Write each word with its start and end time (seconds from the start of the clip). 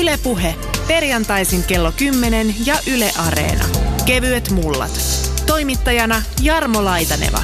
Ylepuhe 0.00 0.54
perjantaisin 0.88 1.62
kello 1.62 1.92
10 1.92 2.54
ja 2.66 2.74
Yle 2.94 3.10
Areena. 3.26 3.64
Kevyet 4.06 4.50
mullat. 4.50 5.00
Toimittajana 5.46 6.22
Jarmo 6.42 6.84
Laitaneva. 6.84 7.42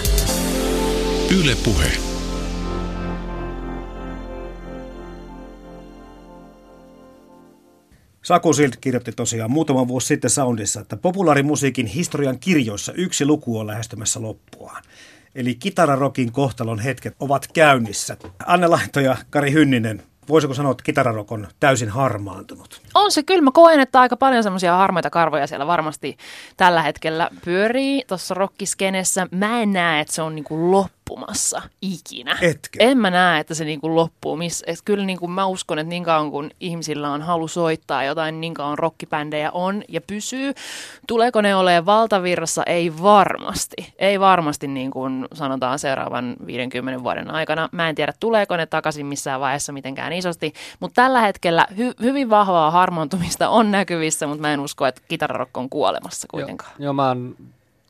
Ylepuhe. 1.40 1.86
Saku 8.22 8.52
Silt 8.52 8.76
kirjoitti 8.76 9.12
tosiaan 9.12 9.50
muutama 9.50 9.88
vuosi 9.88 10.06
sitten 10.06 10.30
Soundissa, 10.30 10.80
että 10.80 10.96
populaarimusiikin 10.96 11.86
historian 11.86 12.38
kirjoissa 12.38 12.92
yksi 12.92 13.26
luku 13.26 13.58
on 13.58 13.66
lähestymässä 13.66 14.22
loppuaan. 14.22 14.82
Eli 15.34 15.54
kitararokin 15.54 16.32
kohtalon 16.32 16.78
hetket 16.78 17.14
ovat 17.20 17.48
käynnissä. 17.52 18.16
Anne 18.46 18.66
Lahto 18.66 19.00
ja 19.00 19.16
Kari 19.30 19.52
Hynninen, 19.52 20.02
voisiko 20.28 20.54
sanoa, 20.54 20.72
että 20.72 20.84
kitararok 20.84 21.32
on 21.32 21.48
täysin 21.60 21.88
harmaantunut? 21.88 22.82
On 22.94 23.12
se 23.12 23.22
kyllä. 23.22 23.42
Mä 23.42 23.50
koen, 23.50 23.80
että 23.80 24.00
aika 24.00 24.16
paljon 24.16 24.42
semmoisia 24.42 24.76
harmaita 24.76 25.10
karvoja 25.10 25.46
siellä 25.46 25.66
varmasti 25.66 26.16
tällä 26.56 26.82
hetkellä 26.82 27.30
pyörii 27.44 28.04
tuossa 28.06 28.34
rockiskenessä. 28.34 29.26
Mä 29.30 29.60
en 29.60 29.72
näe, 29.72 30.00
että 30.00 30.14
se 30.14 30.22
on 30.22 30.34
niinku 30.34 30.70
loppu 30.70 30.99
loppumassa 31.10 31.62
ikinä. 31.82 32.38
Etkö? 32.40 32.78
En 32.78 32.98
mä 32.98 33.10
näe, 33.10 33.40
että 33.40 33.54
se 33.54 33.64
niinku 33.64 33.94
loppuu. 33.94 34.36
Miss, 34.36 34.62
et 34.66 34.78
kyllä 34.84 35.04
niinku 35.04 35.28
mä 35.28 35.46
uskon, 35.46 35.78
että 35.78 35.88
niin 35.88 36.04
kauan 36.04 36.30
kun 36.30 36.50
ihmisillä 36.60 37.10
on 37.10 37.22
halu 37.22 37.48
soittaa 37.48 38.04
jotain, 38.04 38.40
niin 38.40 38.54
kauan 38.54 38.78
rockipändejä 38.78 39.50
on 39.50 39.82
ja 39.88 40.00
pysyy. 40.00 40.52
Tuleeko 41.06 41.40
ne 41.40 41.54
olemaan 41.54 41.86
valtavirrassa? 41.86 42.62
Ei 42.66 42.92
varmasti. 43.02 43.94
Ei 43.98 44.20
varmasti 44.20 44.68
niin 44.68 44.90
kuin 44.90 45.26
sanotaan 45.32 45.78
seuraavan 45.78 46.36
50 46.46 47.02
vuoden 47.02 47.30
aikana. 47.30 47.68
Mä 47.72 47.88
en 47.88 47.94
tiedä, 47.94 48.12
tuleeko 48.20 48.56
ne 48.56 48.66
takaisin 48.66 49.06
missään 49.06 49.40
vaiheessa 49.40 49.72
mitenkään 49.72 50.12
isosti, 50.12 50.52
mutta 50.80 51.02
tällä 51.02 51.20
hetkellä 51.20 51.66
hy- 51.70 52.02
hyvin 52.02 52.30
vahvaa 52.30 52.70
harmontumista 52.70 53.48
on 53.48 53.70
näkyvissä, 53.70 54.26
mutta 54.26 54.40
mä 54.40 54.52
en 54.52 54.60
usko, 54.60 54.86
että 54.86 55.02
kitararokko 55.08 55.60
on 55.60 55.70
kuolemassa 55.70 56.28
kuitenkaan. 56.30 56.72
Joo, 56.78 56.84
joo 56.84 56.92
mä 56.92 57.08
oon 57.08 57.36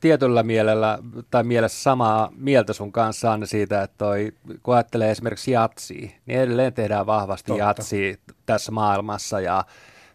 tietyllä 0.00 0.42
mielellä 0.42 0.98
tai 1.30 1.44
mielessä 1.44 1.82
samaa 1.82 2.32
mieltä 2.36 2.72
sun 2.72 2.92
kanssa 2.92 3.32
on 3.32 3.46
siitä, 3.46 3.82
että 3.82 3.98
toi, 3.98 4.32
kun 4.62 4.74
ajattelee 4.74 5.10
esimerkiksi 5.10 5.50
jatsia, 5.50 6.10
niin 6.26 6.40
edelleen 6.40 6.72
tehdään 6.72 7.06
vahvasti 7.06 7.56
jatsia 7.56 8.14
tässä 8.46 8.72
maailmassa 8.72 9.40
ja 9.40 9.64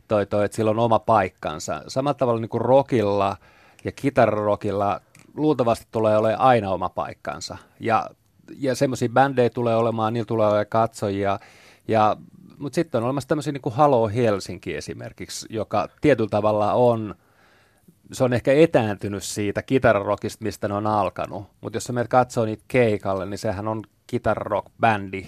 toi, 0.07 0.25
toi, 0.25 0.45
että 0.45 0.55
sillä 0.55 0.71
on 0.71 0.79
oma 0.79 0.99
paikkansa. 0.99 1.81
Samalla 1.87 2.13
tavalla 2.13 2.41
niin 2.41 2.49
kuin 2.49 2.61
rockilla 2.61 3.37
ja 3.83 3.91
kitararokilla 3.91 5.01
luultavasti 5.35 5.87
tulee 5.91 6.17
olemaan 6.17 6.41
aina 6.41 6.71
oma 6.71 6.89
paikkansa. 6.89 7.57
Ja, 7.79 8.09
ja 8.59 8.75
semmoisia 8.75 9.09
bändejä 9.09 9.49
tulee 9.49 9.75
olemaan, 9.75 10.13
niillä 10.13 10.27
tulee 10.27 10.47
olemaan 10.47 10.65
katsojia. 10.69 11.39
Ja, 11.87 12.17
mutta 12.57 12.75
sitten 12.75 12.97
on 12.99 13.05
olemassa 13.05 13.27
tämmöisiä 13.27 13.53
niin 13.53 13.61
kuin 13.61 13.75
Halo 13.75 14.07
Helsinki 14.07 14.75
esimerkiksi, 14.75 15.45
joka 15.49 15.89
tietyllä 16.01 16.29
tavalla 16.29 16.73
on– 16.73 17.15
se 18.11 18.23
on 18.23 18.33
ehkä 18.33 18.53
etääntynyt 18.53 19.23
siitä 19.23 19.61
kitararokista, 19.61 20.43
mistä 20.43 20.67
ne 20.67 20.73
on 20.73 20.87
alkanut. 20.87 21.47
Mutta 21.61 21.77
jos 21.77 21.83
sä 21.83 21.93
menet 21.93 22.07
katsoo 22.07 22.45
niitä 22.45 22.63
keikalle, 22.67 23.25
niin 23.25 23.37
sehän 23.37 23.67
on 23.67 23.83
kitararok-bändi 24.07 25.25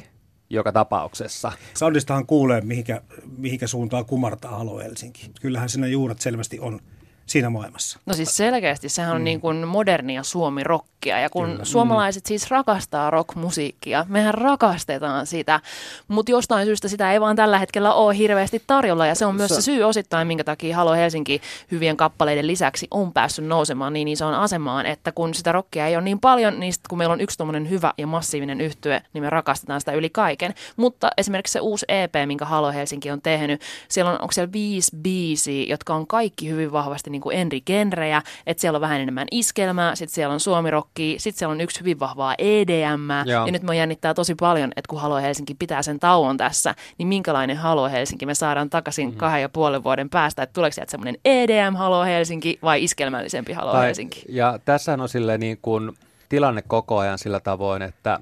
joka 0.50 0.72
tapauksessa. 0.72 1.52
Soundistahan 1.74 2.26
kuulee, 2.26 2.62
mihinkä, 2.62 3.02
mihinkä 3.38 3.68
suuntaan 3.68 4.06
kumartaa 4.06 4.58
Halo 4.58 4.80
Helsinki. 4.80 5.32
Kyllähän 5.42 5.70
siinä 5.70 5.88
juuret 5.88 6.22
selvästi 6.22 6.60
on 6.60 6.80
siinä 7.28 7.50
maailmassa. 7.50 8.00
No 8.06 8.14
siis 8.14 8.38
selkeästi 8.38 8.90
sehän 8.90 9.16
on 9.16 9.22
mm. 9.22 9.24
niin 9.24 9.42
kuin 9.42 9.68
modernia 9.68 10.24
suomi-rockia 10.24 11.20
ja 11.20 11.30
kun 11.30 11.46
Kyllä. 11.46 11.58
Mm. 11.58 11.66
suomalaiset 11.66 12.24
mm. 12.24 12.28
siis 12.28 12.52
rakastaa 12.52 13.10
rockmusiikkia, 13.10 14.06
mehän 14.10 14.34
rakastetaan 14.34 15.28
sitä, 15.28 15.60
mutta 16.08 16.32
jostain 16.32 16.66
syystä 16.66 16.88
sitä 16.88 17.14
ei 17.14 17.22
vaan 17.22 17.36
tällä 17.36 17.60
hetkellä 17.60 17.94
ole 17.94 18.18
hirveästi 18.18 18.64
tarjolla 18.68 19.06
ja 19.06 19.16
se 19.16 19.26
on 19.26 19.36
myös 19.36 19.50
se, 19.50 19.56
se 19.56 19.62
syy 19.62 19.84
osittain, 19.84 20.28
minkä 20.28 20.44
takia 20.44 20.76
Halo 20.76 20.94
Helsinki 20.94 21.42
hyvien 21.72 21.98
kappaleiden 21.98 22.48
lisäksi 22.48 22.88
on 22.92 23.14
päässyt 23.14 23.46
nousemaan 23.46 23.94
niin 23.94 24.08
isoon 24.08 24.34
asemaan, 24.34 24.86
että 24.86 25.12
kun 25.12 25.34
sitä 25.34 25.52
rockia 25.52 25.88
ei 25.88 25.96
ole 25.96 26.04
niin 26.04 26.20
paljon, 26.20 26.60
niin 26.60 26.74
sit 26.74 26.88
kun 26.90 26.98
meillä 26.98 27.14
on 27.14 27.22
yksi 27.22 27.38
tuommoinen 27.38 27.70
hyvä 27.70 27.94
ja 27.98 28.08
massiivinen 28.08 28.62
yhtye, 28.62 29.02
niin 29.14 29.24
me 29.24 29.30
rakastetaan 29.30 29.82
sitä 29.82 29.92
yli 29.92 30.10
kaiken. 30.10 30.54
Mutta 30.76 31.10
esimerkiksi 31.18 31.54
se 31.54 31.60
uusi 31.60 31.86
EP, 31.88 32.14
minkä 32.26 32.46
Halo 32.46 32.72
Helsinki 32.72 33.12
on 33.12 33.22
tehnyt, 33.22 33.62
siellä 33.88 34.12
on, 34.12 34.22
onko 34.22 34.32
siellä 34.32 34.52
viisi 34.52 34.98
biisiä, 34.98 35.66
jotka 35.68 35.96
on 35.96 36.08
kaikki 36.08 36.50
hyvin 36.50 36.72
vahvasti 36.72 37.10
niin 37.18 37.22
kuin 37.22 37.38
eri 37.38 37.62
genrejä, 37.62 38.22
että 38.48 38.62
siellä 38.62 38.78
on 38.78 38.82
vähän 38.82 39.02
enemmän 39.02 39.28
iskelmää, 39.32 39.96
sitten 39.96 40.16
siellä 40.16 40.34
on 40.34 40.40
suomirokki, 40.40 41.16
sitten 41.20 41.40
siellä 41.40 41.52
on 41.52 41.62
yksi 41.62 41.80
hyvin 41.80 42.00
vahvaa 42.00 42.36
EDM, 42.38 43.10
ja 43.26 43.52
nyt 43.52 43.64
me 43.64 43.78
jännittää 43.78 44.14
tosi 44.14 44.36
paljon, 44.36 44.72
että 44.76 44.90
kun 44.90 45.02
Halo 45.02 45.16
Helsinki 45.16 45.54
pitää 45.54 45.82
sen 45.82 46.00
tauon 46.00 46.38
tässä, 46.38 46.76
niin 46.98 47.08
minkälainen 47.08 47.58
Halo 47.58 47.90
Helsinki 47.90 48.26
me 48.26 48.36
saadaan 48.36 48.70
takaisin 48.70 49.08
mm-hmm. 49.08 49.18
kahden 49.18 49.42
ja 49.42 49.50
puolen 49.50 49.84
vuoden 49.84 50.10
päästä, 50.10 50.44
että 50.44 50.54
tuleeko 50.54 50.74
sieltä 50.74 50.92
semmoinen 50.92 51.18
EDM 51.26 51.76
Halo 51.76 52.04
Helsinki 52.04 52.60
vai 52.64 52.84
iskelmällisempi 52.84 53.54
Halo 53.54 53.72
tai, 53.72 53.86
Helsinki? 53.86 54.24
Ja 54.30 54.60
tässä 54.66 54.94
on 54.94 55.10
sille 55.10 55.38
niin 55.38 55.58
kuin 55.62 55.92
tilanne 56.30 56.62
koko 56.68 56.98
ajan 56.98 57.18
sillä 57.18 57.40
tavoin, 57.40 57.82
että 57.82 58.20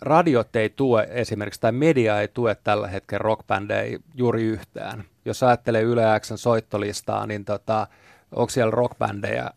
radiot 0.00 0.56
ei 0.56 0.70
tue 0.70 1.08
esimerkiksi, 1.10 1.60
tai 1.60 1.72
media 1.72 2.20
ei 2.20 2.28
tue 2.28 2.56
tällä 2.64 2.88
hetkellä 2.88 3.22
rockbändejä 3.22 3.98
juuri 4.14 4.42
yhtään. 4.42 5.04
Jos 5.24 5.42
ajattelee 5.42 5.82
Yle 5.82 6.02
Xn 6.20 6.38
soittolistaa, 6.38 7.26
niin 7.26 7.44
tota, 7.44 7.86
onko 8.32 8.50
siellä 8.50 8.70
rockbändejä 8.70 9.50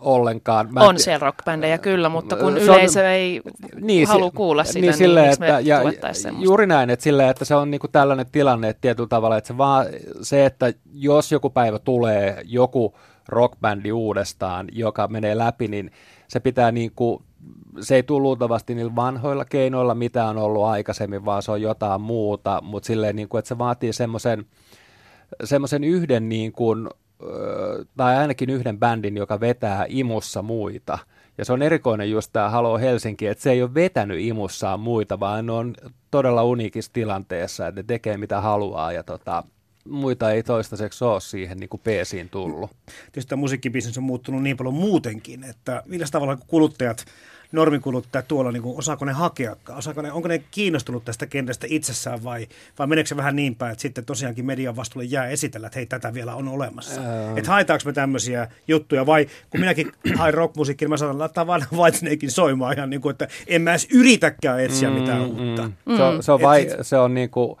ollenkaan. 0.00 0.68
Mä 0.72 0.80
on 0.80 0.98
siellä 0.98 1.18
rockbändejä 1.18 1.78
kyllä, 1.78 2.08
mutta 2.08 2.36
kun 2.36 2.58
yleisö 2.58 3.00
on, 3.00 3.06
ei 3.06 3.40
niin, 3.80 4.08
halua 4.08 4.30
kuulla 4.30 4.64
sitä, 4.64 4.78
niin, 4.78 4.82
niin 4.82 4.94
sille, 4.94 5.22
niin 5.22 5.32
että, 5.32 5.60
ja, 5.60 5.80
Juuri 6.38 6.66
näin, 6.66 6.90
että, 6.90 7.02
sille, 7.04 7.28
että 7.28 7.44
se 7.44 7.54
on 7.54 7.70
niinku 7.70 7.88
tällainen 7.88 8.26
tilanne 8.32 8.68
että 8.68 8.80
tietyllä 8.80 9.08
tavalla, 9.08 9.36
että 9.36 9.48
se, 9.48 9.58
vaan, 9.58 9.86
se, 10.22 10.46
että 10.46 10.72
jos 10.92 11.32
joku 11.32 11.50
päivä 11.50 11.78
tulee 11.78 12.42
joku 12.44 12.94
rockbändi 13.28 13.92
uudestaan, 13.92 14.66
joka 14.72 15.08
menee 15.08 15.38
läpi, 15.38 15.68
niin 15.68 15.90
se 16.28 16.40
pitää 16.40 16.72
niinku, 16.72 17.22
se 17.80 17.94
ei 17.94 18.02
tule 18.02 18.22
luultavasti 18.22 18.74
niillä 18.74 18.96
vanhoilla 18.96 19.44
keinoilla, 19.44 19.94
mitä 19.94 20.24
on 20.24 20.38
ollut 20.38 20.64
aikaisemmin, 20.64 21.24
vaan 21.24 21.42
se 21.42 21.52
on 21.52 21.62
jotain 21.62 22.00
muuta, 22.00 22.60
mutta 22.62 22.86
silleen, 22.86 23.16
niin 23.16 23.28
kuin, 23.28 23.38
että 23.38 23.48
se 23.48 23.58
vaatii 23.58 23.92
semmoisen 23.92 24.46
semmoisen 25.44 25.84
yhden 25.84 26.28
niin 26.28 26.52
kuin, 26.52 26.88
tai 27.96 28.16
ainakin 28.16 28.50
yhden 28.50 28.78
bändin, 28.78 29.16
joka 29.16 29.40
vetää 29.40 29.86
imussa 29.88 30.42
muita. 30.42 30.98
Ja 31.38 31.44
se 31.44 31.52
on 31.52 31.62
erikoinen 31.62 32.10
just 32.10 32.30
tämä 32.32 32.50
Halo 32.50 32.78
Helsinki, 32.78 33.26
että 33.26 33.42
se 33.42 33.50
ei 33.50 33.62
ole 33.62 33.74
vetänyt 33.74 34.20
imussaan 34.20 34.80
muita, 34.80 35.20
vaan 35.20 35.46
ne 35.46 35.52
on 35.52 35.74
todella 36.10 36.44
uniikissa 36.44 36.92
tilanteessa, 36.92 37.66
että 37.66 37.80
ne 37.80 37.84
tekee 37.86 38.16
mitä 38.16 38.40
haluaa 38.40 38.92
ja 38.92 39.02
tota, 39.02 39.42
muita 39.88 40.30
ei 40.30 40.42
toistaiseksi 40.42 41.04
ole 41.04 41.20
siihen 41.20 41.58
niin 41.58 41.70
kuin 41.70 41.80
peesiin 41.84 42.28
tullut. 42.28 42.70
Tietysti 43.12 43.28
tämä 43.28 43.40
musiikkibisnes 43.40 43.98
on 43.98 44.04
muuttunut 44.04 44.42
niin 44.42 44.56
paljon 44.56 44.74
muutenkin, 44.74 45.44
että 45.44 45.82
millä 45.86 46.06
tavalla 46.10 46.38
kuluttajat 46.46 47.04
normikuluttajat 47.52 48.28
tuolla, 48.28 48.52
niin 48.52 48.62
kuin, 48.62 48.78
osaako 48.78 49.04
ne 49.04 49.12
hakea, 49.12 49.56
osaako 49.76 50.02
ne, 50.02 50.12
onko 50.12 50.28
ne 50.28 50.42
kiinnostunut 50.50 51.04
tästä 51.04 51.26
kentästä 51.26 51.66
itsessään 51.70 52.24
vai, 52.24 52.48
vai 52.78 52.86
meneekö 52.86 53.08
se 53.08 53.16
vähän 53.16 53.36
niin 53.36 53.54
päin, 53.54 53.72
että 53.72 53.82
sitten 53.82 54.04
tosiaankin 54.04 54.46
median 54.46 54.76
vastuulle 54.76 55.08
jää 55.10 55.26
esitellä, 55.26 55.66
että 55.66 55.78
hei, 55.78 55.86
tätä 55.86 56.14
vielä 56.14 56.34
on 56.34 56.48
olemassa. 56.48 57.00
Ähm. 57.00 57.38
Että 57.38 57.50
haetaanko 57.50 57.82
me 57.86 57.92
tämmöisiä 57.92 58.48
juttuja 58.68 59.06
vai 59.06 59.26
kun 59.50 59.60
minäkin 59.60 59.92
hain 60.18 60.34
rockmusiikkia, 60.34 60.86
niin 60.86 60.90
mä 60.90 60.96
sanon, 60.96 61.18
laittaa 61.18 61.46
vaan 61.46 61.66
Whitesnakein 61.76 62.30
soimaan 62.30 62.76
ihan 62.76 62.90
niin 62.90 63.00
kuin, 63.00 63.10
että 63.10 63.28
en 63.46 63.62
mä 63.62 63.70
edes 63.70 63.88
yritäkään 63.92 64.60
etsiä 64.60 64.90
mm, 64.90 64.96
mitään 64.96 65.20
mm, 65.20 65.28
uutta. 65.28 65.70
Mm. 65.86 65.96
Se 65.96 66.02
on, 66.02 66.22
se 66.22 66.32
on, 66.32 66.42
vai, 66.42 66.66
se 66.82 66.96
on 66.96 67.14
niin 67.14 67.30
kuin, 67.30 67.58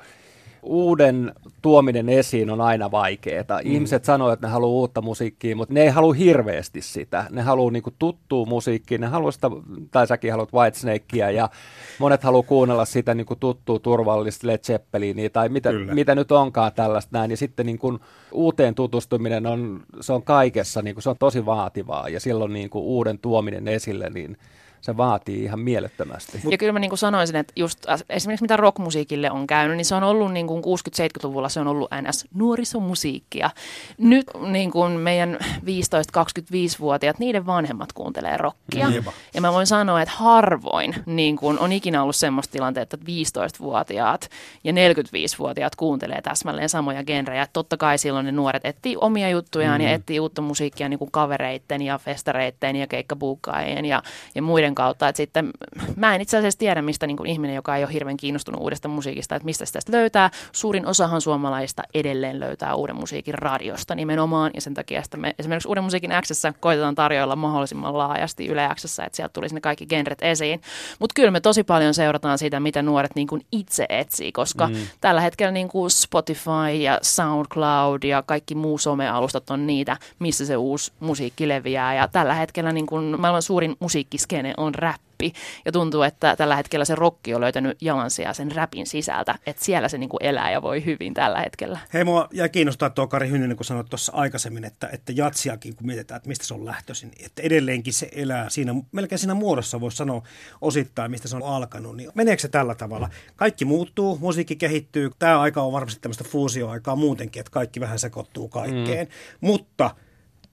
uuden 0.62 1.32
tuominen 1.62 2.08
esiin 2.08 2.50
on 2.50 2.60
aina 2.60 2.90
vaikeaa. 2.90 3.44
Mm. 3.64 3.72
Ihmiset 3.72 4.04
sanoo, 4.04 4.32
että 4.32 4.46
ne 4.46 4.52
haluaa 4.52 4.70
uutta 4.70 5.02
musiikkia, 5.02 5.56
mutta 5.56 5.74
ne 5.74 5.82
ei 5.82 5.88
halua 5.88 6.12
hirveästi 6.12 6.80
sitä. 6.82 7.24
Ne 7.30 7.42
haluaa 7.42 7.70
niinku 7.70 7.90
tuttua 7.98 8.46
musiikkia, 8.46 8.98
ne 8.98 9.06
haluaa 9.06 9.30
sitä, 9.30 9.50
tai 9.90 10.06
säkin 10.06 10.30
haluat 10.30 10.52
Whitesnakea, 10.52 11.30
ja 11.30 11.50
monet 11.98 12.22
haluaa 12.22 12.42
kuunnella 12.42 12.84
sitä 12.84 13.14
niinku 13.14 13.36
tuttua 13.36 13.78
turvallista 13.78 14.46
Led 14.46 14.58
Zeppelinia, 14.58 15.30
tai 15.30 15.48
mitä, 15.48 15.72
mitä 15.72 16.14
nyt 16.14 16.32
onkaan 16.32 16.72
tällaista 16.72 17.18
näin. 17.18 17.30
Ja 17.30 17.36
sitten 17.36 17.66
niinku 17.66 17.98
uuteen 18.32 18.74
tutustuminen 18.74 19.46
on, 19.46 19.82
se 20.00 20.12
on 20.12 20.22
kaikessa, 20.22 20.82
niinku, 20.82 21.00
se 21.00 21.10
on 21.10 21.18
tosi 21.18 21.46
vaativaa, 21.46 22.08
ja 22.08 22.20
silloin 22.20 22.52
niinku 22.52 22.96
uuden 22.96 23.18
tuominen 23.18 23.68
esille, 23.68 24.10
niin 24.10 24.36
se 24.80 24.96
vaatii 24.96 25.44
ihan 25.44 25.60
mielettömästi. 25.60 26.40
Ja 26.50 26.58
kyllä 26.58 26.72
mä 26.72 26.78
niin 26.78 26.90
kuin 26.90 26.98
sanoisin, 26.98 27.36
että 27.36 27.52
just 27.56 27.86
esimerkiksi 28.08 28.44
mitä 28.44 28.56
rockmusiikille 28.56 29.30
on 29.30 29.46
käynyt, 29.46 29.76
niin 29.76 29.84
se 29.84 29.94
on 29.94 30.02
ollut 30.02 30.32
niin 30.32 30.46
kuin 30.46 30.62
60-70-luvulla 30.64 31.48
se 31.48 31.60
on 31.60 31.66
ollut 31.66 31.90
ns. 32.08 32.24
nuorisomusiikkia. 32.34 33.50
Nyt 33.98 34.26
niin 34.46 34.70
kuin 34.70 34.92
meidän 34.92 35.38
15-25-vuotiaat, 35.40 37.18
niiden 37.18 37.46
vanhemmat 37.46 37.92
kuuntelee 37.92 38.36
rockia. 38.36 38.90
Mm. 38.90 39.04
Ja 39.34 39.40
mä 39.40 39.52
voin 39.52 39.66
sanoa, 39.66 40.02
että 40.02 40.14
harvoin 40.16 40.94
niin 41.06 41.36
kuin 41.36 41.58
on 41.58 41.72
ikinä 41.72 42.02
ollut 42.02 42.16
semmoista 42.16 42.52
tilanteetta, 42.52 42.96
että 42.96 43.06
15-vuotiaat 43.06 44.30
ja 44.64 44.72
45-vuotiaat 44.72 45.76
kuuntelee 45.76 46.22
täsmälleen 46.22 46.68
samoja 46.68 47.04
genrejä. 47.04 47.46
Totta 47.52 47.76
kai 47.76 47.98
silloin 47.98 48.26
ne 48.26 48.32
nuoret 48.32 48.64
etsii 48.64 48.96
omia 49.00 49.28
juttujaan 49.28 49.80
mm. 49.80 49.86
ja 49.86 49.92
etsii 49.92 50.20
uutta 50.20 50.42
musiikkia 50.42 50.88
niin 50.88 50.98
kuin 50.98 51.10
kavereitten 51.10 51.82
ja 51.82 51.98
festareitten 51.98 52.76
ja 52.76 52.86
keikkabuukkaajien 52.86 53.84
ja, 53.84 54.02
ja 54.34 54.42
muiden 54.42 54.69
niiden 54.70 54.74
kautta, 54.74 55.08
että 55.08 55.16
sitten 55.16 55.50
mä 55.96 56.14
en 56.14 56.20
itse 56.20 56.38
asiassa 56.38 56.58
tiedä, 56.58 56.82
mistä 56.82 57.06
niin 57.06 57.16
kuin 57.16 57.30
ihminen, 57.30 57.56
joka 57.56 57.76
ei 57.76 57.84
ole 57.84 57.92
hirveän 57.92 58.16
kiinnostunut 58.16 58.60
uudesta 58.60 58.88
musiikista, 58.88 59.36
että 59.36 59.44
mistä 59.44 59.64
sitä 59.64 59.80
löytää. 59.92 60.30
Suurin 60.52 60.86
osahan 60.86 61.20
suomalaista 61.20 61.82
edelleen 61.94 62.40
löytää 62.40 62.74
uuden 62.74 62.96
musiikin 62.96 63.34
radiosta 63.34 63.94
nimenomaan, 63.94 64.50
ja 64.54 64.60
sen 64.60 64.74
takia 64.74 65.00
että 65.00 65.16
me 65.16 65.34
esimerkiksi 65.38 65.68
uuden 65.68 65.84
musiikin 65.84 66.10
X 66.22 66.30
koitetaan 66.60 66.94
tarjoilla 66.94 67.36
mahdollisimman 67.36 67.98
laajasti 67.98 68.46
Yle 68.46 68.68
X, 68.74 68.98
että 68.98 69.16
sieltä 69.16 69.32
tulisi 69.32 69.54
ne 69.54 69.60
kaikki 69.60 69.86
genret 69.86 70.22
esiin. 70.22 70.60
Mutta 70.98 71.12
kyllä 71.14 71.30
me 71.30 71.40
tosi 71.40 71.64
paljon 71.64 71.94
seurataan 71.94 72.38
sitä, 72.38 72.60
mitä 72.60 72.82
nuoret 72.82 73.14
niin 73.14 73.26
kuin 73.26 73.42
itse 73.52 73.86
etsii, 73.88 74.32
koska 74.32 74.66
mm. 74.66 74.74
tällä 75.00 75.20
hetkellä 75.20 75.52
niin 75.52 75.68
kuin 75.68 75.90
Spotify 75.90 76.70
ja 76.80 76.98
SoundCloud 77.02 78.02
ja 78.04 78.22
kaikki 78.22 78.54
muu 78.54 78.78
somealustat 78.78 79.50
on 79.50 79.66
niitä, 79.66 79.96
missä 80.18 80.46
se 80.46 80.56
uusi 80.56 80.92
musiikki 81.00 81.48
leviää, 81.48 81.94
ja 81.94 82.08
tällä 82.08 82.34
hetkellä 82.34 82.72
niin 82.72 82.86
kuin 82.86 83.20
maailman 83.20 83.42
suurin 83.42 83.76
musiikkiskene 83.80 84.54
on 84.60 84.74
räppi. 84.74 85.32
Ja 85.64 85.72
tuntuu, 85.72 86.02
että 86.02 86.36
tällä 86.36 86.56
hetkellä 86.56 86.84
se 86.84 86.94
rokki 86.94 87.34
on 87.34 87.40
löytänyt 87.40 87.82
jalansia 87.82 88.34
sen 88.34 88.52
räpin 88.52 88.86
sisältä. 88.86 89.38
Että 89.46 89.64
siellä 89.64 89.88
se 89.88 89.98
niin 89.98 90.08
kuin 90.08 90.24
elää 90.24 90.50
ja 90.50 90.62
voi 90.62 90.84
hyvin 90.84 91.14
tällä 91.14 91.40
hetkellä. 91.40 91.78
Hei, 91.94 92.04
mua 92.04 92.28
jäi 92.32 92.48
kiinnostaa 92.48 92.90
tuo 92.90 93.06
Kari 93.06 93.28
Hynninen, 93.28 93.56
kun 93.56 93.64
sanoit 93.64 93.88
tuossa 93.90 94.12
aikaisemmin, 94.14 94.64
että, 94.64 94.88
että 94.92 95.12
jatsiakin, 95.16 95.76
kun 95.76 95.86
mietitään, 95.86 96.16
että 96.16 96.28
mistä 96.28 96.44
se 96.44 96.54
on 96.54 96.64
lähtöisin, 96.64 97.12
että 97.24 97.42
edelleenkin 97.42 97.92
se 97.92 98.08
elää 98.12 98.50
siinä, 98.50 98.74
melkein 98.92 99.18
siinä 99.18 99.34
muodossa 99.34 99.80
voisi 99.80 99.96
sanoa 99.96 100.22
osittain, 100.60 101.10
mistä 101.10 101.28
se 101.28 101.36
on 101.36 101.42
alkanut. 101.42 101.96
Niin 101.96 102.10
meneekö 102.14 102.42
se 102.42 102.48
tällä 102.48 102.74
tavalla? 102.74 103.08
Kaikki 103.36 103.64
muuttuu, 103.64 104.18
musiikki 104.20 104.56
kehittyy. 104.56 105.10
Tämä 105.18 105.40
aika 105.40 105.62
on 105.62 105.72
varmasti 105.72 106.00
tämmöistä 106.00 106.24
fuusioaikaa 106.24 106.96
muutenkin, 106.96 107.40
että 107.40 107.50
kaikki 107.50 107.80
vähän 107.80 107.98
sekoittuu 107.98 108.48
kaikkeen. 108.48 109.06
Mm. 109.06 109.46
Mutta 109.46 109.90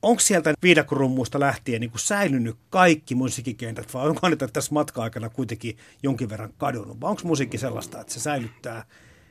onko 0.02 0.20
sieltä 0.20 0.54
viidakkorummuista 0.64 1.40
lähtien 1.40 1.82
niin 1.82 1.92
kuin 1.92 2.02
säilynyt 2.02 2.56
kaikki 2.70 3.16
musiikkikentät, 3.16 3.94
vai 3.94 4.10
onko 4.10 4.30
niitä 4.30 4.48
tässä 4.48 4.74
matka-aikana 4.74 5.30
kuitenkin 5.30 5.78
jonkin 6.04 6.30
verran 6.30 6.54
kadonnut? 6.58 7.02
Vai 7.02 7.10
onko 7.10 7.22
musiikki 7.26 7.58
sellaista, 7.58 8.02
että 8.02 8.14
se 8.14 8.20
säilyttää, 8.20 8.84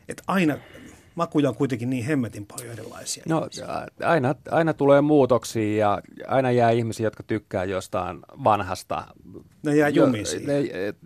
että 0.08 0.22
aina 0.26 0.58
makuja 1.14 1.48
on 1.48 1.54
kuitenkin 1.54 1.90
niin 1.90 2.04
hemmetin 2.04 2.46
paljon 2.46 2.72
erilaisia. 2.72 3.24
No 3.28 3.48
aina, 4.04 4.34
aina 4.50 4.74
tulee 4.74 5.00
muutoksia 5.00 5.78
ja 5.78 6.00
aina 6.26 6.50
jää 6.50 6.70
ihmisiä, 6.70 7.06
jotka 7.06 7.22
tykkää 7.22 7.64
jostain 7.64 8.20
vanhasta. 8.44 9.04
Ne 9.62 9.76
jää 9.76 9.88
jumiin 9.88 10.26
ne, 10.46 10.54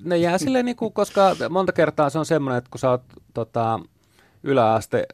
ne 0.05 0.17
jää 0.17 0.39
silleen, 0.39 0.65
niin 0.65 0.77
kuin, 0.77 0.93
koska 0.93 1.37
monta 1.51 1.73
kertaa 1.73 2.11
se 2.11 2.19
on 2.19 2.27
semmoinen, 2.27 2.59
että 2.59 2.71
kun 2.71 2.79
sä 2.79 2.91
oot 2.91 3.03
tota, 3.35 3.81
yläaste 4.43 5.07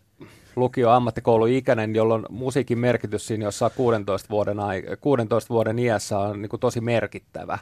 lukio 0.56 0.90
ammattikouluikäinen, 0.90 1.94
jolloin 1.94 2.26
musiikin 2.30 2.78
merkitys 2.78 3.26
siinä 3.26 3.44
jossain 3.44 3.72
16 3.76 4.28
vuoden, 4.30 4.56
16 5.00 5.48
vuoden 5.48 5.78
iässä 5.78 6.18
on 6.18 6.42
niin 6.42 6.50
kuin 6.50 6.60
tosi 6.60 6.80
merkittävä. 6.80 7.58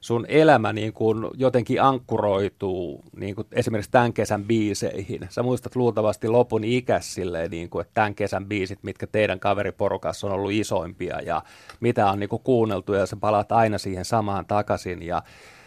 Sun 0.00 0.26
elämä 0.28 0.72
niin 0.72 0.92
kuin 0.92 1.30
jotenkin 1.34 1.82
ankkuroituu 1.82 3.04
niin 3.16 3.34
kuin 3.34 3.46
esimerkiksi 3.52 3.90
tämän 3.90 4.12
kesän 4.12 4.44
biiseihin. 4.44 5.26
Sä 5.30 5.42
muistat 5.42 5.76
luultavasti 5.76 6.28
lopun 6.28 6.64
ikäs 6.64 7.14
silleen, 7.14 7.50
niin 7.50 7.70
kuin, 7.70 7.80
että 7.80 7.94
tämän 7.94 8.14
kesän 8.14 8.46
biisit, 8.46 8.78
mitkä 8.82 9.06
teidän 9.06 9.40
kaveriporukassa 9.40 10.26
on 10.26 10.32
ollut 10.32 10.52
isoimpia 10.52 11.20
ja 11.20 11.42
mitä 11.80 12.10
on 12.10 12.20
niin 12.20 12.28
kuin 12.28 12.42
kuunneltu 12.42 12.92
ja 12.92 13.06
sä 13.06 13.16
palaat 13.16 13.52
aina 13.52 13.78
siihen 13.78 14.04
samaan 14.04 14.46
takaisin. 14.46 15.02
Ja 15.02 15.22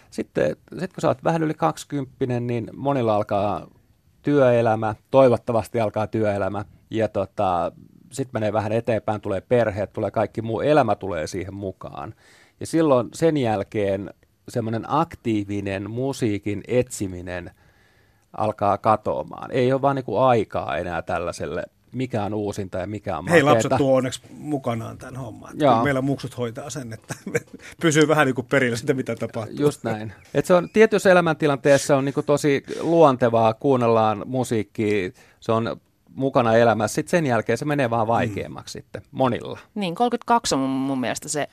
sitten 0.10 0.56
sit 0.80 0.94
kun 0.94 1.02
sä 1.02 1.08
oot 1.08 1.24
vähän 1.24 1.44
yli 1.44 1.54
20, 1.54 2.40
niin 2.40 2.70
monilla 2.74 3.16
alkaa 3.16 3.68
työelämä, 4.22 4.96
toivottavasti 5.12 5.80
alkaa 5.80 6.08
työelämä 6.08 6.66
ja 6.90 7.08
tota, 7.08 7.72
sitten 8.12 8.34
menee 8.34 8.54
vähän 8.54 8.72
eteenpäin, 8.72 9.22
tulee 9.22 9.42
perheet, 9.42 9.94
tulee 9.94 10.12
kaikki 10.12 10.42
muu 10.42 10.62
elämä 10.62 10.96
tulee 10.96 11.28
siihen 11.28 11.54
mukaan. 11.54 12.14
Ja 12.60 12.66
silloin 12.66 13.10
sen 13.14 13.38
jälkeen 13.38 14.14
semmoinen 14.50 14.84
aktiivinen 14.88 15.92
musiikin 15.92 16.64
etsiminen 16.68 17.52
alkaa 18.38 18.78
katoamaan. 18.78 19.52
Ei 19.52 19.74
ole 19.74 19.82
vaan 19.82 19.96
niin 19.96 20.06
kuin 20.06 20.22
aikaa 20.22 20.78
enää 20.78 21.02
tällaiselle 21.02 21.64
mikä 21.92 22.24
on 22.24 22.34
uusinta 22.34 22.78
ja 22.78 22.88
mikä 22.88 23.18
on 23.18 23.28
Hei, 23.28 23.44
lapset 23.44 23.72
tuo 23.78 23.96
onneksi 23.96 24.22
mukanaan 24.32 24.98
tämän 24.98 25.16
homman. 25.16 25.54
Meillä 25.84 26.02
muksut 26.02 26.38
hoitaa 26.38 26.70
sen, 26.70 26.94
että 26.94 27.16
pysyy 27.82 28.08
vähän 28.08 28.26
niin 28.26 28.36
kuin 28.36 28.48
perillä 28.48 28.78
sitä, 28.78 28.94
mitä 28.94 29.16
tapahtuu. 29.16 29.56
Just 29.60 29.84
näin. 29.84 30.14
Et 30.34 30.46
se 30.46 30.54
on 30.54 30.70
tietyssä 30.74 31.12
elämäntilanteessa 31.12 31.98
on 31.98 32.06
niin 32.06 32.14
kuin 32.14 32.26
tosi 32.26 32.64
luontevaa, 32.80 33.54
kuunnellaan 33.54 34.24
musiikkia, 34.26 35.12
se 35.40 35.52
on 35.52 35.80
mukana 36.16 36.56
elämässä. 36.56 36.96
Sitten 36.96 37.12
sen 37.12 37.26
jälkeen 37.26 37.58
se 37.58 37.66
menee 37.66 37.90
vaan 37.90 38.08
vaikeammaksi 38.08 38.80
mm. 38.80 38.82
sitten 38.82 39.02
monilla. 39.12 39.60
Niin, 39.76 39.96
32 39.96 40.56
on 40.56 40.62
mun, 40.62 40.70
mun 40.70 41.00
mielestä 41.00 41.30
se 41.30 41.48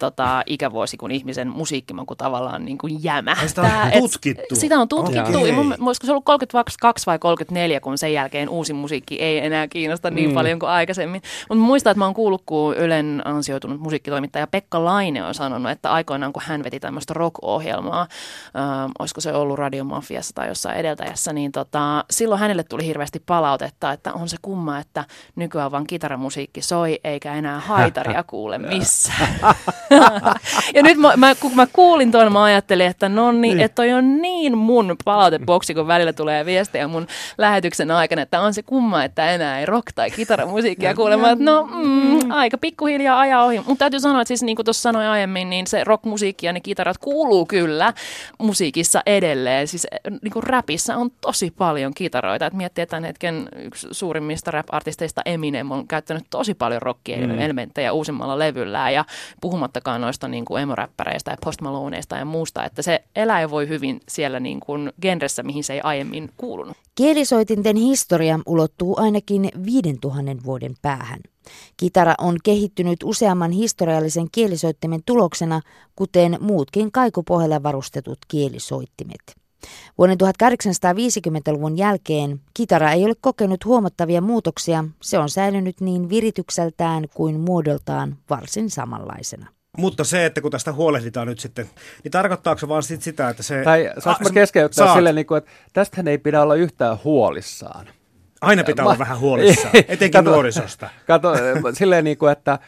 tota, 0.00 0.42
ikävuosi, 0.46 0.96
kun 0.96 1.10
ihmisen 1.10 1.48
musiikkimaku 1.48 2.16
tavallaan 2.16 2.64
niin 2.64 2.78
kuin 2.78 3.04
jämähtää. 3.04 3.48
Sitä 3.48 3.62
on 3.62 4.02
tutkittu. 4.02 4.54
Et, 4.54 4.60
sitä 4.60 4.78
on 4.78 4.88
tutkittu. 4.88 5.38
Okay. 5.38 5.52
Mun, 5.52 5.74
olisiko 5.80 6.06
se 6.06 6.12
ollut 6.12 6.24
32 6.24 7.06
vai 7.06 7.18
34, 7.18 7.80
kun 7.80 7.98
sen 7.98 8.12
jälkeen 8.12 8.48
uusi 8.48 8.72
musiikki 8.72 9.22
ei 9.22 9.38
enää 9.38 9.68
kiinnosta 9.68 10.10
niin 10.10 10.28
mm. 10.28 10.34
paljon 10.34 10.58
kuin 10.58 10.70
aikaisemmin. 10.70 11.22
Mutta 11.48 11.64
muistan, 11.64 11.90
että 11.90 11.98
mä 11.98 12.04
oon 12.04 12.14
kuullut, 12.14 12.42
kun 12.46 12.76
Ylen 12.76 13.22
ansioitunut 13.24 13.80
musiikkitoimittaja 13.80 14.46
Pekka 14.46 14.84
Laine 14.84 15.24
on 15.24 15.34
sanonut, 15.34 15.72
että 15.72 15.92
aikoinaan 15.92 16.32
kun 16.32 16.42
hän 16.46 16.64
veti 16.64 16.80
tämmöistä 16.80 17.14
rock-ohjelmaa, 17.14 18.00
äh, 18.00 18.90
olisiko 18.98 19.20
se 19.20 19.32
ollut 19.32 19.58
Radiomafiassa 19.58 20.34
tai 20.34 20.48
jossain 20.48 20.76
edeltäjässä, 20.76 21.32
niin 21.32 21.52
tota, 21.52 22.04
silloin 22.10 22.40
hänelle 22.40 22.64
tuli 22.64 22.86
hirveästi 22.86 23.22
palautetta, 23.26 23.92
että 23.92 24.12
on 24.12 24.28
se 24.28 24.36
kumma, 24.42 24.78
että 24.78 25.04
nykyään 25.36 25.70
vaan 25.70 25.86
kitaramusiikki 25.86 26.62
soi 26.62 27.00
eikä 27.04 27.34
enää 27.34 27.60
haitaria 27.60 28.22
kuule 28.22 28.58
missään. 28.58 29.38
ja 30.74 30.82
nyt 30.82 30.98
mä, 30.98 31.16
mä, 31.16 31.34
kun 31.34 31.56
mä 31.56 31.66
kuulin 31.72 32.12
tuon, 32.12 32.32
mä 32.32 32.42
ajattelin, 32.42 32.86
että 32.86 33.08
no 33.08 33.32
niin, 33.32 33.40
niin. 33.40 33.60
että 33.60 33.74
toi 33.74 33.92
on 33.92 34.22
niin 34.22 34.58
mun 34.58 34.96
palauteboksi, 35.04 35.74
kun 35.74 35.86
välillä 35.86 36.12
tulee 36.12 36.46
viestejä 36.46 36.88
mun 36.88 37.06
lähetyksen 37.38 37.90
aikana, 37.90 38.22
että 38.22 38.40
on 38.40 38.54
se 38.54 38.62
kumma, 38.62 39.04
että 39.04 39.30
enää 39.30 39.60
ei 39.60 39.66
rock- 39.66 39.92
tai 39.94 40.10
kitaramusiikkia 40.10 40.94
kuulemaan. 41.00 41.32
Että 41.32 41.44
no, 41.44 41.68
mm, 41.72 42.30
aika 42.30 42.58
pikkuhiljaa 42.58 43.20
ajaa 43.20 43.44
ohi. 43.44 43.58
Mutta 43.58 43.78
täytyy 43.78 44.00
sanoa, 44.00 44.20
että 44.20 44.28
siis 44.28 44.42
niin 44.42 44.56
kuin 44.56 44.64
tuossa 44.64 44.82
sanoin 44.82 45.06
aiemmin, 45.06 45.50
niin 45.50 45.66
se 45.66 45.84
rockmusiikki 45.84 46.46
ja 46.46 46.52
ne 46.52 46.60
kitarat 46.60 46.98
kuuluu 46.98 47.46
kyllä 47.46 47.92
musiikissa 48.38 49.02
edelleen. 49.06 49.68
Siis 49.68 49.86
niin 50.22 50.32
kuin 50.32 50.42
rapissa 50.42 50.96
on 50.96 51.10
tosi 51.20 51.50
paljon 51.58 51.94
kitaroita. 51.94 52.46
Että 52.46 52.56
miettii, 52.56 52.82
että 52.82 52.90
tämän 52.90 53.04
hetken 53.04 53.48
yksi 53.56 53.88
suurimmista 53.90 54.50
rap-artisteista 54.50 55.22
Eminem 55.24 55.70
on 55.70 55.88
käyttänyt 55.88 56.24
tosi 56.30 56.54
paljon 56.54 56.82
rockia-elementtejä 56.82 57.90
mm. 57.90 57.96
uusimmalla 57.96 58.38
levyllään 58.38 58.94
ja 58.94 59.04
puhumatta 59.40 59.79
puhumattakaan 59.80 60.00
noista 60.00 60.28
niin 60.28 60.44
kuin 60.44 60.62
emoräppäreistä 60.62 61.30
ja 61.30 61.36
Post 61.44 61.60
Maloneista 61.60 62.16
ja 62.16 62.24
muusta, 62.24 62.64
että 62.64 62.82
se 62.82 63.04
elää 63.16 63.50
voi 63.50 63.68
hyvin 63.68 64.00
siellä 64.08 64.40
niin 64.40 64.60
kuin 64.60 64.92
genressä, 65.02 65.42
mihin 65.42 65.64
se 65.64 65.72
ei 65.72 65.80
aiemmin 65.80 66.30
kuulunut. 66.36 66.76
Kielisoitinten 66.94 67.76
historia 67.76 68.40
ulottuu 68.46 68.94
ainakin 68.98 69.50
5000 69.64 70.44
vuoden 70.44 70.74
päähän. 70.82 71.20
Kitara 71.76 72.14
on 72.18 72.36
kehittynyt 72.44 73.02
useamman 73.04 73.50
historiallisen 73.50 74.28
kielisoittimen 74.32 75.00
tuloksena, 75.06 75.60
kuten 75.96 76.38
muutkin 76.40 76.92
kaikupohjalla 76.92 77.62
varustetut 77.62 78.18
kielisoittimet. 78.28 79.40
Vuoden 79.98 80.18
1850-luvun 80.20 81.78
jälkeen 81.78 82.40
kitara 82.54 82.92
ei 82.92 83.04
ole 83.04 83.14
kokenut 83.20 83.64
huomattavia 83.64 84.20
muutoksia, 84.20 84.84
se 85.02 85.18
on 85.18 85.28
säilynyt 85.28 85.80
niin 85.80 86.08
viritykseltään 86.08 87.04
kuin 87.14 87.40
muodoltaan 87.40 88.16
varsin 88.30 88.70
samanlaisena. 88.70 89.59
Mutta 89.80 90.04
se, 90.04 90.26
että 90.26 90.40
kun 90.40 90.50
tästä 90.50 90.72
huolehditaan 90.72 91.26
nyt 91.26 91.38
sitten, 91.38 91.70
niin 92.04 92.12
tarkoittaako 92.12 92.58
se 92.58 92.68
vaan 92.68 92.82
sit 92.82 93.02
sitä, 93.02 93.28
että 93.28 93.42
se... 93.42 93.62
Tai 93.64 93.90
saanko 93.98 94.24
mä 94.24 94.30
keskeyttää 94.30 94.86
saat. 94.86 94.96
silleen, 94.96 95.14
niin 95.14 95.26
kuin, 95.26 95.38
että 95.38 95.50
tästähän 95.72 96.08
ei 96.08 96.18
pidä 96.18 96.42
olla 96.42 96.54
yhtään 96.54 96.98
huolissaan. 97.04 97.86
Aina 98.40 98.64
pitää 98.64 98.84
mä, 98.84 98.88
olla 98.88 98.98
vähän 98.98 99.18
huolissaan, 99.18 99.76
etenkin 99.88 100.10
kato, 100.10 100.30
nuorisosta. 100.30 100.90
Kato, 101.06 101.32
silleen 101.72 102.04
niin 102.04 102.18
kuin, 102.18 102.32
että 102.32 102.58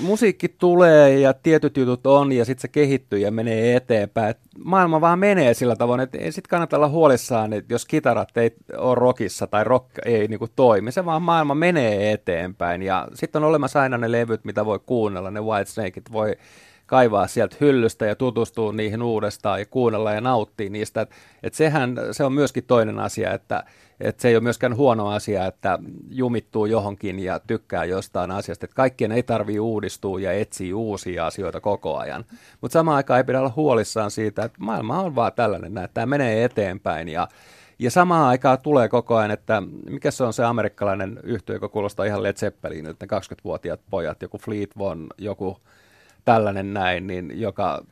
musiikki 0.00 0.48
tulee 0.48 1.18
ja 1.20 1.32
tietyt 1.34 1.76
jutut 1.76 2.06
on 2.06 2.32
ja 2.32 2.44
sitten 2.44 2.62
se 2.62 2.68
kehittyy 2.68 3.18
ja 3.18 3.30
menee 3.30 3.76
eteenpäin. 3.76 4.34
Maailma 4.64 5.00
vaan 5.00 5.18
menee 5.18 5.54
sillä 5.54 5.76
tavoin, 5.76 6.00
että 6.00 6.18
ei 6.18 6.32
sitten 6.32 6.48
kannata 6.48 6.76
olla 6.76 6.88
huolissaan, 6.88 7.52
että 7.52 7.74
jos 7.74 7.84
kitarat 7.84 8.36
ei 8.36 8.54
ole 8.76 8.94
rockissa 8.94 9.46
tai 9.46 9.64
rock 9.64 9.86
ei 10.04 10.28
niinku 10.28 10.48
toimi, 10.56 10.92
se 10.92 11.04
vaan 11.04 11.22
maailma 11.22 11.54
menee 11.54 12.12
eteenpäin. 12.12 12.82
Ja 12.82 13.08
sitten 13.14 13.42
on 13.42 13.48
olemassa 13.48 13.80
aina 13.80 13.98
ne 13.98 14.12
levyt, 14.12 14.44
mitä 14.44 14.64
voi 14.64 14.80
kuunnella, 14.86 15.30
ne 15.30 15.40
White 15.40 15.70
Snakeit 15.70 16.12
voi 16.12 16.36
kaivaa 16.86 17.26
sieltä 17.26 17.56
hyllystä 17.60 18.06
ja 18.06 18.14
tutustua 18.14 18.72
niihin 18.72 19.02
uudestaan 19.02 19.60
ja 19.60 19.66
kuunnella 19.66 20.12
ja 20.12 20.20
nauttia 20.20 20.70
niistä. 20.70 21.00
Et, 21.00 21.10
et 21.42 21.54
sehän 21.54 21.96
se 22.12 22.24
on 22.24 22.32
myöskin 22.32 22.64
toinen 22.64 22.98
asia, 22.98 23.32
että 23.32 23.64
et 24.00 24.20
se 24.20 24.28
ei 24.28 24.36
ole 24.36 24.42
myöskään 24.42 24.76
huono 24.76 25.08
asia, 25.08 25.46
että 25.46 25.78
jumittuu 26.10 26.66
johonkin 26.66 27.18
ja 27.18 27.40
tykkää 27.46 27.84
jostain 27.84 28.30
asiasta. 28.30 28.66
Että 28.66 28.76
kaikkien 28.76 29.12
ei 29.12 29.22
tarvitse 29.22 29.60
uudistua 29.60 30.20
ja 30.20 30.32
etsiä 30.32 30.76
uusia 30.76 31.26
asioita 31.26 31.60
koko 31.60 31.96
ajan. 31.96 32.24
Mutta 32.60 32.72
samaan 32.72 32.96
aikaan 32.96 33.18
ei 33.18 33.24
pidä 33.24 33.40
olla 33.40 33.52
huolissaan 33.56 34.10
siitä, 34.10 34.44
että 34.44 34.58
maailma 34.60 35.00
on 35.00 35.14
vaan 35.14 35.32
tällainen, 35.32 35.78
että 35.78 35.94
tämä 35.94 36.06
menee 36.06 36.44
eteenpäin 36.44 37.08
ja 37.08 37.28
ja 37.78 37.90
samaan 37.90 38.28
aikaan 38.28 38.58
tulee 38.58 38.88
koko 38.88 39.16
ajan, 39.16 39.30
että 39.30 39.62
mikä 39.90 40.10
se 40.10 40.24
on 40.24 40.32
se 40.32 40.44
amerikkalainen 40.44 41.20
yhtiö, 41.22 41.54
joka 41.56 41.68
kuulostaa 41.68 42.06
ihan 42.06 42.22
Led 42.22 42.36
Zeppeliniltä, 42.36 43.06
20-vuotiaat 43.06 43.80
pojat, 43.90 44.22
joku 44.22 44.38
Fleet 44.38 44.78
Von, 44.78 45.06
joku 45.18 45.60
tällainen 46.24 46.74
näin, 46.74 47.06
niin 47.06 47.40
joka 47.40 47.84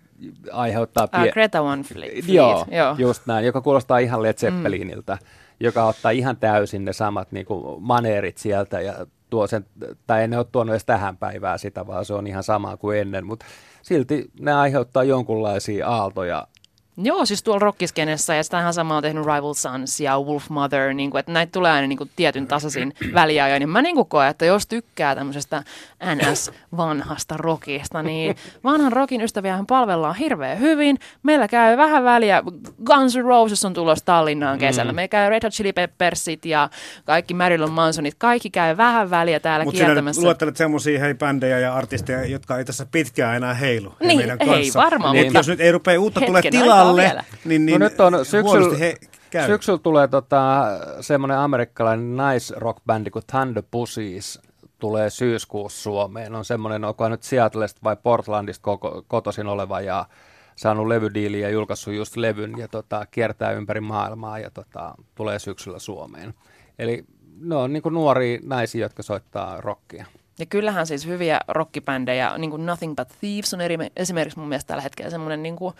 aiheuttaa... 0.53 1.07
Pie- 1.07 1.29
uh, 1.29 1.33
Greta 1.33 1.61
One 1.61 1.83
Fleet. 1.83 2.29
Joo, 2.29 2.67
joo, 2.71 2.95
just 2.99 3.23
näin, 3.27 3.47
joka 3.47 3.61
kuulostaa 3.61 3.99
ihan 3.99 4.23
Led 4.23 4.35
Zeppeliniltä, 4.35 5.19
mm. 5.21 5.29
Joka 5.61 5.85
ottaa 5.85 6.11
ihan 6.11 6.37
täysin 6.37 6.85
ne 6.85 6.93
samat 6.93 7.33
niin 7.33 7.47
kuin, 7.47 7.83
maneerit 7.83 8.39
sieltä 8.39 8.81
ja 8.81 9.07
tuo 9.31 9.47
sen, 9.47 9.67
tai 10.07 10.25
en 10.25 10.39
ole 10.39 10.47
tuonut 10.53 10.73
edes 10.73 10.85
tähän 10.85 11.17
päivään 11.17 11.59
sitä, 11.59 11.87
vaan 11.87 12.05
se 12.05 12.15
on 12.15 12.27
ihan 12.27 12.43
sama 12.43 12.77
kuin 12.77 12.99
ennen, 12.99 13.27
mutta 13.27 13.47
silti 13.83 14.31
ne 14.41 14.53
aiheuttaa 14.53 15.05
jonkunlaisia 15.05 15.89
aaltoja 15.89 16.47
Joo, 16.97 17.27
siis 17.27 17.43
tuolla 17.43 17.59
rockiskenessä, 17.59 18.35
ja 18.35 18.45
sitä 18.45 18.61
ihan 18.61 18.75
samaa 18.75 18.97
on 18.97 19.03
tehnyt 19.03 19.25
Rival 19.25 19.55
Sons 19.55 20.01
ja 20.01 20.21
Wolf 20.21 20.49
Mother, 20.49 20.93
niin 20.93 21.11
kuin, 21.11 21.21
että 21.21 21.33
näitä 21.33 21.53
tulee 21.53 21.73
aina 21.73 21.87
niin 21.87 21.97
kuin, 21.99 22.11
tietyn 22.17 22.47
tasaisin 22.47 22.95
väliajoin. 23.15 23.61
Niin 23.61 23.69
mä 23.69 23.83
niin 23.83 23.95
kuin 23.95 24.09
koen, 24.09 24.29
että 24.29 24.45
jos 24.45 24.67
tykkää 24.67 25.15
tämmöisestä 25.15 25.63
NS-vanhasta 26.05 27.37
rockista, 27.37 28.03
niin 28.03 28.37
vanhan 28.65 28.93
rockin 28.93 29.21
ystäviähän 29.21 29.67
palvellaan 29.67 30.15
hirveän 30.15 30.61
hyvin. 30.61 30.99
Meillä 31.23 31.49
käy 31.49 31.77
vähän 31.77 32.05
väliä, 32.05 32.43
Guns 32.85 33.17
N' 33.17 33.25
Roses 33.25 33.65
on 33.65 33.75
tulossa 33.75 34.05
Tallinnaan 34.05 34.59
kesällä. 34.59 34.93
Mm. 34.93 34.97
Me 34.97 35.09
käy 35.09 35.31
Red 35.31 35.43
Hot 35.43 35.53
Chili 35.53 35.73
Peppersit 35.73 36.45
ja 36.45 36.71
kaikki 37.05 37.35
Marilyn 37.35 37.71
Mansonit, 37.71 38.15
kaikki 38.19 38.51
käy 38.51 38.77
vähän 38.77 39.11
väliä 39.11 39.41
täällä 39.41 39.65
Mut 39.65 39.75
kiertämässä. 39.75 40.21
Mutta 40.21 40.27
luettelet 40.27 40.57
semmoisia 40.57 41.01
hei 41.01 41.15
bändejä 41.15 41.59
ja 41.59 41.75
artisteja, 41.75 42.27
jotka 42.27 42.59
ei 42.59 42.65
tässä 42.65 42.87
pitkään 42.93 43.37
enää 43.37 43.55
heilu. 43.55 43.95
Niin, 44.01 44.21
ei 44.21 44.71
varmaan. 44.75 45.15
Niin, 45.15 45.27
mutta 45.27 45.39
jos 45.39 45.49
nyt 45.49 45.61
ei 45.61 45.73
rupea 45.73 46.01
uutta 46.01 46.21
tulee 46.21 46.43
tilaa, 46.43 46.84
alle, 46.91 47.25
niin, 47.45 47.67
niin 47.67 47.81
no 47.81 47.87
nyt 47.87 48.01
on 48.01 48.25
syksyllä, 48.25 49.47
syksyllä 49.47 49.79
tulee 49.79 50.09
tota, 50.09 50.65
semmoinen 51.01 51.39
amerikkalainen 51.39 52.17
naisrockbändi 52.17 53.11
kuin 53.11 53.25
Thunder 53.31 53.63
Pussies 53.71 54.41
tulee 54.79 55.11
syyskuussa 55.11 55.83
Suomeen. 55.83 56.35
On 56.35 56.45
semmoinen, 56.45 56.85
onko 56.85 57.09
nyt 57.09 57.23
Seattlesta 57.23 57.81
vai 57.85 57.97
Portlandista 58.03 58.63
koko, 58.63 59.05
kotoisin 59.09 59.47
oleva 59.47 59.81
ja 59.81 60.07
saanut 60.57 60.87
levydiiliä 60.87 61.49
ja 61.49 61.53
julkaissut 61.53 61.95
just 61.95 62.17
levyn 62.17 62.59
ja 62.59 62.69
tota, 62.69 63.07
kiertää 63.11 63.53
ympäri 63.53 63.81
maailmaa 63.81 64.39
ja 64.39 64.51
tota, 64.51 64.95
tulee 65.15 65.39
syksyllä 65.39 65.79
Suomeen. 65.79 66.35
Eli 66.79 67.05
ne 67.41 67.57
on 67.57 67.73
niin 67.73 67.83
nuoria 67.91 68.39
naisia, 68.43 68.85
jotka 68.85 69.03
soittaa 69.03 69.61
rockia. 69.61 70.07
Ja 70.39 70.47
kyllähän 70.47 70.87
siis 70.87 71.07
hyviä 71.07 71.41
rockibändejä, 71.49 72.39
niin 72.39 72.51
kuin 72.51 72.67
Nothing 72.67 72.97
But 72.97 73.09
Thieves 73.21 73.55
on 73.55 73.61
eri, 73.61 73.79
esimerkiksi 73.97 74.39
mun 74.39 74.49
mielestä 74.49 74.69
tällä 74.69 74.83
hetkellä 74.83 75.11
semmoinen 75.11 75.43
niin 75.43 75.57
kuin 75.57 75.75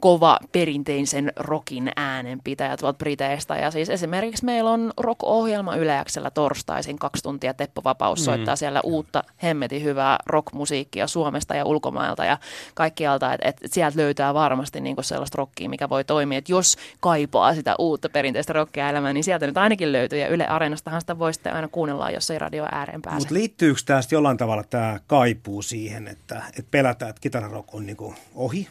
kova 0.00 0.38
perinteisen 0.52 1.32
rockin 1.36 1.92
äänenpitäjä 1.96 2.76
tuolta 2.76 2.98
Briteistä. 2.98 3.56
Ja 3.56 3.70
siis 3.70 3.90
esimerkiksi 3.90 4.44
meillä 4.44 4.70
on 4.70 4.92
rock-ohjelma 4.96 5.76
Yleäksellä 5.76 6.30
torstaisin, 6.30 6.98
kaksi 6.98 7.22
tuntia 7.22 7.54
Teppo 7.54 7.84
Vapaus 7.84 8.24
soittaa 8.24 8.54
mm. 8.54 8.58
siellä 8.58 8.80
uutta 8.84 9.24
hemmetin 9.42 9.82
hyvää 9.82 10.18
rockmusiikkia 10.26 11.06
Suomesta 11.06 11.54
ja 11.54 11.64
ulkomailta 11.64 12.24
ja 12.24 12.38
kaikkialta. 12.74 13.32
Että 13.32 13.46
et 13.46 13.72
sieltä 13.72 13.98
löytää 13.98 14.34
varmasti 14.34 14.80
niin 14.80 14.96
kuin 14.96 15.04
sellaista 15.04 15.38
rockia, 15.38 15.68
mikä 15.68 15.88
voi 15.88 16.04
toimia. 16.04 16.38
Että 16.38 16.52
jos 16.52 16.76
kaipaa 17.00 17.54
sitä 17.54 17.74
uutta 17.78 18.08
perinteistä 18.08 18.52
rockia 18.52 18.90
elämään, 18.90 19.14
niin 19.14 19.24
sieltä 19.24 19.46
nyt 19.46 19.56
ainakin 19.56 19.92
löytyy. 19.92 20.18
Ja 20.18 20.28
Yle 20.28 20.46
Areenastahan 20.46 21.00
sitä 21.00 21.18
voi 21.18 21.34
sitten 21.34 21.54
aina 21.54 21.68
kuunnella, 21.68 22.10
jos 22.10 22.30
ei 22.30 22.38
radio 22.38 22.66
ääreen 22.72 23.02
pääse. 23.02 23.18
Mutta 23.18 23.34
liittyykö 23.34 23.80
tämä 23.86 23.99
sitten 24.02 24.16
jollain 24.16 24.36
tavalla 24.36 24.64
tämä 24.64 25.00
kaipuu 25.06 25.62
siihen, 25.62 26.08
että, 26.08 26.42
että 26.48 26.70
pelätään, 26.70 27.08
että 27.10 27.20
kitararok 27.20 27.74
on 27.74 27.86
niin 27.86 27.96
ohi, 28.34 28.68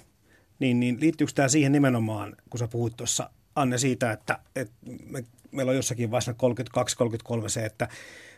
niin, 0.59 0.79
niin 0.79 0.97
liittyykö 0.99 1.33
tämä 1.35 1.47
siihen 1.47 1.71
nimenomaan, 1.71 2.35
kun 2.49 2.59
sä 2.59 2.67
puhuit 2.67 2.97
tuossa 2.97 3.29
Anne 3.55 3.77
siitä, 3.77 4.11
että, 4.11 4.39
että 4.55 4.73
me, 5.05 5.23
meillä 5.51 5.69
on 5.69 5.75
jossakin 5.75 6.11
vaiheessa 6.11 6.35
32-33 7.45 7.49
se, 7.49 7.65
että 7.65 7.87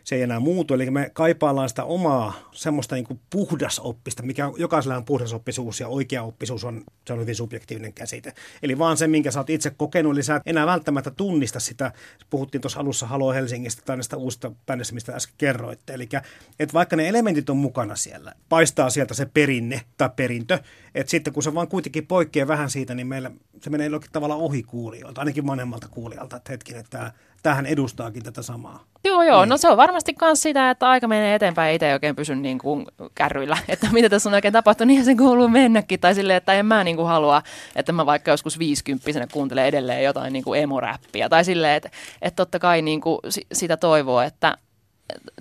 se 0.04 0.14
ei 0.14 0.22
enää 0.22 0.40
muutu. 0.40 0.74
Eli 0.74 0.90
me 0.90 1.10
kaipaillaan 1.12 1.68
sitä 1.68 1.84
omaa 1.84 2.48
semmoista 2.52 2.94
niin 2.94 3.20
puhdasoppista, 3.30 4.22
mikä 4.22 4.50
jokaisella 4.56 4.96
on 4.96 5.04
puhdasoppisuus 5.04 5.80
ja 5.80 5.88
oikeaoppisuus 5.88 6.64
on, 6.64 6.82
se 7.06 7.12
on 7.12 7.20
hyvin 7.20 7.34
subjektiivinen 7.34 7.92
käsite. 7.92 8.32
Eli 8.62 8.78
vaan 8.78 8.96
se, 8.96 9.06
minkä 9.06 9.30
sä 9.30 9.40
oot 9.40 9.50
itse 9.50 9.70
kokenut, 9.70 10.12
eli 10.12 10.22
sä 10.22 10.36
et 10.36 10.42
enää 10.46 10.66
välttämättä 10.66 11.10
tunnista 11.10 11.60
sitä, 11.60 11.92
puhuttiin 12.30 12.62
tuossa 12.62 12.80
alussa 12.80 13.06
Halo 13.06 13.32
Helsingistä 13.32 13.82
tai 13.84 13.96
näistä 13.96 14.16
uusista 14.16 14.52
bändistä, 14.66 14.94
mistä 14.94 15.12
äsken 15.12 15.34
kerroitte. 15.38 15.94
Eli 15.94 16.08
että 16.58 16.72
vaikka 16.72 16.96
ne 16.96 17.08
elementit 17.08 17.50
on 17.50 17.56
mukana 17.56 17.96
siellä, 17.96 18.32
paistaa 18.48 18.90
sieltä 18.90 19.14
se 19.14 19.26
perinne 19.26 19.80
tai 19.96 20.10
perintö, 20.16 20.58
että 20.94 21.10
sitten 21.10 21.32
kun 21.32 21.42
se 21.42 21.54
vaan 21.54 21.68
kuitenkin 21.68 22.06
poikkeaa 22.06 22.48
vähän 22.48 22.70
siitä, 22.70 22.94
niin 22.94 23.06
meillä 23.06 23.30
se 23.62 23.70
menee 23.70 23.86
jollakin 23.86 24.10
tavalla 24.12 24.34
ohi 24.34 24.62
kuulijoilta, 24.62 25.20
ainakin 25.20 25.46
vanhemmalta 25.46 25.88
kuulijalta, 25.88 26.36
että 26.36 26.52
hetken, 26.52 26.76
että 26.76 27.12
tämähän 27.42 27.66
edustaakin 27.66 28.22
tätä 28.22 28.42
samaa. 28.42 28.84
Joo, 29.04 29.22
joo. 29.22 29.40
Niin. 29.40 29.48
No 29.48 29.56
se 29.56 29.68
on 29.68 29.76
varmasti 29.76 30.14
myös 30.20 30.42
sitä, 30.42 30.70
että 30.70 30.90
aika 30.90 31.08
menee 31.08 31.34
eteenpäin. 31.34 31.74
Itse 31.74 31.86
ei 31.86 31.92
oikein 31.92 32.16
pysy 32.16 32.34
niin 32.34 32.58
kuin 32.58 32.86
kärryillä, 33.14 33.58
että 33.68 33.88
mitä 33.92 34.08
tässä 34.08 34.28
on 34.28 34.34
oikein 34.34 34.52
tapahtunut. 34.52 34.94
Niin 34.94 35.04
se 35.04 35.14
kuuluu 35.14 35.48
mennäkin. 35.48 36.00
Tai 36.00 36.14
silleen, 36.14 36.36
että 36.36 36.52
en 36.52 36.66
mä 36.66 36.84
niin 36.84 36.96
kuin 36.96 37.08
halua, 37.08 37.42
että 37.76 37.92
mä 37.92 38.06
vaikka 38.06 38.30
joskus 38.30 38.58
viisikymppisenä 38.58 39.26
kuuntelen 39.32 39.66
edelleen 39.66 40.04
jotain 40.04 40.32
niin 40.32 40.44
kuin 40.44 40.60
emoräppiä. 40.60 41.28
Tai 41.28 41.44
silleen, 41.44 41.76
että, 41.76 41.90
että 42.22 42.36
totta 42.36 42.58
kai 42.58 42.82
niin 42.82 43.00
kuin 43.00 43.18
sitä 43.52 43.76
toivoo, 43.76 44.20
että, 44.20 44.58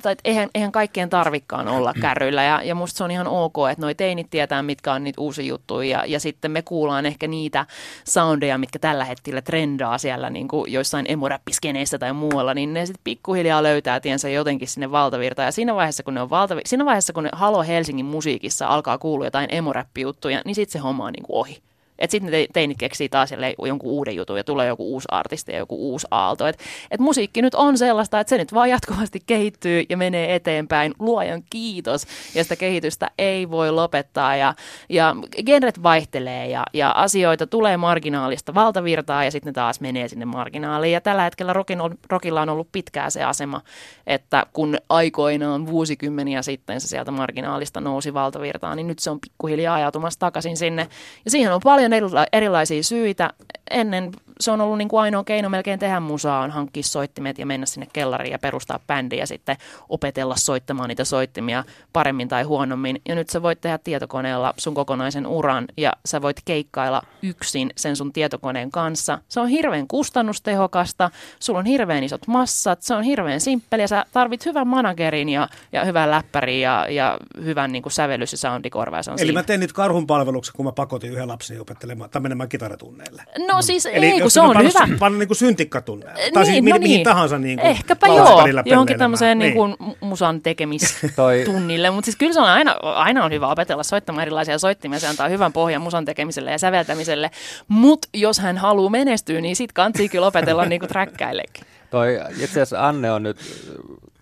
tai 0.02 0.16
eihän, 0.24 0.50
eihän 0.56 0.72
kaikkien 0.72 1.10
tarvikkaan 1.10 1.68
olla 1.68 1.94
kärryillä. 2.02 2.44
Ja, 2.44 2.62
ja 2.64 2.76
musta 2.76 2.98
se 2.98 3.04
on 3.04 3.12
ihan 3.12 3.28
ok, 3.28 3.56
että 3.72 3.82
noi 3.82 3.96
teinit 3.96 4.28
tietää, 4.30 4.64
mitkä 4.64 4.94
on 4.94 5.04
niitä 5.04 5.22
uusia 5.22 5.46
juttuja. 5.46 5.90
Ja, 5.90 6.06
ja 6.06 6.20
sitten 6.20 6.52
me 6.52 6.62
kuullaan 6.62 7.06
ehkä 7.06 7.28
niitä 7.28 7.66
soundeja, 8.08 8.58
mitkä 8.58 8.80
tällä 8.80 9.06
hetkellä 9.06 9.42
trendaa 9.42 9.98
siellä 9.98 10.30
niin 10.30 10.48
kuin 10.48 10.72
joissain 10.72 11.06
emoräppiskeneissä 11.10 12.00
tai 12.00 12.14
muualla, 12.14 12.54
niin 12.54 12.74
ne 12.74 12.86
sitten 12.86 13.02
pikkuhiljaa 13.04 13.64
löytää 13.64 14.00
tiensä 14.00 14.30
jotenkin 14.30 14.68
sinne 14.68 14.92
valtavirtaan. 14.92 15.46
Ja 15.46 15.52
siinä 15.52 15.76
vaiheessa, 15.76 16.04
kun 16.04 16.14
ne 16.14 16.22
on 16.22 16.30
valtavi- 16.30 16.62
siinä 16.66 16.86
vaiheessa, 16.86 17.14
kun 17.14 17.24
ne 17.24 17.30
Halo 17.34 17.64
Helsingin 17.64 18.06
musiikissa 18.06 18.68
alkaa 18.68 18.98
kuulua 18.98 19.26
jotain 19.26 19.48
emoräppijuttuja, 19.52 20.42
niin 20.46 20.56
sitten 20.56 20.74
se 20.74 20.80
homma 20.80 21.06
on 21.06 21.14
niin 21.14 21.26
kuin 21.26 21.38
ohi. 21.38 21.62
Että 22.02 22.12
sitten 22.12 22.32
ne 22.32 22.48
teinit 22.54 22.78
keksii 22.78 23.10
taas 23.10 23.30
jonkun 23.66 23.92
uuden 23.92 24.16
jutun 24.16 24.38
ja 24.38 24.44
tulee 24.44 24.68
joku 24.68 24.94
uusi 24.94 25.08
artisti 25.12 25.52
ja 25.52 25.58
joku 25.58 25.76
uusi 25.76 26.08
aalto. 26.12 26.48
Että 26.48 26.64
et 26.92 27.00
musiikki 27.00 27.42
nyt 27.42 27.56
on 27.56 27.78
sellaista, 27.78 28.20
että 28.20 28.30
se 28.30 28.38
nyt 28.38 28.54
vaan 28.54 28.70
jatkuvasti 28.70 29.20
kehittyy 29.26 29.84
ja 29.90 29.98
menee 29.98 30.36
eteenpäin. 30.36 30.94
Luojan 31.00 31.44
kiitos. 31.50 32.08
Ja 32.36 32.44
sitä 32.44 32.56
kehitystä 32.56 33.12
ei 33.18 33.50
voi 33.50 33.72
lopettaa. 33.72 34.36
Ja, 34.36 34.54
ja 34.90 35.16
genret 35.46 35.84
vaihtelee 35.84 36.48
ja, 36.48 36.64
ja 36.74 36.92
asioita 36.92 37.48
tulee 37.48 37.78
marginaalista 37.78 38.54
valtavirtaa 38.54 39.24
ja 39.24 39.32
sitten 39.32 39.50
ne 39.50 39.54
taas 39.54 39.80
menee 39.82 40.08
sinne 40.08 40.26
marginaaliin. 40.26 40.94
Ja 40.94 41.02
tällä 41.02 41.24
hetkellä 41.24 41.54
rockin 41.54 41.82
on, 41.82 41.98
on 42.42 42.50
ollut 42.50 42.72
pitkään 42.72 43.12
se 43.12 43.24
asema, 43.24 43.62
että 44.08 44.46
kun 44.54 44.78
aikoinaan 44.90 45.68
vuosikymmeniä 45.68 46.42
sitten 46.42 46.82
se 46.82 46.88
sieltä 46.88 47.12
marginaalista 47.12 47.82
nousi 47.82 48.14
valtavirtaan, 48.14 48.78
niin 48.78 48.88
nyt 48.88 49.00
se 49.00 49.10
on 49.10 49.20
pikkuhiljaa 49.20 49.76
ajautumassa 49.76 50.20
takaisin 50.20 50.58
sinne. 50.58 50.88
Ja 51.26 51.32
siihen 51.32 51.54
on 51.54 51.62
paljon 51.64 51.91
erilaisia 52.34 52.84
syitä. 52.84 53.34
Ennen 53.72 54.12
se 54.42 54.52
on 54.52 54.62
ollut 54.62 54.78
niin 54.78 54.88
kuin 54.88 55.02
ainoa 55.02 55.24
keino 55.24 55.50
melkein 55.50 55.80
tehdä 55.80 56.00
musaa, 56.00 56.42
on 56.42 56.52
hankkia 56.52 56.84
soittimet 56.84 57.40
ja 57.40 57.46
mennä 57.46 57.66
sinne 57.66 57.88
kellariin 57.94 58.32
ja 58.32 58.40
perustaa 58.40 58.80
bändi 58.88 59.18
ja 59.18 59.28
sitten 59.28 59.58
opetella 59.90 60.36
soittamaan 60.36 60.90
niitä 60.90 61.06
soittimia 61.06 61.64
paremmin 61.94 62.28
tai 62.28 62.44
huonommin. 62.44 63.02
Ja 63.08 63.16
nyt 63.16 63.30
sä 63.30 63.42
voit 63.42 63.62
tehdä 63.62 63.78
tietokoneella 63.78 64.54
sun 64.58 64.74
kokonaisen 64.74 65.28
uran 65.28 65.66
ja 65.78 65.94
sä 66.06 66.22
voit 66.22 66.38
keikkailla 66.46 67.02
yksin 67.22 67.72
sen 67.78 67.96
sun 67.96 68.14
tietokoneen 68.14 68.72
kanssa. 68.72 69.20
Se 69.30 69.40
on 69.40 69.48
hirveän 69.48 69.88
kustannustehokasta, 69.88 71.12
sulla 71.40 71.60
on 71.60 71.66
hirveän 71.66 72.04
isot 72.04 72.28
massat, 72.28 72.82
se 72.82 72.96
on 72.96 73.04
hirveän 73.04 73.42
simppeli 73.42 73.82
ja 73.82 73.88
sä 73.88 74.06
tarvit 74.12 74.46
hyvän 74.46 74.68
managerin 74.68 75.30
ja, 75.30 75.48
ja 75.72 75.86
hyvän 75.86 76.12
läppärin 76.12 76.62
ja, 76.62 76.88
ja 76.90 77.18
hyvän 77.44 77.72
niin 77.72 77.84
kuin 77.84 77.94
sävellys- 77.94 78.32
ja 78.32 78.38
soundikorva. 78.38 78.98
Eli 78.98 79.18
siinä. 79.18 79.34
mä 79.40 79.44
tein 79.44 79.60
nyt 79.60 79.74
karhun 79.74 80.08
palveluksen, 80.08 80.54
kun 80.56 80.66
mä 80.66 80.72
pakotin 80.72 81.12
yhden 81.12 81.28
lapsen 81.28 81.62
opettelemaan 81.62 82.10
tai 82.10 82.22
menemään 82.22 82.50
kitaratunneille. 82.50 83.24
No 83.48 83.62
siis 83.62 83.86
Eli 83.86 84.06
ei, 84.06 84.22
kun 84.22 84.31
se 84.32 84.42
on 84.42 84.58
hyvä. 84.58 84.98
Panna 85.00 85.20
niin 85.20 85.28
kuin 85.28 85.38
syntikkatunne. 85.38 86.06
Tai 86.34 86.46
siis 86.46 86.56
niin, 86.56 86.66
no 86.66 86.80
mihin 86.80 86.96
niin. 86.96 87.04
tahansa 87.04 87.38
niin 87.38 87.60
kuin 87.60 87.70
Ehkäpä 87.70 88.08
joo, 88.08 88.44
johonkin 88.66 88.98
tämmöiseen 88.98 89.40
niin. 89.40 89.46
Niin 89.46 89.76
kuin 89.78 89.96
musan 90.00 90.42
tekemistunnille. 90.42 91.92
Mutta 91.92 92.06
siis 92.06 92.16
kyllä 92.18 92.34
se 92.34 92.40
on 92.40 92.48
aina, 92.48 92.72
aina 92.82 93.26
on 93.26 93.32
hyvä 93.32 93.48
opetella 93.48 93.84
soittamaan 93.84 94.22
erilaisia 94.22 94.60
soittimia. 94.60 95.00
Se 95.00 95.08
antaa 95.08 95.28
hyvän 95.28 95.54
pohjan 95.54 95.82
musan 95.82 96.06
tekemiselle 96.06 96.52
ja 96.52 96.58
säveltämiselle. 96.58 97.32
Mutta 97.68 98.08
jos 98.14 98.40
hän 98.40 98.58
haluaa 98.58 98.90
menestyä, 98.90 99.42
niin 99.42 99.56
sitten 99.56 99.74
kantsii 99.74 100.10
kyllä 100.10 100.28
opetella 100.28 100.66
niin 100.66 100.80
kuin 100.80 100.90
träkkäillekin. 100.90 101.64
Toi, 101.90 102.20
itse 102.32 102.46
asiassa 102.46 102.88
Anne 102.88 103.12
on 103.12 103.24
nyt 103.24 103.38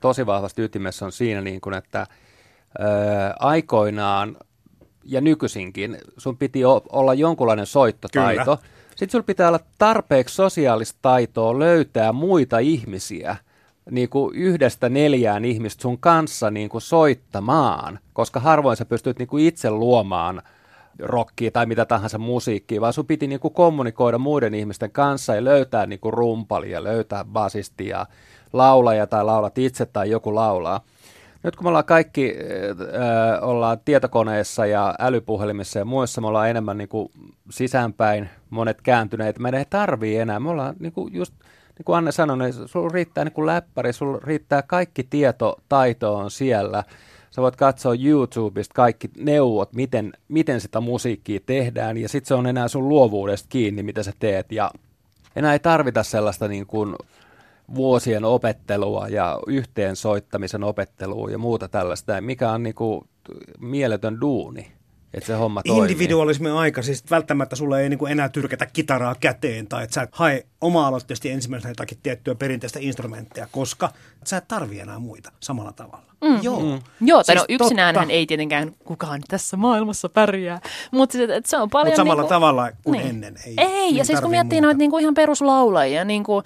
tosi 0.02 0.26
vahvasti 0.26 0.62
ytimessä 0.62 1.06
on 1.06 1.12
siinä, 1.12 1.42
niin 1.42 1.62
kuin, 1.62 1.74
että 1.74 2.08
ö, 2.80 2.84
aikoinaan 3.40 4.38
ja 5.04 5.22
nykyisinkin 5.22 5.98
sun 6.18 6.38
piti 6.38 6.66
olla 6.66 7.14
jonkunlainen 7.14 7.66
soittotaito. 7.66 8.58
Kyllä 8.58 8.79
sitten 9.00 9.12
sulla 9.12 9.24
pitää 9.24 9.48
olla 9.48 9.60
tarpeeksi 9.78 10.36
sosiaalista 10.36 11.00
taitoa 11.02 11.60
löytää 11.60 12.12
muita 12.12 12.60
ihmisiä, 12.60 13.36
niin 13.92 14.10
kuin 14.10 14.36
yhdestä 14.36 14.90
neljään 14.90 15.46
ihmistä 15.46 15.82
sun 15.82 15.98
kanssa 15.98 16.52
niin 16.52 16.70
kuin 16.70 16.82
soittamaan, 16.82 18.00
koska 18.14 18.40
harvoin 18.40 18.78
sä 18.78 18.86
pystyt 18.86 19.20
niin 19.20 19.28
kuin 19.28 19.46
itse 19.46 19.72
luomaan 19.72 20.42
rockia 21.00 21.52
tai 21.52 21.66
mitä 21.66 21.86
tahansa 21.86 22.18
musiikkia, 22.18 22.82
vaan 22.82 22.94
sun 22.94 23.06
piti 23.06 23.28
niin 23.28 23.40
kuin 23.40 23.54
kommunikoida 23.54 24.18
muiden 24.18 24.54
ihmisten 24.54 24.92
kanssa 24.92 25.36
ja 25.36 25.44
löytää 25.44 25.86
niin 25.86 26.00
kuin 26.00 26.14
rumpalia, 26.14 26.84
löytää 26.84 27.26
basistia, 27.26 28.06
laulaja 28.54 29.08
tai 29.08 29.26
laulat 29.26 29.58
itse 29.58 29.86
tai 29.86 30.10
joku 30.10 30.36
laulaa. 30.36 30.82
Nyt 31.44 31.56
kun 31.56 31.66
me 31.66 31.68
ollaan 31.68 31.86
kaikki 31.86 32.36
äh, 32.80 33.50
ollaan 33.50 33.78
tietokoneessa 33.86 34.66
ja 34.66 34.96
älypuhelimissa 35.00 35.80
ja 35.80 35.86
muissa, 35.86 36.22
me 36.22 36.28
ollaan 36.28 36.50
enemmän 36.50 36.78
niin 36.78 36.90
kuin 36.90 37.12
sisäänpäin 37.50 38.30
monet 38.50 38.82
kääntyneet. 38.82 39.40
Me 39.40 39.50
ei 39.58 39.66
tarvii 39.70 40.18
enää. 40.18 40.40
Me 40.40 40.50
ollaan 40.50 40.76
niin 40.80 40.94
kuin 40.94 41.14
just, 41.14 41.34
niin 41.78 41.86
kuin 41.86 41.98
Anne 41.98 42.12
sanoi, 42.12 42.38
niin 42.38 42.54
sulla 42.68 42.90
riittää 42.94 43.24
niin 43.24 43.34
kuin 43.34 43.46
läppäri, 43.46 43.94
sulla 43.94 44.20
riittää 44.24 44.62
kaikki 44.62 45.04
tietotaito 45.04 46.16
on 46.16 46.32
siellä. 46.32 46.84
Sä 47.32 47.42
voit 47.42 47.56
katsoa 47.56 47.94
YouTubesta 48.04 48.74
kaikki 48.74 49.10
neuvot, 49.18 49.74
miten, 49.74 50.14
miten 50.28 50.62
sitä 50.62 50.80
musiikkia 50.80 51.40
tehdään, 51.46 51.98
ja 51.98 52.10
sitten 52.10 52.28
se 52.28 52.34
on 52.34 52.48
enää 52.48 52.68
sun 52.68 52.90
luovuudesta 52.90 53.48
kiinni, 53.50 53.84
mitä 53.84 54.04
sä 54.04 54.14
teet. 54.20 54.52
Ja 54.52 54.72
enää 55.36 55.54
ei 55.54 55.60
tarvita 55.60 56.04
sellaista 56.04 56.48
niin 56.48 56.68
kuin 56.68 56.96
vuosien 57.76 58.26
opettelua 58.26 59.08
ja 59.08 59.40
yhteensoittamisen 59.48 60.64
opettelua 60.64 61.30
ja 61.30 61.38
muuta 61.38 61.68
tällaista, 61.68 62.22
mikä 62.22 62.52
on 62.52 62.64
niin 62.64 62.76
kuin 62.76 63.02
mieletön 63.60 64.22
duuni 64.22 64.80
että 65.14 65.28
se 65.28 65.34
homma 65.34 65.64
toimii. 65.64 65.84
Individualismin 65.84 66.52
aika, 66.52 66.82
siis 66.82 67.04
välttämättä 67.12 67.56
sulle 67.56 67.82
ei 67.82 67.90
niin 67.90 68.08
enää 68.10 68.30
tyrkätä 68.30 68.66
kitaraa 68.66 69.16
käteen 69.20 69.68
tai 69.68 69.84
että 69.84 69.94
sä 69.94 70.02
et 70.02 70.10
hae 70.12 70.46
oma-aloitteisesti 70.62 71.30
ensimmäisenä 71.30 71.72
jotakin 71.72 71.98
tiettyä 72.04 72.36
perinteistä 72.36 72.80
instrumenttia, 72.82 73.48
koska 73.52 73.90
sä 74.26 74.38
et 74.38 74.48
tarvi 74.48 74.80
enää 74.80 75.00
muita 75.00 75.32
samalla 75.40 75.72
tavalla. 75.72 76.10
Mm. 76.22 76.40
Joo. 76.42 76.60
Mm. 76.60 76.80
Joo, 77.02 77.24
tai 77.24 77.36
siis 77.36 77.48
no 77.50 77.56
yksinään 77.66 78.12
ei 78.12 78.26
tietenkään 78.26 78.72
kukaan 78.86 79.22
tässä 79.28 79.58
maailmassa 79.58 80.10
pärjää, 80.10 80.62
mutta 80.92 81.14
siis, 81.14 81.30
se 81.46 81.58
on 81.58 81.70
paljon... 81.70 81.92
Mut 81.92 81.96
samalla 81.96 82.22
niinku, 82.22 82.34
tavalla 82.34 82.72
kuin 82.84 82.98
niin. 82.98 83.10
ennen. 83.10 83.36
Ei, 83.46 83.54
ei 83.58 83.68
niin 83.68 83.96
ja 83.96 84.06
siis 84.06 84.22
kun 84.22 84.32
miettii 84.32 84.62
noita 84.62 84.78
niinku 84.78 84.98
ihan 84.98 85.14
peruslaulajia, 85.14 86.06
niinku 86.06 86.44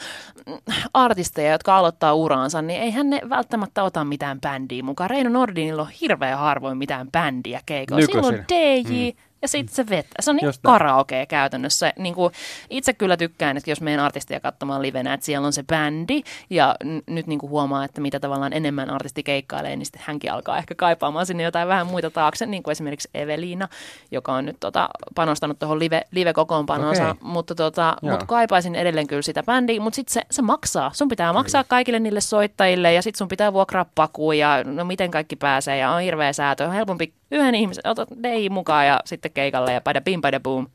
artisteja, 0.93 1.51
jotka 1.51 1.77
aloittaa 1.77 2.13
uraansa, 2.13 2.61
niin 2.61 2.81
eihän 2.81 3.09
ne 3.09 3.21
välttämättä 3.29 3.83
ota 3.83 4.03
mitään 4.03 4.41
bändiä 4.41 4.83
mukaan. 4.83 5.09
Reino 5.09 5.29
Nordinilla 5.29 5.81
on 5.81 5.89
hirveän 6.01 6.39
harvoin 6.39 6.77
mitään 6.77 7.11
bändiä 7.11 7.61
keikoilla. 7.65 8.05
Silloin 8.05 8.45
DJ, 8.49 9.11
mm 9.11 9.32
ja 9.43 9.47
sitten 9.47 9.75
se 9.75 9.89
vetää. 9.89 10.11
Se 10.19 10.29
on 10.31 10.35
niin 10.35 10.53
karaoke 10.61 11.25
käytännössä. 11.25 11.93
Niin 11.97 12.15
kuin 12.15 12.33
itse 12.69 12.93
kyllä 12.93 13.17
tykkään, 13.17 13.57
että 13.57 13.71
jos 13.71 13.81
meidän 13.81 14.05
artistia 14.05 14.39
katsomaan 14.39 14.81
livenä, 14.81 15.13
että 15.13 15.25
siellä 15.25 15.45
on 15.45 15.53
se 15.53 15.63
bändi 15.63 16.23
ja 16.49 16.75
n- 16.83 17.13
nyt 17.13 17.27
niin 17.27 17.39
kuin 17.39 17.49
huomaa, 17.49 17.85
että 17.85 18.01
mitä 18.01 18.19
tavallaan 18.19 18.53
enemmän 18.53 18.89
artisti 18.89 19.23
keikkailee, 19.23 19.75
niin 19.75 19.85
sitten 19.85 20.01
hänkin 20.05 20.31
alkaa 20.31 20.57
ehkä 20.57 20.75
kaipaamaan 20.75 21.25
sinne 21.25 21.43
jotain 21.43 21.67
vähän 21.67 21.87
muita 21.87 22.09
taakse, 22.09 22.45
niin 22.45 22.63
kuin 22.63 22.71
esimerkiksi 22.71 23.09
Eveliina, 23.13 23.67
joka 24.11 24.33
on 24.33 24.45
nyt 24.45 24.57
tota, 24.59 24.89
panostanut 25.15 25.59
tuohon 25.59 25.79
live, 25.79 26.01
live-kokoonpanonsa, 26.11 27.09
okay. 27.09 27.15
mutta, 27.21 27.55
tota, 27.55 27.97
mutta 28.01 28.25
kaipaisin 28.25 28.75
edelleen 28.75 29.07
kyllä 29.07 29.21
sitä 29.21 29.43
bändiä, 29.43 29.81
mutta 29.81 29.95
sitten 29.95 30.13
se, 30.13 30.21
se 30.31 30.41
maksaa. 30.41 30.91
Sun 30.93 31.09
pitää 31.09 31.33
maksaa 31.33 31.63
kaikille 31.63 31.99
niille 31.99 32.21
soittajille 32.21 32.93
ja 32.93 33.01
sitten 33.01 33.17
sun 33.17 33.27
pitää 33.27 33.53
vuokraa 33.53 33.85
pakuun 33.95 34.37
ja 34.37 34.63
no 34.63 34.85
miten 34.85 35.11
kaikki 35.11 35.35
pääsee 35.35 35.77
ja 35.77 35.91
on 35.91 36.01
hirveä 36.01 36.33
säätö. 36.33 36.65
On 36.65 36.73
helpompi 36.73 37.13
yhden 37.33 37.55
ihmisen, 37.55 37.87
otat 37.87 38.09
Dei 38.23 38.49
mukaan 38.49 38.87
ja 38.87 38.99
sitten 39.05 39.31
keikalle 39.31 39.73
ja 39.73 39.81
pada 39.81 40.01
bim 40.01 40.21
pada 40.21 40.39
boom, 40.39 40.67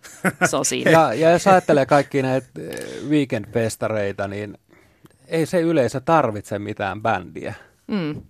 se 0.50 0.56
on 0.56 0.64
siinä. 0.64 0.90
ja, 0.98 1.14
ja 1.14 1.30
jos 1.30 1.46
ajattelee 1.46 1.86
kaikki 1.86 2.22
näitä 2.22 2.48
eh, 2.58 3.08
weekend-festareita, 3.08 4.28
niin 4.28 4.58
ei 5.26 5.46
se 5.46 5.60
yleisö 5.60 6.00
tarvitse 6.00 6.58
mitään 6.58 7.02
bändiä. 7.02 7.54
Mm. 7.86 8.22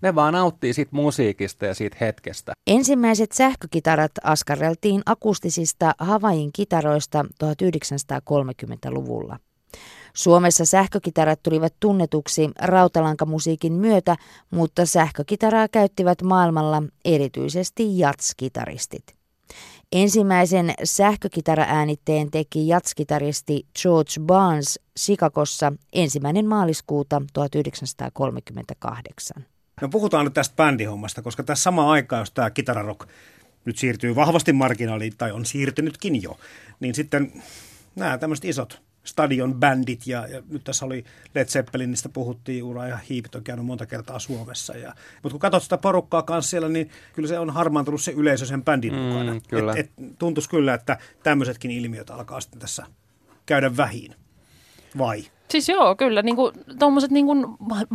Ne 0.00 0.14
vaan 0.14 0.32
nauttii 0.32 0.72
siitä 0.72 0.90
musiikista 0.94 1.66
ja 1.66 1.74
siitä 1.74 1.96
hetkestä. 2.00 2.52
Ensimmäiset 2.66 3.32
sähkökitarat 3.32 4.12
askarreltiin 4.22 5.02
akustisista 5.06 5.94
Havain 5.98 6.50
kitaroista 6.52 7.24
1930-luvulla. 7.44 9.38
Suomessa 10.16 10.64
sähkökitarat 10.64 11.42
tulivat 11.42 11.74
tunnetuksi 11.80 12.50
rautalankamusiikin 12.60 13.72
myötä, 13.72 14.16
mutta 14.50 14.86
sähkökitaraa 14.86 15.68
käyttivät 15.68 16.22
maailmalla 16.22 16.82
erityisesti 17.04 17.98
jatskitaristit. 17.98 19.14
Ensimmäisen 19.92 20.74
sähkökitaraäänitteen 20.84 22.30
teki 22.30 22.68
jatskitaristi 22.68 23.66
George 23.82 24.12
Barnes 24.20 24.80
Chicagossa 24.98 25.72
ensimmäinen 25.92 26.46
maaliskuuta 26.46 27.22
1938. 27.32 29.46
No 29.80 29.88
puhutaan 29.88 30.24
nyt 30.24 30.34
tästä 30.34 30.56
bändihommasta, 30.56 31.22
koska 31.22 31.42
tässä 31.42 31.62
sama 31.62 31.92
aikaa, 31.92 32.18
jos 32.18 32.30
tämä 32.30 32.50
kitararok 32.50 33.08
nyt 33.64 33.78
siirtyy 33.78 34.14
vahvasti 34.14 34.52
marginaaliin, 34.52 35.16
tai 35.18 35.32
on 35.32 35.44
siirtynytkin 35.44 36.22
jo, 36.22 36.38
niin 36.80 36.94
sitten 36.94 37.42
nämä 37.96 38.18
tämmöiset 38.18 38.44
isot 38.44 38.82
stadion 39.04 39.54
bändit 39.54 40.06
ja, 40.06 40.26
ja 40.26 40.42
nyt 40.48 40.64
tässä 40.64 40.86
oli 40.86 41.04
Led 41.34 41.46
Zeppelinistä 41.46 42.08
puhuttiin, 42.08 42.64
Ura 42.64 42.88
ja 42.88 42.96
Hiipit 42.96 43.34
on 43.34 43.44
käynyt 43.44 43.66
monta 43.66 43.86
kertaa 43.86 44.18
Suomessa. 44.18 44.76
Ja, 44.76 44.94
mutta 45.22 45.32
kun 45.32 45.40
katsot 45.40 45.62
sitä 45.62 45.78
porukkaa 45.78 46.22
kanssa 46.22 46.50
siellä, 46.50 46.68
niin 46.68 46.90
kyllä 47.12 47.28
se 47.28 47.38
on 47.38 47.50
harmaantunut 47.50 48.02
se 48.02 48.12
yleisö 48.12 48.46
sen 48.46 48.64
bändin 48.64 48.92
mm, 48.92 48.98
mukana. 48.98 49.40
Kyllä. 49.48 49.72
Et, 49.72 49.78
et, 49.78 50.18
tuntuisi 50.18 50.50
kyllä, 50.50 50.74
että 50.74 50.98
tämmöisetkin 51.22 51.70
ilmiöt 51.70 52.10
alkaa 52.10 52.40
sitten 52.40 52.60
tässä 52.60 52.86
käydä 53.46 53.76
vähin. 53.76 54.14
Vai? 54.98 55.24
Siis 55.50 55.68
joo, 55.68 55.96
kyllä, 55.96 56.22
niin 56.22 56.36
kuin, 56.36 56.54
tommoset 56.78 57.10
niin 57.10 57.26
kuin 57.26 57.46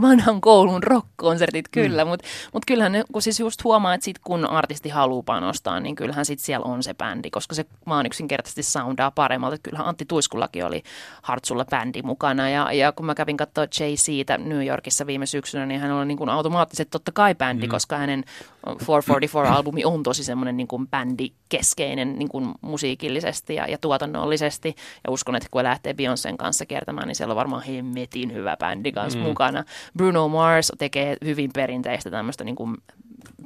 vanhan 0.02 0.42
koulun 0.42 0.84
rock-konsertit 0.84 1.66
kyllä, 1.72 2.06
mm. 2.06 2.10
mutta 2.10 2.26
mut 2.54 2.66
kyllähän 2.66 2.92
ne, 2.92 3.04
kun 3.12 3.22
siis 3.22 3.40
just 3.40 3.64
huomaa, 3.64 3.94
että 3.94 4.06
sit 4.06 4.20
kun 4.20 4.46
artisti 4.46 4.90
haluaa 4.90 5.24
panostaa, 5.24 5.80
niin 5.80 5.96
kyllähän 5.96 6.26
sit 6.26 6.40
siellä 6.40 6.66
on 6.66 6.84
se 6.84 6.94
bändi, 6.94 7.30
koska 7.30 7.56
se 7.56 7.66
vaan 7.88 8.06
yksinkertaisesti 8.06 8.64
soundaa 8.64 9.12
paremmalta. 9.12 9.58
Kyllähän 9.64 9.88
Antti 9.88 10.06
Tuiskullakin 10.06 10.66
oli 10.66 10.84
Hartsulla 11.22 11.66
bändi 11.66 12.02
mukana 12.02 12.50
ja, 12.50 12.74
ja 12.74 12.92
kun 12.92 13.06
mä 13.06 13.16
kävin 13.16 13.38
katsoa 13.38 13.66
Jay 13.80 13.98
siitä 13.98 14.38
New 14.38 14.68
Yorkissa 14.68 15.08
viime 15.08 15.26
syksynä, 15.26 15.66
niin 15.66 15.80
hän 15.80 15.92
oli 15.92 16.06
niin 16.06 16.18
kuin 16.18 16.30
automaattisesti 16.30 16.92
totta 16.92 17.12
kai 17.12 17.36
bändi, 17.36 17.68
mm. 17.68 17.72
koska 17.72 17.98
hänen 17.98 18.24
444-albumi 18.68 19.86
on 19.86 20.04
tosi 20.04 20.24
semmoinen 20.24 20.58
niin 20.58 20.68
kuin 20.68 20.88
bändikeskeinen 20.88 22.20
niin 22.20 22.30
kuin 22.30 22.52
musiikillisesti 22.62 23.56
ja, 23.56 23.68
ja 23.68 23.78
tuotannollisesti. 23.78 24.76
Ja 25.04 25.12
uskon, 25.12 25.36
että 25.36 25.50
kun 25.52 25.64
lähtee 25.64 25.94
Beyoncén 25.94 26.38
kanssa 26.38 26.66
kiertämään, 26.66 27.08
niin 27.08 27.16
siellä 27.16 27.32
on 27.32 27.39
varmaan 27.40 27.64
hemmetin 27.64 28.34
hyvä 28.34 28.58
bändi 28.58 28.92
kanssa 28.92 29.20
mm. 29.20 29.26
mukana. 29.26 29.64
Bruno 29.98 30.28
Mars 30.28 30.72
tekee 30.78 31.18
hyvin 31.26 31.52
perinteistä 31.54 32.12
tämmöistä 32.12 32.44
niin 32.44 32.56
kuin 32.56 32.78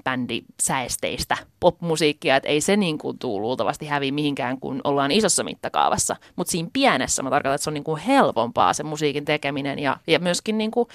bändisäesteistä 0.03 1.37
popmusiikkia, 1.59 2.35
että 2.35 2.49
ei 2.49 2.61
se 2.61 2.77
niin 2.77 2.97
kuin 2.97 3.19
tuu 3.19 3.41
luultavasti 3.41 3.85
hävi 3.85 4.11
mihinkään, 4.11 4.59
kun 4.59 4.81
ollaan 4.83 5.11
isossa 5.11 5.43
mittakaavassa. 5.43 6.15
Mutta 6.35 6.51
siinä 6.51 6.69
pienessä 6.73 7.23
mä 7.23 7.29
tarkoitan, 7.29 7.55
että 7.55 7.63
se 7.63 7.69
on 7.69 7.73
niin 7.73 7.83
kuin 7.83 8.01
helpompaa 8.01 8.73
se 8.73 8.83
musiikin 8.83 9.25
tekeminen 9.25 9.79
ja, 9.79 9.97
ja 10.07 10.19
myöskin 10.19 10.57
niin 10.57 10.71
kuin 10.71 10.87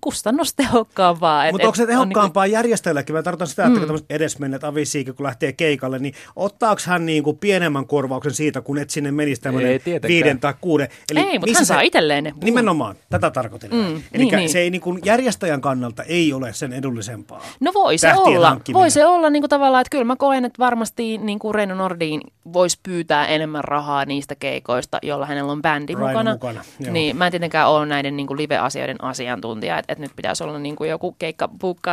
kustannustehokkaampaa. 0.00 1.50
Mutta 1.52 1.66
onko 1.66 1.76
se 1.76 1.86
tehokkaampaa 1.86 2.44
niin 2.44 2.50
kuin... 2.50 2.56
järjestäjällekin? 2.56 3.14
Mä 3.16 3.22
tarkoitan 3.22 3.46
sitä, 3.46 3.66
että 3.66 3.80
mm. 3.80 3.86
kun 3.86 4.00
edesmenneet 4.10 4.64
avisiikin, 4.64 5.14
kun 5.14 5.26
lähtee 5.26 5.52
keikalle, 5.52 5.98
niin 5.98 6.14
ottaako 6.36 6.82
hän 6.86 7.06
niin 7.06 7.22
kuin 7.22 7.38
pienemmän 7.38 7.86
korvauksen 7.86 8.34
siitä, 8.34 8.60
kun 8.60 8.78
et 8.78 8.90
sinne 8.90 9.12
menisi 9.12 9.40
tämmöinen 9.40 9.80
viiden 10.08 10.40
tai 10.40 10.54
kuuden? 10.60 10.88
Eli 11.10 11.20
ei, 11.20 11.38
mutta 11.38 11.54
hän 11.54 11.66
se... 11.66 11.68
saa 11.68 11.80
itselleen 11.80 12.24
ne. 12.24 12.32
Nimenomaan, 12.44 12.96
tätä 13.10 13.30
tarkoitin. 13.30 13.70
Mm, 13.70 14.02
Eli 14.12 14.24
niin, 14.24 14.36
niin. 14.36 14.48
se 14.48 14.58
ei 14.58 14.70
niin 14.70 14.80
kuin 14.80 15.00
järjestäjän 15.04 15.60
kannalta 15.60 16.02
ei 16.02 16.32
ole 16.32 16.52
sen 16.52 16.72
edullisempaa. 16.72 17.44
No 17.60 17.72
voi 17.74 17.98
se 17.98 18.12
olla, 18.22 18.48
hankkiminen. 18.48 18.80
Voi 18.80 18.90
se 18.90 19.06
olla 19.06 19.30
niin 19.30 19.42
kuin 19.42 19.50
tavallaan, 19.50 19.80
että 19.80 19.90
kyllä 19.90 20.04
mä 20.04 20.16
koen, 20.16 20.44
että 20.44 20.58
varmasti 20.58 21.18
niin 21.18 21.38
kuin 21.38 21.54
Reino 21.54 21.74
Nordiin 21.74 22.20
voisi 22.52 22.78
pyytää 22.82 23.26
enemmän 23.26 23.64
rahaa 23.64 24.04
niistä 24.04 24.34
keikoista, 24.34 24.98
jolla 25.02 25.26
hänellä 25.26 25.52
on 25.52 25.62
bändi 25.62 25.94
Raino 25.94 26.08
mukana. 26.08 26.32
mukana 26.32 26.60
niin, 26.92 27.16
mä 27.16 27.26
en 27.26 27.32
tietenkään 27.32 27.70
ole 27.70 27.86
näiden 27.86 28.16
niin 28.16 28.26
kuin 28.26 28.38
live-asioiden 28.38 29.04
asiantuntija, 29.04 29.78
että, 29.78 29.92
että 29.92 30.02
nyt 30.02 30.12
pitäisi 30.16 30.44
olla 30.44 30.58
niin 30.58 30.76
kuin 30.76 30.90
joku 30.90 31.16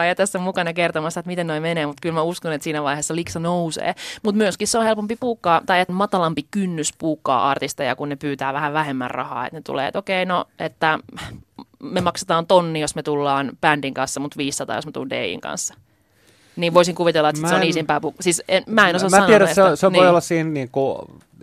ja 0.07 0.15
tässä 0.15 0.39
mukana 0.39 0.73
kertomassa, 0.73 1.19
että 1.19 1.29
miten 1.29 1.47
noin 1.47 1.61
menee, 1.61 1.85
mutta 1.85 2.01
kyllä 2.01 2.15
mä 2.15 2.21
uskon, 2.21 2.53
että 2.53 2.63
siinä 2.63 2.83
vaiheessa 2.83 3.15
liksa 3.15 3.39
nousee. 3.39 3.95
Mutta 4.23 4.37
myöskin 4.37 4.67
se 4.67 4.77
on 4.77 4.85
helpompi 4.85 5.15
puukkaa, 5.19 5.61
tai 5.65 5.79
että 5.79 5.93
matalampi 5.93 6.45
kynnys 6.51 6.93
puukkaa 6.97 7.49
artisteja, 7.49 7.95
kun 7.95 8.09
ne 8.09 8.15
pyytää 8.15 8.53
vähän 8.53 8.73
vähemmän 8.73 9.11
rahaa, 9.11 9.45
että 9.45 9.57
ne 9.57 9.61
tulee, 9.61 9.87
että 9.87 9.99
okei, 9.99 10.25
no, 10.25 10.45
että 10.59 10.99
me 11.79 12.01
maksetaan 12.01 12.47
tonni, 12.47 12.79
jos 12.79 12.95
me 12.95 13.03
tullaan 13.03 13.51
bändin 13.61 13.93
kanssa, 13.93 14.19
mutta 14.19 14.37
500, 14.37 14.75
jos 14.75 14.85
me 14.85 14.91
tulen 14.91 15.09
Dein 15.09 15.41
kanssa. 15.41 15.73
Niin 16.59 16.73
voisin 16.73 16.95
kuvitella, 16.95 17.29
että 17.29 17.41
mä 17.41 17.47
en, 17.47 17.49
se 17.49 17.55
on 17.55 17.63
iisimpää. 17.63 18.01
Siis 18.19 18.43
en, 18.47 18.63
mä 18.67 18.89
en 18.89 18.95
osaa 18.95 19.09
mä 19.09 19.15
sanoa 19.15 19.27
tiedän, 19.27 19.45
näistä. 19.45 19.69
se, 19.69 19.75
se 19.75 19.89
niin. 19.89 19.99
voi 19.99 20.09
olla 20.09 20.21
siinä, 20.21 20.49
niin 20.49 20.69
kuin, 20.71 20.97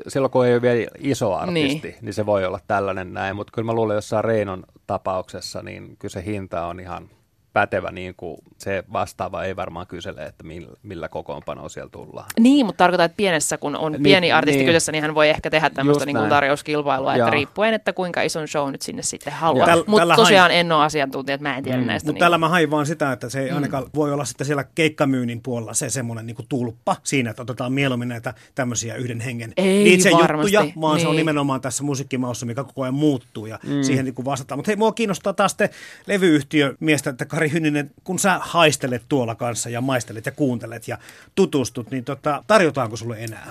silloin 0.09 0.31
kun 0.31 0.47
ei 0.47 0.53
ole 0.53 0.63
vielä 0.63 0.87
iso 0.99 1.35
artisti, 1.35 1.89
niin, 1.89 1.97
niin 2.01 2.15
se 2.15 2.27
voi 2.27 2.45
olla 2.45 2.61
tällainen 2.67 3.15
näin. 3.15 3.37
Mutta 3.37 3.53
kyllä 3.55 3.67
mä 3.67 3.73
luulen, 3.73 3.95
jossain 3.95 4.25
Reinon 4.25 4.65
tapauksessa, 4.87 5.63
niin 5.63 5.97
kyllä 5.99 6.13
se 6.13 6.25
hinta 6.25 6.67
on 6.67 6.81
ihan 6.81 7.09
pätevä, 7.57 7.91
niin 7.91 8.15
kuin 8.17 8.39
se 8.59 8.85
vastaava 8.93 9.45
ei 9.45 9.57
varmaan 9.57 9.87
kysele, 9.87 10.25
että 10.25 10.45
millä, 10.45 10.69
millä 10.83 11.09
kokoonpanoa 11.09 11.69
siellä 11.69 11.91
tullaan. 11.91 12.27
Niin, 12.41 12.67
mutta 12.67 12.79
tarkoitan, 12.79 13.07
että 13.07 13.17
pienessä, 13.17 13.59
kun 13.59 13.77
on 13.77 13.93
niin, 13.93 14.03
pieni 14.03 14.33
artisti 14.33 14.59
niin, 14.59 14.67
kyseessä, 14.67 14.93
niin 14.93 15.03
hän 15.03 15.15
voi 15.15 15.29
ehkä 15.29 15.51
tehdä 15.51 15.71
tämmöistä 15.71 16.07
niin 16.07 16.17
kuin 16.17 16.29
tarjouskilpailua, 16.29 17.15
että 17.15 17.31
riippuen, 17.31 17.75
että 17.75 17.93
kuinka 17.93 18.23
ison 18.23 18.49
show 18.49 18.73
nyt 18.73 18.83
sinne 18.83 19.03
sitten 19.03 19.33
haluaa. 19.33 19.69
Mutta 19.87 20.17
tosiaan 20.17 20.51
hain... 20.51 20.61
en 20.61 20.73
ole 20.73 20.85
asiantuntija, 20.85 21.35
että 21.35 21.49
mä 21.49 21.57
en 21.57 21.65
tiedä 21.65 21.79
mm, 21.79 21.87
näistä. 21.87 22.07
Mutta 22.07 22.15
niin 22.15 22.21
tällä 22.21 22.39
mä 22.39 22.49
hain 22.49 22.71
vaan 22.71 22.87
sitä, 22.87 23.13
että 23.13 23.29
se 23.29 23.41
ei 23.41 23.51
mm. 23.51 23.55
ainakaan 23.55 23.85
voi 23.95 24.13
olla 24.13 24.25
sitten 24.25 24.47
siellä 24.47 24.65
keikkamyynnin 24.75 25.43
puolella 25.43 25.75
se 25.75 25.91
semmoinen 25.91 26.27
niin 26.27 26.37
kuin 26.37 26.47
tulppa 26.49 26.97
siinä, 27.03 27.31
että 27.31 27.43
otetaan 27.43 27.73
mieluummin 27.73 28.09
näitä 28.09 28.35
tämmöisiä 28.55 28.95
yhden 28.95 29.21
hengen 29.21 29.53
ei 29.57 29.95
itse 29.95 30.11
varmasti. 30.11 30.55
juttuja, 30.55 30.73
vaan 30.81 30.95
niin. 30.95 31.03
se 31.03 31.09
on 31.09 31.13
niin. 31.13 31.21
nimenomaan 31.21 31.61
tässä 31.61 31.85
musiikkimaussa, 31.85 32.47
mikä 32.47 32.65
koko 32.65 32.83
ajan 32.83 32.95
muuttuu 32.95 33.47
ja 33.47 33.59
mm. 33.63 33.83
siihen 33.83 34.05
niin 34.05 34.15
kuin 34.15 34.25
vastataan. 34.25 34.59
Mutta 34.59 34.69
hei, 34.69 34.77
mua 34.77 34.93
kiinnostaa 34.93 35.33
taas 35.33 35.55
te 35.55 35.71
levyyhtiö 36.07 36.75
miestä, 36.81 37.11
että 37.11 37.25
Kari 37.25 37.46
Jari 37.47 37.53
Hynninen, 37.53 37.91
kun 38.05 38.19
sä 38.19 38.39
haistelet 38.43 39.03
tuolla 39.09 39.35
kanssa 39.35 39.71
ja 39.71 39.81
maistelet 39.81 40.27
ja 40.27 40.33
kuuntelet 40.33 40.89
ja 40.89 40.99
tutustut, 41.35 41.91
niin 41.91 42.05
tota, 42.05 42.45
tarjotaanko 42.47 42.97
sulle 42.97 43.17
enää? 43.19 43.47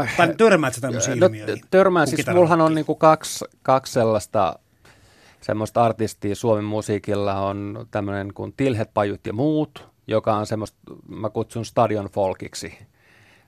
Äh, 0.00 0.16
tai 0.16 0.34
törmäät 0.34 0.74
sä 0.74 0.80
tämmöisiin 0.80 1.18
no, 1.18 1.26
ilmiöihin? 1.26 1.60
Törmään, 1.70 2.06
siis 2.06 2.26
mullahan 2.26 2.60
on 2.60 2.74
niinku 2.74 2.94
kaksi, 2.94 3.44
kaksi 3.62 3.92
sellaista 3.92 4.58
semmoista 5.40 5.84
artistia 5.84 6.34
Suomen 6.34 6.64
musiikilla 6.64 7.40
on 7.40 7.86
tämmöinen 7.90 8.34
kuin 8.34 8.54
Tilhet, 8.56 8.90
Pajut 8.94 9.26
ja 9.26 9.32
muut, 9.32 9.88
joka 10.06 10.34
on 10.34 10.46
semmoista, 10.46 10.78
mä 11.08 11.30
kutsun 11.30 11.64
stadion 11.64 12.06
folkiksi 12.06 12.78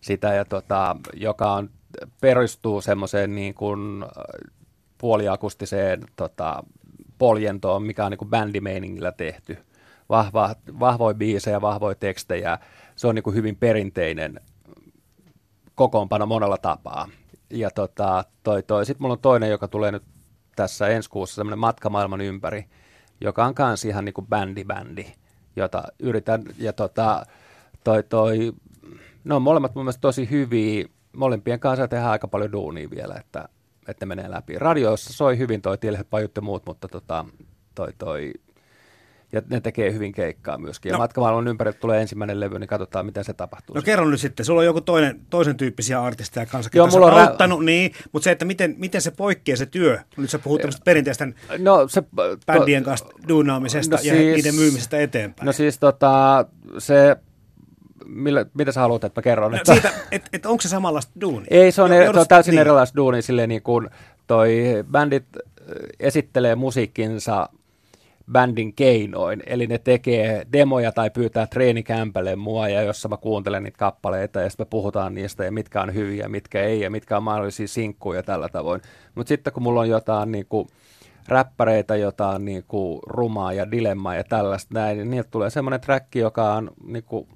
sitä, 0.00 0.34
ja 0.34 0.44
tota, 0.44 0.96
joka 1.14 1.52
on, 1.52 1.70
perustuu 2.20 2.80
semmoiseen 2.80 3.34
niin 3.34 3.54
kuin 3.54 4.04
puoliakustiseen 4.98 6.04
tota, 6.16 6.62
poljentoon, 7.18 7.82
mikä 7.82 8.04
on 8.04 8.10
niin 8.10 8.18
kuin 8.18 8.30
bändimeiningillä 8.30 9.12
tehty. 9.12 9.58
Vahva, 10.08 10.54
vahvoja 10.80 11.14
biisejä, 11.14 11.60
vahvoja 11.60 11.94
tekstejä. 11.94 12.58
Se 12.96 13.06
on 13.06 13.14
niin 13.14 13.22
kuin 13.22 13.36
hyvin 13.36 13.56
perinteinen 13.56 14.40
kokoonpano 15.74 16.26
monella 16.26 16.58
tapaa. 16.58 17.08
Ja 17.50 17.70
tota, 17.70 18.24
toi, 18.42 18.62
toi. 18.62 18.86
Sitten 18.86 19.02
mulla 19.02 19.12
on 19.12 19.18
toinen, 19.18 19.50
joka 19.50 19.68
tulee 19.68 19.92
nyt 19.92 20.02
tässä 20.56 20.88
ensi 20.88 21.10
kuussa, 21.10 21.34
semmoinen 21.34 21.58
matka 21.58 21.90
maailman 21.90 22.20
ympäri, 22.20 22.64
joka 23.20 23.44
on 23.44 23.54
kans 23.54 23.84
ihan 23.84 24.04
niin 24.04 24.14
kuin 24.14 24.26
bändi-bändi, 24.26 25.12
jota 25.56 25.82
yritän, 25.98 26.42
ja 26.58 26.72
tota, 26.72 27.26
toi, 27.84 28.02
toi, 28.02 28.52
ne 29.24 29.34
on 29.34 29.42
molemmat 29.42 29.74
mun 29.74 29.84
mielestä 29.84 30.00
tosi 30.00 30.30
hyviä, 30.30 30.84
molempien 31.16 31.60
kanssa 31.60 31.88
tehdään 31.88 32.10
aika 32.10 32.28
paljon 32.28 32.52
duunia 32.52 32.90
vielä, 32.90 33.14
että 33.14 33.48
että 33.88 34.06
ne 34.06 34.08
menee 34.08 34.30
läpi. 34.30 34.58
Radioissa 34.58 35.12
soi 35.12 35.38
hyvin 35.38 35.62
toi 35.62 35.78
Tilhet, 35.78 36.10
Pajut 36.10 36.36
ja 36.36 36.42
muut, 36.42 36.66
mutta 36.66 36.88
tota, 36.88 37.24
toi, 37.74 37.92
toi, 37.98 38.32
ja 39.32 39.42
ne 39.50 39.60
tekee 39.60 39.92
hyvin 39.92 40.12
keikkaa 40.12 40.58
myöskin. 40.58 40.90
Ja 40.90 40.92
no. 40.92 40.98
matkamaailman 40.98 41.48
ympärille 41.48 41.78
tulee 41.78 42.00
ensimmäinen 42.00 42.40
levy, 42.40 42.58
niin 42.58 42.68
katsotaan, 42.68 43.06
miten 43.06 43.24
se 43.24 43.32
tapahtuu. 43.32 43.74
No 43.74 43.82
kerro 43.82 44.10
nyt 44.10 44.20
sitten, 44.20 44.46
sulla 44.46 44.60
on 44.60 44.66
joku 44.66 44.80
toinen, 44.80 45.20
toisen 45.30 45.56
tyyppisiä 45.56 46.02
artisteja 46.02 46.46
kanssa, 46.46 46.70
Joo, 46.74 46.86
mulla 46.86 47.06
on 47.06 47.20
auttanut, 47.20 47.60
ra- 47.60 47.64
niin, 47.64 47.92
mutta 48.12 48.24
se, 48.24 48.30
että 48.30 48.44
miten, 48.44 48.74
miten 48.78 49.02
se 49.02 49.10
poikkeaa 49.10 49.56
se 49.56 49.66
työ, 49.66 49.98
nyt 50.16 50.30
sä 50.30 50.38
puhut 50.38 50.60
tämmöistä 50.60 50.84
perinteisten 50.84 51.34
no, 51.58 51.88
se, 51.88 52.02
bändien 52.46 52.82
to, 52.82 52.90
kanssa 52.90 53.06
duunaamisesta 53.28 53.96
no, 53.96 54.02
ja 54.02 54.14
siis, 54.14 54.36
niiden 54.36 54.54
myymisestä 54.54 54.98
eteenpäin. 54.98 55.46
No 55.46 55.52
siis 55.52 55.78
tota, 55.78 56.46
se 56.78 57.16
millä, 58.06 58.46
mitä 58.54 58.72
sä 58.72 58.80
haluat, 58.80 59.04
että 59.04 59.18
mä 59.18 59.22
kerron? 59.22 59.50
No, 59.50 59.56
että... 59.56 59.72
Siitä, 59.72 59.92
että 60.10 60.30
et 60.32 60.46
onko 60.46 60.62
se 60.62 60.68
samanlaista 60.68 61.12
duunia? 61.20 61.46
Ei, 61.50 61.72
se 61.72 61.82
on, 61.82 61.96
jo, 61.96 62.12
se 62.12 62.20
on 62.20 62.28
täysin 62.28 62.52
niin. 62.52 62.60
erilaista 62.60 62.96
duunia, 62.96 63.22
silleen 63.22 63.48
niin 63.48 63.62
kuin 63.62 63.90
toi 64.26 64.62
bändit 64.90 65.24
esittelee 66.00 66.54
musiikkinsa 66.54 67.48
bändin 68.32 68.74
keinoin, 68.74 69.42
eli 69.46 69.66
ne 69.66 69.78
tekee 69.78 70.46
demoja 70.52 70.92
tai 70.92 71.10
pyytää 71.10 71.46
treenikämpälle 71.46 72.36
mua, 72.36 72.68
ja 72.68 72.82
jossa 72.82 73.08
mä 73.08 73.16
kuuntelen 73.16 73.62
niitä 73.62 73.78
kappaleita, 73.78 74.40
ja 74.40 74.50
sitten 74.50 74.66
me 74.66 74.70
puhutaan 74.70 75.14
niistä, 75.14 75.44
ja 75.44 75.52
mitkä 75.52 75.82
on 75.82 75.94
hyviä, 75.94 76.28
mitkä 76.28 76.62
ei, 76.62 76.80
ja 76.80 76.90
mitkä 76.90 77.16
on 77.16 77.22
mahdollisia 77.22 77.68
sinkkuja 77.68 78.22
tällä 78.22 78.48
tavoin. 78.48 78.80
Mutta 79.14 79.28
sitten 79.28 79.52
kun 79.52 79.62
mulla 79.62 79.80
on 79.80 79.88
jotain 79.88 80.32
niin 80.32 80.46
kuin, 80.48 80.68
räppäreitä, 81.28 81.96
jotain 81.96 82.44
niin 82.44 82.64
kuin, 82.68 83.00
rumaa 83.06 83.52
ja 83.52 83.70
dilemmaa 83.70 84.14
ja 84.14 84.24
tällaista 84.24 84.74
näin, 84.74 84.98
niin 84.98 85.10
niiltä 85.10 85.30
tulee 85.30 85.50
semmoinen 85.50 85.80
track, 85.80 86.14
joka 86.14 86.54
on 86.54 86.70
niin 86.86 87.04
kuin, 87.04 87.28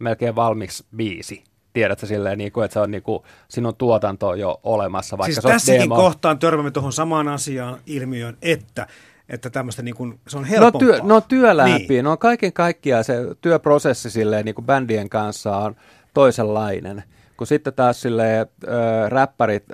melkein 0.00 0.36
valmis 0.36 0.84
biisi. 0.96 1.44
Tiedätkö 1.72 2.06
silleen, 2.06 2.38
niin 2.38 2.52
kuin, 2.52 2.64
että 2.64 2.72
se 2.72 2.80
on, 2.80 2.90
niin 2.90 3.02
kuin, 3.02 3.22
siinä 3.48 3.68
on 3.68 3.76
tuotanto 3.76 4.34
jo 4.34 4.60
olemassa. 4.62 5.18
Vaikka 5.18 5.34
siis 5.34 5.42
se 5.42 5.48
tässäkin 5.48 5.80
demo. 5.80 5.96
kohtaan 5.96 6.38
törmämme 6.38 6.70
tuohon 6.70 6.92
samaan 6.92 7.28
asiaan 7.28 7.78
ilmiöön, 7.86 8.36
että 8.42 8.86
että 9.32 9.50
tämmöistä 9.50 9.82
niin 9.82 9.94
kuin, 9.94 10.20
se 10.28 10.38
on 10.38 10.44
helpompaa. 10.44 10.80
No, 10.80 10.92
työ, 10.92 11.00
no 11.02 11.20
työlämpiä, 11.20 11.86
niin. 11.88 12.04
no 12.04 12.16
kaiken 12.16 12.52
kaikkiaan 12.52 13.04
se 13.04 13.14
työprosessi 13.40 14.10
silleen 14.10 14.44
niin 14.44 14.54
kuin 14.54 14.64
bändien 14.64 15.08
kanssa 15.08 15.56
on 15.56 15.76
toisenlainen. 16.14 17.04
Kun 17.36 17.46
sitten 17.46 17.72
taas 17.72 18.00
silleen, 18.00 18.46
äh, 18.68 19.10
räppärit 19.10 19.64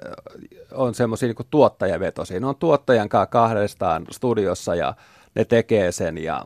on 0.73 0.95
semmoisia 0.95 1.29
niin 1.29 1.47
tuottajavetosia. 1.51 2.41
Ne 2.41 2.47
on 2.47 2.57
tuottajan 2.57 3.09
kanssa 3.09 3.27
kahdestaan 3.27 4.07
studiossa 4.11 4.75
ja 4.75 4.95
ne 5.35 5.45
tekee 5.45 5.93
sen 5.93 6.19
ja 6.19 6.45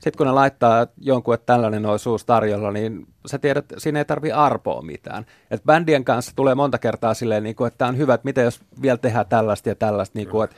sitten 0.00 0.18
kun 0.18 0.26
ne 0.26 0.32
laittaa 0.32 0.86
jonkun, 0.98 1.34
että 1.34 1.46
tällainen 1.46 1.86
osuus 1.86 2.24
tarjolla, 2.24 2.72
niin 2.72 3.06
sä 3.26 3.38
tiedät, 3.38 3.64
että 3.64 3.80
siinä 3.80 3.98
ei 3.98 4.04
tarvi 4.04 4.32
arpoa 4.32 4.82
mitään. 4.82 5.26
Et 5.50 5.64
bändien 5.64 6.04
kanssa 6.04 6.32
tulee 6.36 6.54
monta 6.54 6.78
kertaa 6.78 7.14
silleen, 7.14 7.42
niin 7.42 7.56
kuin, 7.56 7.68
että 7.68 7.78
tämä 7.78 7.88
on 7.88 7.98
hyvä, 7.98 8.14
että 8.14 8.24
miten 8.24 8.44
jos 8.44 8.60
vielä 8.82 8.98
tehdään 8.98 9.26
tällaista 9.26 9.68
ja 9.68 9.74
tällaista, 9.74 10.18
niin 10.18 10.28
kuin, 10.28 10.44
että, 10.44 10.56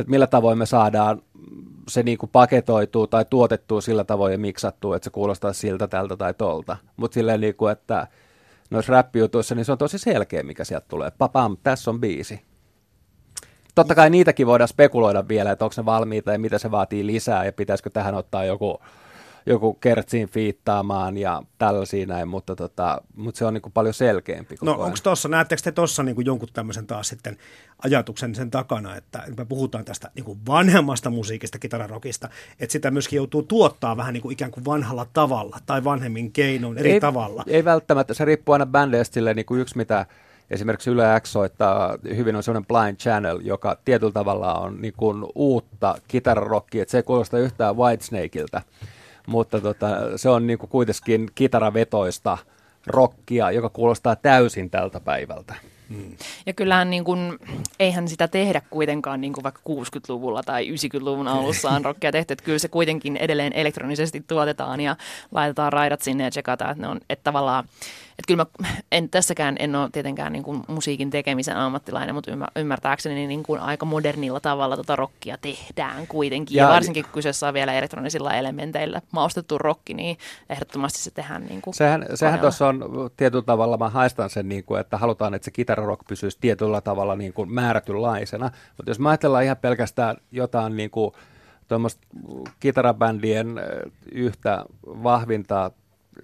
että 0.00 0.10
millä 0.10 0.26
tavoin 0.26 0.58
me 0.58 0.66
saadaan 0.66 1.22
se 1.88 2.02
niin 2.02 2.18
kuin 2.18 2.30
paketoituu 2.30 3.06
tai 3.06 3.24
tuotettuu 3.30 3.80
sillä 3.80 4.04
tavoin 4.04 4.32
ja 4.32 4.38
miksattuu, 4.38 4.92
että 4.92 5.04
se 5.04 5.10
kuulostaa 5.10 5.52
siltä, 5.52 5.88
tältä 5.88 6.16
tai 6.16 6.34
tolta. 6.34 6.76
Mutta 6.96 7.14
silleen, 7.14 7.40
niin 7.40 7.54
kuin, 7.54 7.72
että 7.72 8.06
noissa 8.70 8.92
räppijutuissa, 8.92 9.54
niin 9.54 9.64
se 9.64 9.72
on 9.72 9.78
tosi 9.78 9.98
selkeä, 9.98 10.42
mikä 10.42 10.64
sieltä 10.64 10.86
tulee. 10.88 11.10
Papam, 11.18 11.56
tässä 11.62 11.90
on 11.90 12.00
biisi. 12.00 12.40
Totta 13.74 13.94
kai 13.94 14.10
niitäkin 14.10 14.46
voidaan 14.46 14.68
spekuloida 14.68 15.28
vielä, 15.28 15.50
että 15.50 15.64
onko 15.64 15.72
se 15.72 15.84
valmiita 15.84 16.32
ja 16.32 16.38
mitä 16.38 16.58
se 16.58 16.70
vaatii 16.70 17.06
lisää 17.06 17.44
ja 17.44 17.52
pitäisikö 17.52 17.90
tähän 17.90 18.14
ottaa 18.14 18.44
joku, 18.44 18.80
joku 19.46 19.74
kertsiin 19.74 20.28
fiittaamaan 20.28 21.16
ja 21.16 21.42
tällaisia 21.58 22.06
näin, 22.06 22.28
mutta, 22.28 22.56
tota, 22.56 23.02
mutta 23.16 23.38
se 23.38 23.44
on 23.44 23.54
niin 23.54 23.62
kuin 23.62 23.72
paljon 23.72 23.94
selkeämpi. 23.94 24.54
No 24.62 24.72
onko 24.72 24.96
tuossa, 25.02 25.28
näettekö 25.28 25.62
te 25.62 25.72
tuossa 25.72 26.02
niin 26.02 26.16
jonkun 26.24 26.48
tämmöisen 26.52 26.86
taas 26.86 27.08
sitten 27.08 27.36
ajatuksen 27.84 28.34
sen 28.34 28.50
takana, 28.50 28.96
että 28.96 29.22
me 29.36 29.44
puhutaan 29.44 29.84
tästä 29.84 30.10
niin 30.14 30.24
kuin 30.24 30.38
vanhemmasta 30.46 31.10
musiikista, 31.10 31.58
kitararokista, 31.58 32.28
että 32.60 32.72
sitä 32.72 32.90
myöskin 32.90 33.16
joutuu 33.16 33.42
tuottaa 33.42 33.96
vähän 33.96 34.14
niin 34.14 34.22
kuin 34.22 34.32
ikään 34.32 34.50
kuin 34.50 34.64
vanhalla 34.64 35.06
tavalla 35.12 35.58
tai 35.66 35.84
vanhemmin 35.84 36.32
keinoin 36.32 36.78
eri 36.78 36.90
ei, 36.90 37.00
tavalla? 37.00 37.44
Ei 37.46 37.64
välttämättä, 37.64 38.14
se 38.14 38.24
riippuu 38.24 38.52
aina 38.52 38.66
bändeistä 38.66 39.14
silleen, 39.14 39.36
niin 39.36 39.46
kuin 39.46 39.60
yksi 39.60 39.76
mitä 39.76 40.06
esimerkiksi 40.50 40.90
Yle 40.90 41.20
X 41.20 41.28
soittaa 41.28 41.98
hyvin 42.16 42.36
on 42.36 42.42
sellainen 42.42 42.66
blind 42.66 42.96
channel, 42.96 43.40
joka 43.42 43.76
tietyllä 43.84 44.12
tavalla 44.12 44.54
on 44.54 44.80
niin 44.80 44.94
kuin 44.96 45.24
uutta 45.34 45.94
kitararokkia, 46.08 46.82
että 46.82 46.90
se 46.90 46.98
ei 46.98 47.02
kuulosta 47.02 47.38
yhtään 47.38 47.76
Whitesnakeilta, 47.76 48.62
mutta 49.30 49.60
tota, 49.60 49.88
se 50.16 50.28
on 50.28 50.46
niin 50.46 50.58
kuin 50.58 50.70
kuitenkin 50.70 51.30
kitaravetoista 51.34 52.38
rockia, 52.86 53.50
joka 53.50 53.68
kuulostaa 53.68 54.16
täysin 54.16 54.70
tältä 54.70 55.00
päivältä. 55.00 55.54
Hmm. 55.88 56.16
Ja 56.46 56.52
kyllähän 56.52 56.90
niin 56.90 57.04
kuin, 57.04 57.38
eihän 57.80 58.08
sitä 58.08 58.28
tehdä 58.28 58.62
kuitenkaan 58.70 59.20
niin 59.20 59.32
kuin 59.32 59.44
vaikka 59.44 59.60
60-luvulla 59.68 60.42
tai 60.42 60.70
90-luvun 60.70 61.28
alussa 61.28 61.70
on 61.70 61.84
rockia 61.84 62.12
tehty, 62.12 62.32
että 62.32 62.44
kyllä 62.44 62.58
se 62.58 62.68
kuitenkin 62.68 63.16
edelleen 63.16 63.52
elektronisesti 63.52 64.24
tuotetaan 64.26 64.80
ja 64.80 64.96
laitetaan 65.32 65.72
raidat 65.72 66.02
sinne 66.02 66.24
ja 66.24 66.30
tsekataan, 66.30 66.70
että 66.70 66.82
ne 66.82 66.88
on, 66.88 67.00
että 67.10 67.24
tavallaan 67.24 67.64
että 68.20 68.26
kyllä 68.26 68.44
mä 68.62 68.68
en, 68.92 69.10
tässäkään 69.10 69.56
en 69.58 69.76
ole 69.76 69.88
tietenkään 69.92 70.32
niin 70.32 70.42
kuin 70.42 70.62
musiikin 70.68 71.10
tekemisen 71.10 71.56
ammattilainen, 71.56 72.14
mutta 72.14 72.30
ymmärtääkseni 72.56 73.26
niin 73.26 73.42
kuin 73.42 73.60
aika 73.60 73.86
modernilla 73.86 74.40
tavalla 74.40 74.76
tota 74.76 74.96
rockia 74.96 75.38
tehdään 75.38 76.06
kuitenkin. 76.06 76.56
Ja, 76.56 76.64
ja 76.64 76.70
varsinkin 76.70 77.04
kun 77.04 77.12
kyseessä 77.12 77.48
on 77.48 77.54
vielä 77.54 77.72
elektronisilla 77.72 78.34
elementeillä 78.34 79.02
maustettu 79.12 79.58
rokki, 79.58 79.94
niin 79.94 80.16
ehdottomasti 80.50 80.98
se 80.98 81.10
tehdään 81.10 81.46
niin 81.46 81.62
kuin 81.62 81.74
Sehän, 81.74 82.06
sehän 82.14 82.40
tuossa 82.40 82.68
on 82.68 83.10
tietyllä 83.16 83.44
tavalla, 83.44 83.76
mä 83.76 83.88
haistan 83.88 84.30
sen, 84.30 84.48
niin 84.48 84.64
kuin, 84.64 84.80
että 84.80 84.98
halutaan, 84.98 85.34
että 85.34 85.44
se 85.44 85.50
kitararock 85.50 86.06
pysyisi 86.08 86.38
tietyllä 86.40 86.80
tavalla 86.80 87.16
niin 87.16 87.32
kuin 87.32 87.52
määrätynlaisena. 87.52 88.50
Mutta 88.76 88.90
jos 88.90 88.98
mä 88.98 89.08
ajatellaan 89.08 89.44
ihan 89.44 89.56
pelkästään 89.56 90.16
jotain 90.32 90.76
niin 90.76 90.90
kuin 90.90 91.12
tuommoista 91.68 92.06
kitarabändien 92.60 93.60
yhtä 94.12 94.64
vahvinta 94.86 95.70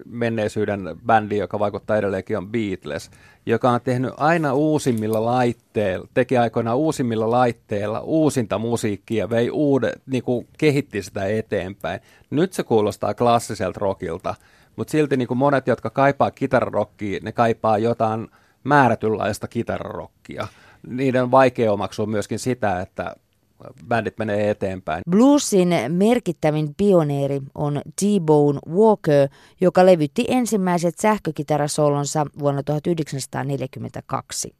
menneisyyden 0.05 0.99
bändi, 1.05 1.37
joka 1.37 1.59
vaikuttaa 1.59 1.97
edelleenkin, 1.97 2.37
on 2.37 2.49
Beatles, 2.49 3.11
joka 3.45 3.69
on 3.69 3.81
tehnyt 3.81 4.13
aina 4.17 4.53
uusimmilla 4.53 5.25
laitteilla, 5.25 6.07
teki 6.13 6.37
aikoinaan 6.37 6.77
uusimmilla 6.77 7.31
laitteilla 7.31 7.99
uusinta 7.99 8.57
musiikkia, 8.57 9.29
vei 9.29 9.49
uudet, 9.49 10.01
niin 10.05 10.23
kuin 10.23 10.47
kehitti 10.57 11.01
sitä 11.01 11.25
eteenpäin. 11.25 11.99
Nyt 12.29 12.53
se 12.53 12.63
kuulostaa 12.63 13.13
klassiselta 13.13 13.79
rockilta, 13.79 14.35
mutta 14.75 14.91
silti 14.91 15.17
niin 15.17 15.27
kuin 15.27 15.37
monet, 15.37 15.67
jotka 15.67 15.89
kaipaa 15.89 16.31
kitararokkia, 16.31 17.19
ne 17.23 17.31
kaipaa 17.31 17.77
jotain 17.77 18.27
määrätynlaista 18.63 19.47
kitararokkia. 19.47 20.47
Niiden 20.87 21.23
on 21.23 21.31
vaikea 21.31 21.73
omaksua 21.73 22.05
myöskin 22.05 22.39
sitä, 22.39 22.81
että 22.81 23.15
bändit 23.87 24.17
menee 24.17 24.49
eteenpäin. 24.49 25.01
Bluesin 25.09 25.69
merkittävin 25.89 26.75
pioneeri 26.77 27.41
on 27.55 27.81
T-Bone 27.95 28.59
Walker, 28.69 29.29
joka 29.61 29.85
levytti 29.85 30.25
ensimmäiset 30.27 30.99
sähkökitarasolonsa 30.99 32.25
vuonna 32.39 32.63
1942. 32.63 34.55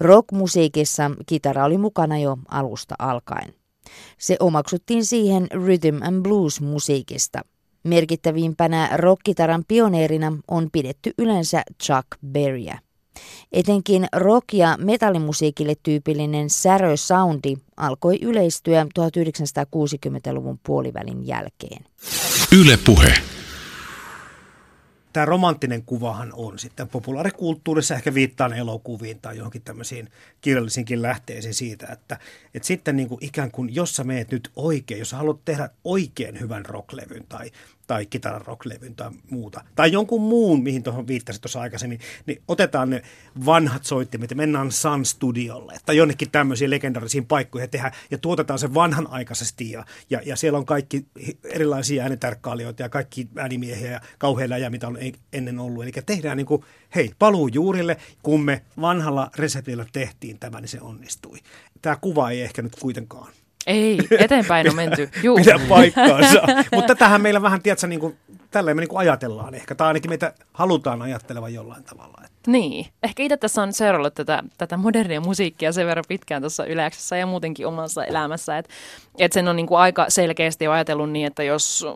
Rockmusiikissa 0.00 1.10
kitara 1.26 1.64
oli 1.64 1.78
mukana 1.78 2.18
jo 2.18 2.38
alusta 2.48 2.94
alkaen. 2.98 3.54
Se 4.18 4.36
omaksuttiin 4.40 5.04
siihen 5.04 5.46
rhythm 5.52 6.02
and 6.02 6.22
blues 6.22 6.60
musiikista. 6.60 7.40
Merkittävimpänä 7.84 8.88
rockkitaran 8.96 9.64
pioneerina 9.68 10.32
on 10.48 10.68
pidetty 10.72 11.12
yleensä 11.18 11.62
Chuck 11.82 12.06
Berryä. 12.26 12.78
Etenkin 13.52 14.06
rock- 14.16 14.56
ja 14.56 14.76
metallimusiikille 14.80 15.74
tyypillinen 15.82 16.50
särö 16.50 16.96
soundi 16.96 17.56
alkoi 17.76 18.18
yleistyä 18.22 18.86
1960-luvun 19.00 20.60
puolivälin 20.62 21.26
jälkeen. 21.26 21.84
Yle 22.52 22.78
Puhe 22.84 23.14
tämä 25.12 25.26
romanttinen 25.26 25.82
kuvahan 25.82 26.32
on 26.34 26.58
sitten 26.58 26.88
populaarikulttuurissa, 26.88 27.94
ehkä 27.94 28.14
viittaan 28.14 28.52
elokuviin 28.52 29.20
tai 29.20 29.36
johonkin 29.36 29.62
tämmöisiin 29.62 30.08
kirjallisinkin 30.40 31.02
lähteisiin 31.02 31.54
siitä, 31.54 31.86
että, 31.92 32.18
että 32.54 32.66
sitten 32.66 32.96
niin 32.96 33.08
kuin 33.08 33.24
ikään 33.24 33.50
kuin, 33.50 33.74
jos 33.74 33.96
sä 33.96 34.04
meet 34.04 34.30
nyt 34.30 34.50
oikein, 34.56 34.98
jos 34.98 35.10
sä 35.10 35.16
haluat 35.16 35.44
tehdä 35.44 35.70
oikein 35.84 36.40
hyvän 36.40 36.66
rocklevyn 36.66 37.24
tai 37.28 37.50
tai 37.92 38.06
kitaran 38.06 38.42
tai 38.96 39.10
muuta, 39.30 39.64
tai 39.74 39.92
jonkun 39.92 40.20
muun, 40.20 40.62
mihin 40.62 40.82
tuohon 40.82 41.06
viittasit 41.06 41.42
tuossa 41.42 41.60
aikaisemmin, 41.60 42.00
niin 42.26 42.42
otetaan 42.48 42.90
ne 42.90 43.02
vanhat 43.46 43.84
soittimet 43.84 44.30
ja 44.30 44.36
mennään 44.36 44.72
Sun 44.72 45.04
Studiolle 45.04 45.78
tai 45.86 45.96
jonnekin 45.96 46.30
tämmöisiin 46.30 46.70
legendarisiin 46.70 47.26
paikkoihin 47.26 47.64
ja, 47.64 47.68
tehdään, 47.68 47.92
ja 48.10 48.18
tuotetaan 48.18 48.58
se 48.58 48.74
vanhanaikaisesti 48.74 49.70
ja, 49.70 49.84
ja, 50.10 50.20
ja 50.24 50.36
siellä 50.36 50.58
on 50.58 50.66
kaikki 50.66 51.06
erilaisia 51.44 52.02
äänitarkkailijoita 52.02 52.82
ja 52.82 52.88
kaikki 52.88 53.28
äänimiehiä 53.36 53.90
ja 53.90 54.00
kauhean 54.18 54.50
läjä, 54.50 54.70
mitä 54.70 54.86
on 54.86 54.98
ennen 55.32 55.58
ollut. 55.58 55.82
Eli 55.82 55.92
tehdään 56.06 56.36
niin 56.36 56.46
kuin, 56.46 56.64
hei, 56.94 57.10
paluu 57.18 57.48
juurille, 57.48 57.96
kun 58.22 58.44
me 58.44 58.62
vanhalla 58.80 59.30
reseptillä 59.36 59.86
tehtiin 59.92 60.38
tämä, 60.38 60.60
niin 60.60 60.68
se 60.68 60.80
onnistui. 60.80 61.38
Tämä 61.82 61.96
kuva 61.96 62.30
ei 62.30 62.42
ehkä 62.42 62.62
nyt 62.62 62.76
kuitenkaan 62.80 63.32
ei, 63.66 63.98
eteenpäin 64.18 64.68
on 64.68 64.76
menty. 64.76 65.08
Juu. 65.22 65.36
Pidä 65.36 65.60
paikkaansa. 65.68 66.42
Mutta 66.74 66.94
tähän 66.94 67.20
meillä 67.22 67.42
vähän, 67.42 67.62
tiedätkö, 67.62 67.86
niin 67.86 68.00
kuin, 68.00 68.16
tälleen 68.52 68.76
me 68.76 68.82
niin 68.82 68.98
ajatellaan 68.98 69.54
ehkä, 69.54 69.74
tai 69.74 69.88
ainakin 69.88 70.10
meitä 70.10 70.32
halutaan 70.52 71.02
ajattelevan 71.02 71.54
jollain 71.54 71.84
tavalla. 71.84 72.22
Että. 72.24 72.50
Niin, 72.50 72.86
ehkä 73.02 73.22
itse 73.22 73.36
tässä 73.36 73.62
on 73.62 73.72
seurannut 73.72 74.14
tätä, 74.14 74.42
tätä 74.58 74.76
modernia 74.76 75.20
musiikkia 75.20 75.72
sen 75.72 75.86
verran 75.86 76.04
pitkään 76.08 76.42
tuossa 76.42 76.66
Yleäksessä 76.66 77.16
ja 77.16 77.26
muutenkin 77.26 77.66
omassa 77.66 78.04
elämässä, 78.04 78.58
että, 78.58 78.72
että 79.18 79.34
sen 79.34 79.48
on 79.48 79.56
niin 79.56 79.66
kuin 79.66 79.78
aika 79.78 80.06
selkeästi 80.08 80.66
ajatellut 80.66 81.10
niin, 81.10 81.26
että 81.26 81.42
jos, 81.42 81.86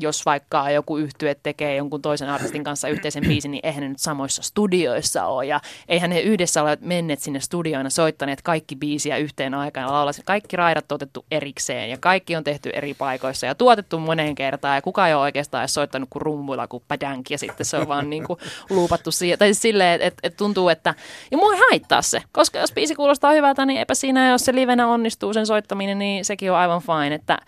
jos 0.00 0.26
vaikka 0.26 0.70
joku 0.70 0.98
yhtye 0.98 1.36
tekee 1.42 1.76
jonkun 1.76 2.02
toisen 2.02 2.28
artistin 2.28 2.64
kanssa 2.64 2.88
yhteisen 2.88 3.24
biisin, 3.28 3.50
niin 3.50 3.66
eihän 3.66 3.82
ne 3.82 3.88
nyt 3.88 3.98
samoissa 3.98 4.42
studioissa 4.42 5.26
ole 5.26 5.46
ja 5.46 5.60
eihän 5.88 6.10
ne 6.10 6.20
yhdessä 6.20 6.62
ole 6.62 6.78
menneet 6.80 7.20
sinne 7.20 7.40
studioina 7.40 7.90
soittaneet 7.90 8.42
kaikki 8.42 8.76
biisiä 8.76 9.16
yhteen 9.16 9.54
aikaan 9.54 10.06
ja 10.06 10.22
Kaikki 10.24 10.56
raidat 10.56 10.92
otettu 10.92 11.24
erikseen 11.30 11.90
ja 11.90 11.96
kaikki 12.00 12.36
on 12.36 12.44
tehty 12.44 12.70
eri 12.72 12.94
paikoissa 12.94 13.46
ja 13.46 13.54
tuotettu 13.54 13.98
moneen 13.98 14.34
kertaan 14.34 14.74
ja 14.74 14.82
kukaan 14.82 15.08
ei 15.08 15.14
ole 15.14 15.22
oikeastaan 15.22 15.62
edes 15.62 15.74
soittanut 15.74 15.93
kuin 16.10 16.22
rummuilla 16.22 16.66
kuin 16.66 16.82
padänk 16.88 17.30
ja 17.30 17.38
sitten 17.38 17.66
se 17.66 17.76
on 17.76 17.88
vaan 17.88 18.10
niin 18.10 18.26
kuin 18.26 18.38
luupattu 18.70 19.10
siihen. 19.10 19.38
Tai 19.38 19.48
siis 19.48 19.62
silleen, 19.62 19.92
että 19.92 20.06
et, 20.06 20.14
et 20.22 20.36
tuntuu, 20.36 20.68
että 20.68 20.94
ja 21.30 21.38
mua 21.38 21.54
ei 21.54 21.60
haittaa 21.70 22.02
se, 22.02 22.22
koska 22.32 22.58
jos 22.58 22.72
biisi 22.72 22.94
kuulostaa 22.94 23.32
hyvältä, 23.32 23.66
niin 23.66 23.78
eipä 23.78 23.94
siinä, 23.94 24.30
jos 24.30 24.44
se 24.44 24.54
livenä 24.54 24.88
onnistuu 24.88 25.32
sen 25.32 25.46
soittaminen, 25.46 25.98
niin 25.98 26.24
sekin 26.24 26.52
on 26.52 26.58
aivan 26.58 26.82
fine, 26.82 27.14
että 27.14 27.38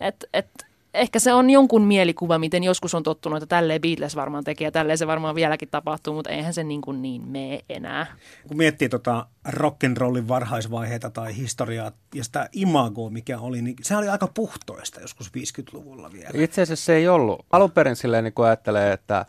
et, 0.00 0.24
et, 0.32 0.63
ehkä 0.94 1.18
se 1.18 1.32
on 1.32 1.50
jonkun 1.50 1.82
mielikuva, 1.82 2.38
miten 2.38 2.64
joskus 2.64 2.94
on 2.94 3.02
tottunut, 3.02 3.42
että 3.42 3.56
tälleen 3.56 3.80
Beatles 3.80 4.16
varmaan 4.16 4.44
tekee 4.44 4.64
ja 4.64 4.72
tälleen 4.72 4.98
se 4.98 5.06
varmaan 5.06 5.34
vieläkin 5.34 5.68
tapahtuu, 5.68 6.14
mutta 6.14 6.30
eihän 6.30 6.54
se 6.54 6.64
niin, 6.64 6.80
kuin 6.80 7.02
niin 7.02 7.22
mene 7.22 7.60
enää. 7.68 8.06
Kun 8.48 8.56
miettii 8.56 8.88
tota 8.88 9.26
rock'n'rollin 9.48 10.28
varhaisvaiheita 10.28 11.10
tai 11.10 11.36
historiaa 11.36 11.92
ja 12.14 12.24
sitä 12.24 12.48
imagoa, 12.52 13.10
mikä 13.10 13.38
oli, 13.38 13.62
niin 13.62 13.76
se 13.82 13.96
oli 13.96 14.08
aika 14.08 14.28
puhtoista 14.34 15.00
joskus 15.00 15.32
50-luvulla 15.38 16.12
vielä. 16.12 16.30
Itse 16.34 16.62
asiassa 16.62 16.84
se 16.84 16.94
ei 16.94 17.08
ollut. 17.08 17.46
Alun 17.52 17.70
perin 17.70 17.96
silleen, 17.96 18.24
niin 18.24 18.34
kun 18.34 18.46
ajattelee, 18.46 18.92
että 18.92 19.26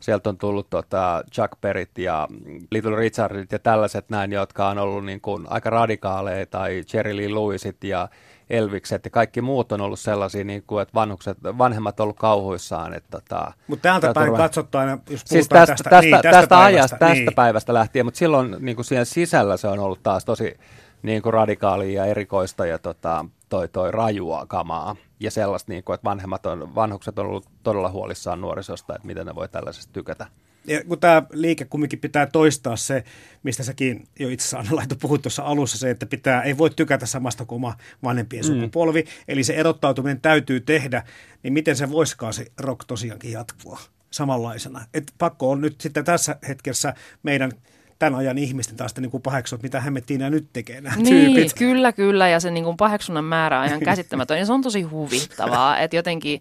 sieltä 0.00 0.28
on 0.28 0.38
tullut 0.38 0.70
tota 0.70 1.24
Chuck 1.32 1.60
Berryt 1.60 1.98
ja 1.98 2.28
Little 2.70 2.96
Richardit 2.96 3.52
ja 3.52 3.58
tällaiset 3.58 4.10
näin, 4.10 4.32
jotka 4.32 4.68
on 4.68 4.78
ollut 4.78 5.04
niin 5.04 5.20
kuin 5.20 5.46
aika 5.50 5.70
radikaaleja, 5.70 6.46
tai 6.46 6.82
Jerry 6.92 7.16
Lee 7.16 7.28
Lewisit 7.28 7.84
ja 7.84 8.08
Elvikset 8.50 9.04
ja 9.04 9.10
kaikki 9.10 9.42
muut 9.42 9.72
on 9.72 9.80
ollut 9.80 10.00
sellaisia, 10.00 10.44
niin 10.44 10.62
kuin, 10.66 10.82
että 10.82 10.94
vanhukset, 10.94 11.38
vanhemmat 11.44 12.00
on 12.00 12.04
ollut 12.04 12.16
kauhuissaan. 12.16 12.94
Että, 12.94 13.10
tota, 13.10 13.52
mutta 13.66 13.82
täältä 13.82 14.12
päin 14.14 14.26
turva... 14.26 14.38
katsottu 14.38 14.78
aina, 14.78 14.98
jos 15.10 15.22
siis 15.24 15.48
tästä, 15.48 15.74
tästä, 15.74 15.90
tästä, 15.90 16.00
niin, 16.00 16.12
tästä, 16.12 16.30
tästä 16.30 16.48
päivästä, 16.48 16.64
ajasta, 16.64 16.96
tästä 16.96 17.14
niin. 17.14 17.34
päivästä 17.34 17.74
lähtien, 17.74 18.06
mutta 18.06 18.18
silloin 18.18 18.56
niin 18.58 18.76
kuin 18.76 18.84
siihen 18.84 19.06
sisällä 19.06 19.56
se 19.56 19.68
on 19.68 19.78
ollut 19.78 20.02
taas 20.02 20.24
tosi 20.24 20.56
niin 21.02 21.22
kuin 21.22 21.32
radikaalia 21.32 22.04
ja 22.04 22.10
erikoista 22.10 22.66
ja 22.66 22.78
tota, 22.78 23.24
toi, 23.48 23.68
toi 23.68 23.90
rajua 23.90 24.46
kamaa. 24.48 24.96
Ja 25.20 25.30
sellaista, 25.30 25.72
niin 25.72 25.84
kuin, 25.84 25.94
että 25.94 26.04
vanhemmat 26.04 26.46
on, 26.46 26.74
vanhukset 26.74 27.18
on 27.18 27.26
ollut 27.26 27.46
todella 27.62 27.90
huolissaan 27.90 28.40
nuorisosta, 28.40 28.94
että 28.94 29.06
miten 29.06 29.26
ne 29.26 29.34
voi 29.34 29.48
tällaisesta 29.48 29.92
tykätä. 29.92 30.26
Ja 30.66 30.84
kun 30.84 31.00
tämä 31.00 31.22
liike 31.32 31.64
kumminkin 31.64 31.98
pitää 31.98 32.26
toistaa 32.26 32.76
se, 32.76 33.04
mistä 33.42 33.62
säkin 33.62 34.08
jo 34.18 34.28
itse 34.28 34.44
asiassa 34.44 34.58
Anna 34.58 34.76
Laito 34.76 34.96
puhuit 34.96 35.22
tuossa 35.22 35.42
alussa, 35.42 35.78
se, 35.78 35.90
että 35.90 36.06
pitää, 36.06 36.42
ei 36.42 36.58
voi 36.58 36.70
tykätä 36.70 37.06
samasta 37.06 37.44
kuin 37.44 37.56
oma 37.56 37.76
vanhempien 38.02 38.44
mm. 38.44 38.46
sukupolvi, 38.46 39.04
eli 39.28 39.44
se 39.44 39.54
erottautuminen 39.54 40.20
täytyy 40.20 40.60
tehdä, 40.60 41.02
niin 41.42 41.52
miten 41.52 41.76
se 41.76 41.90
voisikaan 41.90 42.32
se 42.32 42.46
rock 42.60 42.84
tosiaankin 42.86 43.32
jatkua 43.32 43.80
samanlaisena. 44.10 44.86
Et 44.94 45.12
pakko 45.18 45.50
on 45.50 45.60
nyt 45.60 45.80
sitten 45.80 46.04
tässä 46.04 46.36
hetkessä 46.48 46.94
meidän 47.22 47.52
tämän 47.98 48.14
ajan 48.14 48.38
ihmisten 48.38 48.76
taas 48.76 48.96
niin 48.96 49.22
paheksua, 49.22 49.58
mitä 49.62 49.80
hemmettiin 49.80 50.20
ja 50.20 50.30
nyt 50.30 50.46
tekee 50.52 50.80
nämä 50.80 50.96
niin, 50.96 51.34
tyypit. 51.34 51.54
kyllä, 51.54 51.92
kyllä, 51.92 52.28
ja 52.28 52.40
se 52.40 52.50
niin 52.50 52.64
kuin 52.64 52.76
paheksunnan 52.76 53.24
määrä 53.24 53.60
on 53.60 53.66
ihan 53.66 53.80
käsittämätön, 53.90 54.38
ja 54.38 54.46
se 54.46 54.52
on 54.52 54.62
tosi 54.62 54.82
huvittavaa, 54.82 55.78
että 55.78 55.96
jotenkin 55.96 56.40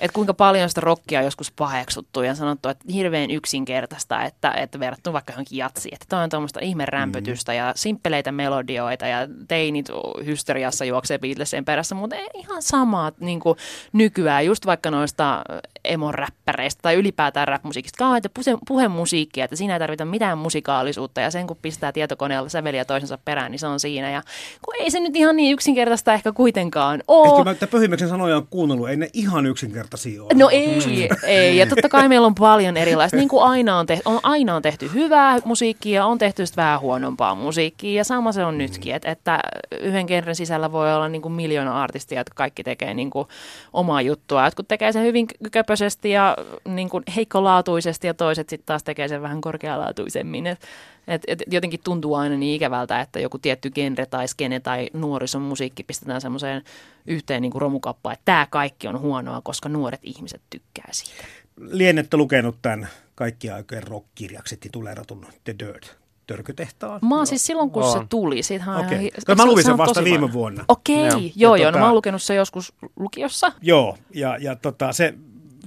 että 0.00 0.14
kuinka 0.14 0.34
paljon 0.34 0.68
sitä 0.68 0.80
rockia 0.80 1.18
on 1.18 1.24
joskus 1.24 1.52
paheksuttu 1.52 2.22
ja 2.22 2.34
sanottu, 2.34 2.68
että 2.68 2.84
hirveän 2.92 3.30
yksinkertaista, 3.30 4.24
että, 4.24 4.50
että 4.50 4.80
verrattuna 4.80 5.12
vaikka 5.12 5.32
johonkin 5.32 5.58
jatsiin, 5.58 5.94
että 5.94 6.06
tämä 6.08 6.22
on 6.22 6.30
tuommoista 6.30 6.60
ihmerämpötystä 6.60 7.52
mm. 7.52 7.58
ja 7.58 7.72
simppeleitä 7.76 8.32
melodioita 8.32 9.06
ja 9.06 9.28
teinit 9.48 9.86
hysteriassa 10.26 10.84
juoksee 10.84 11.18
Beatlesien 11.18 11.64
perässä, 11.64 11.94
mutta 11.94 12.16
ei 12.16 12.28
ihan 12.34 12.62
samaa 12.62 13.12
niin 13.20 13.40
kuin 13.40 13.58
nykyään, 13.92 14.46
just 14.46 14.66
vaikka 14.66 14.90
noista 14.90 15.44
emoräppäreistä 15.84 16.82
tai 16.82 16.94
ylipäätään 16.94 17.48
rap-musiikista, 17.48 17.98
kauheita 17.98 18.28
puhemusiikkia, 18.68 19.44
että 19.44 19.56
siinä 19.56 19.74
ei 19.74 19.80
tarvita 19.80 20.04
mitään 20.04 20.38
musikaalisuutta 20.38 21.20
ja 21.20 21.30
sen 21.30 21.46
kun 21.46 21.56
pistää 21.62 21.92
tietokoneella 21.92 22.48
säveliä 22.48 22.84
toisensa 22.84 23.18
perään, 23.24 23.50
niin 23.50 23.58
se 23.58 23.66
on 23.66 23.80
siinä 23.80 24.10
ja 24.10 24.22
kun 24.64 24.74
ei 24.80 24.90
se 24.90 25.00
nyt 25.00 25.16
ihan 25.16 25.36
niin 25.36 25.52
yksinkertaista 25.52 26.12
ehkä 26.12 26.32
kuitenkaan 26.32 27.02
ole. 27.08 27.50
Ehkä 27.50 27.64
mä 27.64 27.66
Pöhimeksen 27.70 28.08
sanoja 28.08 28.36
on 28.36 28.46
kuunnellut, 28.50 28.88
ei 28.88 28.96
ne 28.96 29.08
ihan 29.12 29.46
yksinkertaisia 29.46 30.22
ole. 30.22 30.30
No 30.34 30.48
ei, 30.48 31.08
ei. 31.22 31.56
Ja 31.56 31.66
totta 31.66 31.88
kai 31.88 32.08
meillä 32.08 32.26
on 32.26 32.34
paljon 32.34 32.76
erilaista. 32.76 33.16
Niin 33.16 33.28
kuin 33.28 33.42
aina 33.42 33.78
on, 33.78 33.86
tehty, 33.86 34.02
on, 34.04 34.20
aina 34.22 34.56
on 34.56 34.62
tehty 34.62 34.90
hyvää 34.94 35.38
musiikkia, 35.44 36.06
on 36.06 36.18
tehty 36.18 36.44
vähän 36.56 36.80
huonompaa 36.80 37.34
musiikkia 37.34 37.96
ja 37.96 38.04
sama 38.04 38.32
se 38.32 38.44
on 38.44 38.58
nytkin. 38.58 38.94
Et, 38.94 39.04
että 39.04 39.40
yhden 39.80 40.06
genren 40.06 40.34
sisällä 40.34 40.72
voi 40.72 40.94
olla 40.94 41.08
niin 41.08 41.22
kuin 41.22 41.32
miljoona 41.32 41.82
artistia, 41.82 42.20
jotka 42.20 42.34
kaikki 42.34 42.64
tekee 42.64 42.94
niin 42.94 43.10
kuin 43.10 43.28
omaa 43.72 44.02
juttua. 44.02 44.44
Jotkut 44.44 44.68
tekee 44.68 44.92
sen 44.92 45.04
hyvin 45.04 45.26
köpöisesti 45.70 46.10
ja 46.10 46.36
niin 46.68 46.88
kuin 46.88 47.04
heikkolaatuisesti 47.16 48.06
ja 48.06 48.14
toiset 48.14 48.48
sitten 48.48 48.66
taas 48.66 48.82
tekee 48.82 49.08
sen 49.08 49.22
vähän 49.22 49.40
korkealaatuisemmin. 49.40 50.46
Et, 50.46 50.60
et, 51.08 51.22
et 51.28 51.42
jotenkin 51.46 51.80
tuntuu 51.84 52.14
aina 52.14 52.36
niin 52.36 52.56
ikävältä, 52.56 53.00
että 53.00 53.20
joku 53.20 53.38
tietty 53.38 53.70
genre 53.70 54.06
tai 54.06 54.28
skene 54.28 54.60
tai 54.60 54.88
nuorison 54.92 55.42
musiikki 55.42 55.82
pistetään 55.82 56.20
semmoiseen 56.20 56.62
yhteen 57.06 57.42
niin 57.42 57.52
kuin 57.52 57.62
romukappaan, 57.62 58.12
että 58.12 58.24
tämä 58.24 58.46
kaikki 58.50 58.88
on 58.88 59.00
huonoa, 59.00 59.40
koska 59.44 59.68
nuoret 59.68 60.00
ihmiset 60.02 60.40
tykkää 60.50 60.88
siitä. 60.92 61.24
Lienette 61.60 62.16
lukenut 62.16 62.56
tämän 62.62 62.88
kaikki 63.14 63.50
aikojen 63.50 63.82
rock-kirjaksi 63.82 64.56
tituleeratun 64.56 65.26
The 65.44 65.54
Dirt 65.58 65.96
törkytehtaan. 66.26 67.00
Mä 67.02 67.16
oon 67.16 67.26
siis 67.26 67.46
silloin, 67.46 67.70
kun 67.70 67.82
on. 67.82 67.92
se 67.92 67.98
tuli. 68.08 68.42
Siitähän 68.42 68.86
okay. 68.86 68.98
ihan, 68.98 69.36
mä 69.36 69.46
luin 69.46 69.64
sen 69.64 69.78
vasta 69.78 70.04
viime 70.04 70.32
vuonna. 70.32 70.64
Okei, 70.68 71.08
okay. 71.08 71.20
joo, 71.20 71.30
joo, 71.34 71.56
joo. 71.56 71.64
No, 71.66 71.72
tota, 71.72 71.78
mä 71.78 71.86
oon 71.86 71.94
lukenut 71.94 72.22
se 72.22 72.34
joskus 72.34 72.72
lukiossa. 72.96 73.52
Joo, 73.62 73.96
ja, 74.14 74.36
ja 74.36 74.56
tota, 74.56 74.92
se 74.92 75.14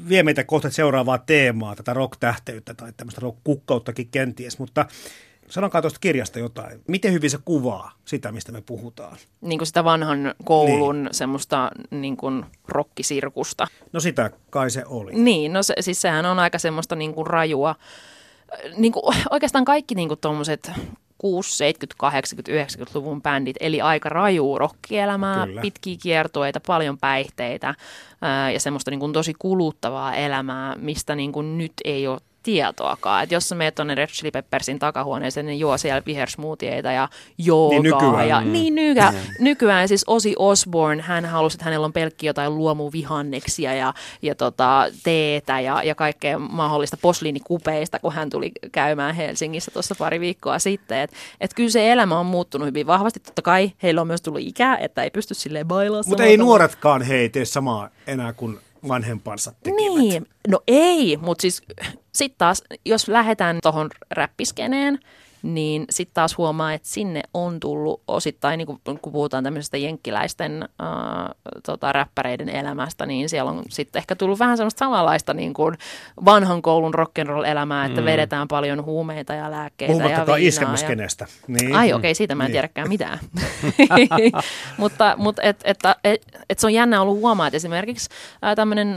vie 0.09 0.23
meitä 0.23 0.43
kohta 0.43 0.69
seuraavaa 0.69 1.17
teemaa, 1.17 1.75
tätä 1.75 1.93
rock-tähteyttä 1.93 2.73
tai 2.73 2.93
tämmöistä 2.97 3.21
rock-kukkauttakin 3.21 4.07
kenties, 4.11 4.59
mutta 4.59 4.85
Sanokaa 5.49 5.81
tuosta 5.81 5.99
kirjasta 5.99 6.39
jotain. 6.39 6.81
Miten 6.87 7.13
hyvin 7.13 7.29
se 7.29 7.37
kuvaa 7.45 7.91
sitä, 8.05 8.31
mistä 8.31 8.51
me 8.51 8.61
puhutaan? 8.61 9.17
Niin 9.41 9.59
kuin 9.59 9.67
sitä 9.67 9.83
vanhan 9.83 10.35
koulun 10.43 11.03
niin. 11.03 11.13
semmoista 11.13 11.71
niin 11.91 12.17
kuin 12.17 12.45
rokkisirkusta. 12.67 13.67
No 13.93 13.99
sitä 13.99 14.31
kai 14.49 14.69
se 14.69 14.83
oli. 14.85 15.11
Niin, 15.15 15.53
no 15.53 15.63
se, 15.63 15.73
siis 15.79 16.01
sehän 16.01 16.25
on 16.25 16.39
aika 16.39 16.59
semmoista 16.59 16.95
niin 16.95 17.13
kuin 17.13 17.27
rajua. 17.27 17.75
Niin 18.77 18.91
kuin, 18.93 19.15
oikeastaan 19.31 19.65
kaikki 19.65 19.95
niin 19.95 20.07
kuin 20.07 20.19
tuommoiset 20.19 20.71
60, 21.23 21.57
70, 21.57 21.95
80, 21.97 22.51
90-luvun 22.51 23.21
bändit, 23.21 23.55
eli 23.59 23.81
aika 23.81 24.09
raju 24.09 24.57
rokkielämää, 24.57 25.47
Kyllä. 25.47 25.62
pitkiä 25.62 25.97
kiertueita, 26.01 26.59
paljon 26.67 26.97
päihteitä 26.97 27.75
ää, 28.21 28.51
ja 28.51 28.59
semmoista 28.59 28.91
niin 28.91 28.99
kuin 28.99 29.13
tosi 29.13 29.33
kuluttavaa 29.39 30.15
elämää, 30.15 30.75
mistä 30.75 31.15
niin 31.15 31.31
kuin 31.31 31.57
nyt 31.57 31.73
ei 31.86 32.07
ole 32.07 32.19
tietoakaan. 32.43 33.23
Että 33.23 33.36
jos 33.36 33.49
sä 33.49 33.56
meet 33.56 33.75
tuonne 33.75 33.95
Red 33.95 34.08
Chili 34.08 34.32
Peppersin 34.32 34.79
takahuoneeseen, 34.79 35.45
niin 35.45 35.60
juo 35.60 35.77
siellä 35.77 36.01
vihersmoothieita 36.06 36.91
ja 36.91 37.10
joogaa. 37.38 37.79
Niin 37.82 37.84
nykyään. 37.93 38.29
Ja, 38.29 38.41
Mm. 38.41 38.51
niin 38.51 38.75
nykä, 38.75 39.13
nykyään 39.39 39.88
siis 39.88 40.03
Osi 40.08 40.36
Osborne, 40.39 41.01
hän 41.01 41.25
halusi, 41.25 41.56
että 41.56 41.65
hänellä 41.65 41.86
on 41.86 41.93
pelkki 41.93 42.25
jotain 42.27 42.58
luomuvihanneksia 42.58 43.73
ja, 43.73 43.93
ja 44.21 44.36
tota, 44.36 44.86
teetä 45.03 45.60
ja, 45.60 45.84
ja 45.84 45.95
kaikkea 45.95 46.39
mahdollista 46.39 46.97
posliinikupeista, 47.01 47.99
kun 47.99 48.13
hän 48.13 48.29
tuli 48.29 48.51
käymään 48.71 49.15
Helsingissä 49.15 49.71
tuossa 49.71 49.95
pari 49.95 50.19
viikkoa 50.19 50.60
sitten. 50.60 50.99
Että 50.99 51.15
et 51.41 51.53
kyllä 51.53 51.69
se 51.69 51.91
elämä 51.91 52.19
on 52.19 52.25
muuttunut 52.25 52.67
hyvin 52.67 52.88
vahvasti. 52.88 53.19
Totta 53.19 53.41
kai 53.41 53.71
heillä 53.84 54.01
on 54.01 54.08
myös 54.08 54.21
tullut 54.21 54.41
ikää, 54.41 54.77
että 54.77 55.03
ei 55.03 55.10
pysty 55.12 55.34
silleen 55.34 55.67
bailaa 55.67 56.01
Mutta 56.06 56.23
ei 56.23 56.38
nuoretkaan 56.38 57.01
hei 57.01 57.29
tee 57.29 57.45
samaa 57.45 57.89
enää 58.08 58.34
kuin 58.34 58.60
vanhempansa 58.87 59.53
tekivät. 59.63 59.97
Niin, 59.97 60.25
no 60.47 60.59
ei, 60.67 61.17
mutta 61.17 61.41
siis 61.41 61.61
sitten 62.13 62.37
taas, 62.37 62.63
jos 62.85 63.07
lähdetään 63.07 63.59
tuohon 63.63 63.89
räppiskeneen, 64.11 64.99
niin 65.43 65.86
sitten 65.89 66.13
taas 66.13 66.38
huomaa, 66.38 66.73
että 66.73 66.88
sinne 66.88 67.21
on 67.34 67.60
tullut 67.60 68.01
osittain, 68.08 68.58
niin 68.58 68.67
kun, 68.67 68.79
kun 69.01 69.13
puhutaan 69.13 69.43
tämmöisestä 69.43 69.77
jenkkiläisten 69.77 70.63
äh, 70.63 70.88
tota, 71.65 71.91
räppäreiden 71.91 72.49
elämästä, 72.49 73.06
niin 73.06 73.29
siellä 73.29 73.51
on 73.51 73.63
sitten 73.69 73.99
ehkä 73.99 74.15
tullut 74.15 74.39
vähän 74.39 74.58
semmoista 74.58 74.79
samanlaista 74.79 75.34
niin 75.34 75.53
kuin 75.53 75.77
vanhan 76.25 76.62
koulun 76.62 76.93
rock'n'roll-elämää, 76.93 77.86
että 77.86 78.01
mm. 78.01 78.06
vedetään 78.06 78.47
paljon 78.47 78.86
huumeita 78.86 79.34
ja 79.34 79.51
lääkkeitä 79.51 79.93
ja 80.03 80.17
viinaa. 80.25 80.36
iskemäskeneestä. 80.36 81.27
Niin. 81.47 81.75
Ai 81.75 81.93
okei, 81.93 82.10
okay, 82.10 82.15
siitä 82.15 82.36
mä 82.36 82.43
en 82.43 82.47
Niin. 82.47 82.53
tiedäkään 82.53 82.89
mitään. 82.89 83.19
mutta 84.77 85.15
mutta 85.17 85.41
et, 85.41 85.62
että 85.63 85.95
et, 86.03 86.21
et 86.49 86.60
se 86.60 86.67
on 86.67 86.73
jännä 86.73 87.01
ollut 87.01 87.19
huomaa, 87.19 87.47
että 87.47 87.58
esimerkiksi 87.58 88.10
tämmöinen 88.56 88.95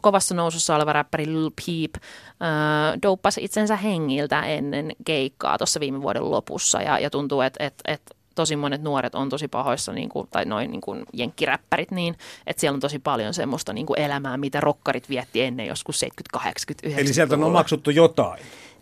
kovassa 0.00 0.34
nousussa 0.34 0.76
oleva 0.76 0.92
räppäri 0.92 1.26
Lil 1.26 1.50
Peep 1.50 1.94
äh, 1.94 2.98
douppasi 3.02 3.44
itsensä 3.44 3.76
hengiltä 3.76 4.42
ennen 4.42 4.92
keikkaa 5.04 5.58
tuossa 5.68 5.80
viime 5.80 6.02
vuoden 6.02 6.30
lopussa 6.30 6.82
ja, 6.82 6.98
ja 6.98 7.10
tuntuu, 7.10 7.40
että 7.40 7.64
et, 7.64 7.74
et 7.88 8.02
tosi 8.34 8.56
monet 8.56 8.82
nuoret 8.82 9.14
on 9.14 9.28
tosi 9.28 9.48
pahoissa, 9.48 9.92
niin 9.92 10.08
kuin, 10.08 10.28
tai 10.30 10.44
noin 10.44 10.70
niin 10.70 10.80
kuin 10.80 11.04
jenkkiräppärit, 11.12 11.90
niin 11.90 12.16
että 12.46 12.60
siellä 12.60 12.76
on 12.76 12.80
tosi 12.80 12.98
paljon 12.98 13.34
semmoista 13.34 13.72
niin 13.72 13.86
kuin 13.86 14.00
elämää, 14.00 14.36
mitä 14.36 14.60
rokkarit 14.60 15.08
vietti 15.08 15.42
ennen 15.42 15.66
joskus 15.66 16.00
70, 16.00 16.38
80, 16.38 16.86
90 16.86 17.08
Eli 17.08 17.14
sieltä 17.14 17.34
on 17.34 17.44
omaksuttu 17.44 17.90
jotain. 17.90 18.40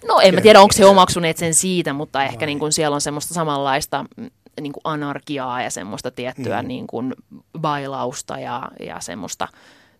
No 0.09 0.21
en 0.21 0.35
mä 0.35 0.41
tiedä, 0.41 0.61
onko 0.61 0.75
he 0.79 0.85
omaksuneet 0.85 1.37
sen 1.37 1.55
siitä, 1.55 1.93
mutta 1.93 2.25
ehkä 2.25 2.47
niin 2.47 2.59
kuin 2.59 2.73
siellä 2.73 2.95
on 2.95 3.01
semmoista 3.01 3.35
samanlaista 3.35 4.05
mm, 4.17 4.31
niin 4.61 4.73
kuin 4.73 4.83
anarkiaa 4.85 5.63
ja 5.63 5.71
semmoista 5.71 6.11
tiettyä 6.11 6.63
mm. 6.63 6.69
niin 6.69 6.87
kuin 6.87 7.15
bailausta 7.59 8.39
ja, 8.39 8.63
ja 8.81 9.01
semmoista 9.01 9.49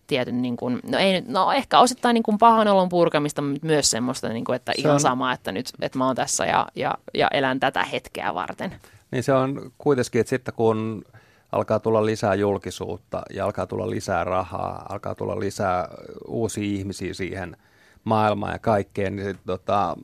tietyn, 0.07 0.41
niin 0.41 0.57
kuin, 0.57 0.79
no, 0.83 0.97
ei, 0.97 1.21
no 1.27 1.51
ehkä 1.51 1.79
osittain 1.79 2.13
niin 2.13 2.23
kuin 2.23 2.37
pahan 2.37 2.67
olon 2.67 2.89
purkamista, 2.89 3.41
mutta 3.41 3.65
myös 3.65 3.89
semmoista, 3.91 4.29
niin 4.29 4.45
kuin, 4.45 4.55
että 4.55 4.71
ihan 4.77 4.93
on- 4.93 4.99
sama, 4.99 5.33
että 5.33 5.51
nyt 5.51 5.69
että 5.81 5.97
mä 5.97 6.05
oon 6.05 6.15
tässä 6.15 6.45
ja, 6.45 6.67
ja, 6.75 6.97
ja 7.13 7.27
elän 7.27 7.59
tätä 7.59 7.83
hetkeä 7.83 8.33
varten. 8.33 8.75
Niin 9.11 9.23
se 9.23 9.33
on 9.33 9.71
kuitenkin, 9.77 10.21
että 10.21 10.29
sitten 10.29 10.53
kun 10.53 11.05
alkaa 11.51 11.79
tulla 11.79 12.05
lisää 12.05 12.35
julkisuutta 12.35 13.21
ja 13.33 13.45
alkaa 13.45 13.67
tulla 13.67 13.89
lisää 13.89 14.23
rahaa, 14.23 14.85
alkaa 14.89 15.15
tulla 15.15 15.39
lisää 15.39 15.87
uusia 16.27 16.63
ihmisiä 16.63 17.13
siihen 17.13 17.57
maailmaan 18.03 18.53
ja 18.53 18.59
kaikkeen, 18.59 19.15
niin 19.15 19.27
sit, 19.27 19.37
tota, 19.45 19.95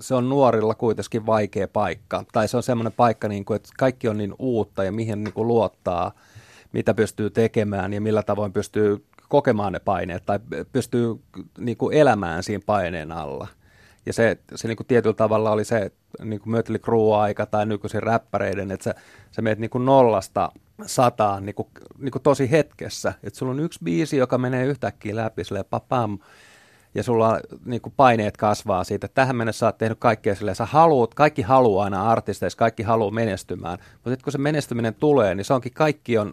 se 0.00 0.14
on 0.14 0.28
nuorilla 0.28 0.74
kuitenkin 0.74 1.26
vaikea 1.26 1.68
paikka. 1.68 2.24
Tai 2.32 2.48
se 2.48 2.56
on 2.56 2.62
semmoinen 2.62 2.92
paikka, 2.92 3.28
niin 3.28 3.44
kuin, 3.44 3.56
että 3.56 3.68
kaikki 3.78 4.08
on 4.08 4.18
niin 4.18 4.34
uutta 4.38 4.84
ja 4.84 4.92
mihin 4.92 5.24
niin 5.24 5.34
kuin 5.34 5.48
luottaa, 5.48 6.12
mitä 6.72 6.94
pystyy 6.94 7.30
tekemään 7.30 7.92
ja 7.92 8.00
millä 8.00 8.22
tavoin 8.22 8.52
pystyy 8.52 9.04
kokemaan 9.28 9.72
ne 9.72 9.78
paineet 9.78 10.26
tai 10.26 10.38
pystyy 10.72 11.20
niin 11.58 11.76
kuin 11.76 11.96
elämään 11.96 12.42
siinä 12.42 12.62
paineen 12.66 13.12
alla. 13.12 13.48
Ja 14.06 14.12
se, 14.12 14.38
se 14.54 14.68
niin 14.68 14.76
kuin 14.76 14.86
tietyllä 14.86 15.14
tavalla 15.14 15.50
oli 15.50 15.64
se 15.64 15.92
niin 16.24 16.40
kuin 16.40 16.50
Mötley 16.50 16.78
Crue-aika 16.78 17.46
tai 17.46 17.66
nykyisin 17.66 18.02
räppäreiden, 18.02 18.70
että 18.70 18.84
sä, 18.84 18.94
sä 19.30 19.42
meet 19.42 19.58
niin 19.58 19.70
kuin 19.70 19.84
nollasta 19.84 20.52
sataan 20.86 21.46
niin 21.46 21.54
kuin, 21.54 21.68
niin 21.98 22.12
kuin 22.12 22.22
tosi 22.22 22.50
hetkessä. 22.50 23.14
Että 23.22 23.38
sulla 23.38 23.52
on 23.52 23.60
yksi 23.60 23.80
biisi, 23.84 24.16
joka 24.16 24.38
menee 24.38 24.66
yhtäkkiä 24.66 25.16
läpi, 25.16 25.44
silleen 25.44 25.64
papam, 25.70 26.18
ja 26.94 27.02
sulla 27.02 27.40
niin 27.64 27.80
kuin 27.80 27.92
paineet 27.96 28.36
kasvaa 28.36 28.84
siitä. 28.84 29.08
Tähän 29.08 29.36
mennessä 29.36 29.58
sä 29.58 29.66
oot 29.66 29.78
tehnyt 29.78 29.98
kaikkea 29.98 30.34
silleen, 30.34 30.56
sä 30.56 30.66
haluut, 30.66 31.14
kaikki 31.14 31.42
haluaa 31.42 31.84
aina 31.84 32.10
artisteissa, 32.10 32.58
kaikki 32.58 32.82
haluaa 32.82 33.10
menestymään. 33.10 33.78
Mutta 33.92 34.10
sitten 34.10 34.24
kun 34.24 34.32
se 34.32 34.38
menestyminen 34.38 34.94
tulee, 34.94 35.34
niin 35.34 35.44
se 35.44 35.54
onkin 35.54 35.72
kaikki 35.72 36.18
on, 36.18 36.32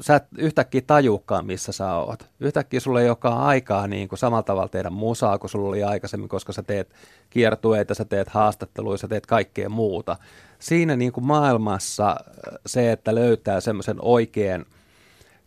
sä 0.00 0.16
et 0.16 0.24
yhtäkkiä 0.38 0.80
tajuukaan, 0.86 1.46
missä 1.46 1.72
sä 1.72 1.94
oot. 1.94 2.26
Yhtäkkiä 2.40 2.80
sulla 2.80 3.00
ei 3.00 3.08
olekaan 3.08 3.40
aikaa 3.40 3.86
niin 3.86 4.08
kuin 4.08 4.18
samalla 4.18 4.42
tavalla 4.42 4.68
tehdä 4.68 4.90
musaa 4.90 5.38
kuin 5.38 5.50
sulla 5.50 5.68
oli 5.68 5.82
aikaisemmin, 5.82 6.28
koska 6.28 6.52
sä 6.52 6.62
teet 6.62 6.94
kiertueita, 7.30 7.94
sä 7.94 8.04
teet 8.04 8.28
haastatteluja, 8.28 8.98
sä 8.98 9.08
teet 9.08 9.26
kaikkea 9.26 9.68
muuta. 9.68 10.16
Siinä 10.58 10.96
niin 10.96 11.12
kuin 11.12 11.26
maailmassa 11.26 12.10
äh, 12.10 12.58
se, 12.66 12.92
että 12.92 13.14
löytää 13.14 13.60
semmoisen 13.60 13.96
oikean, 14.02 14.66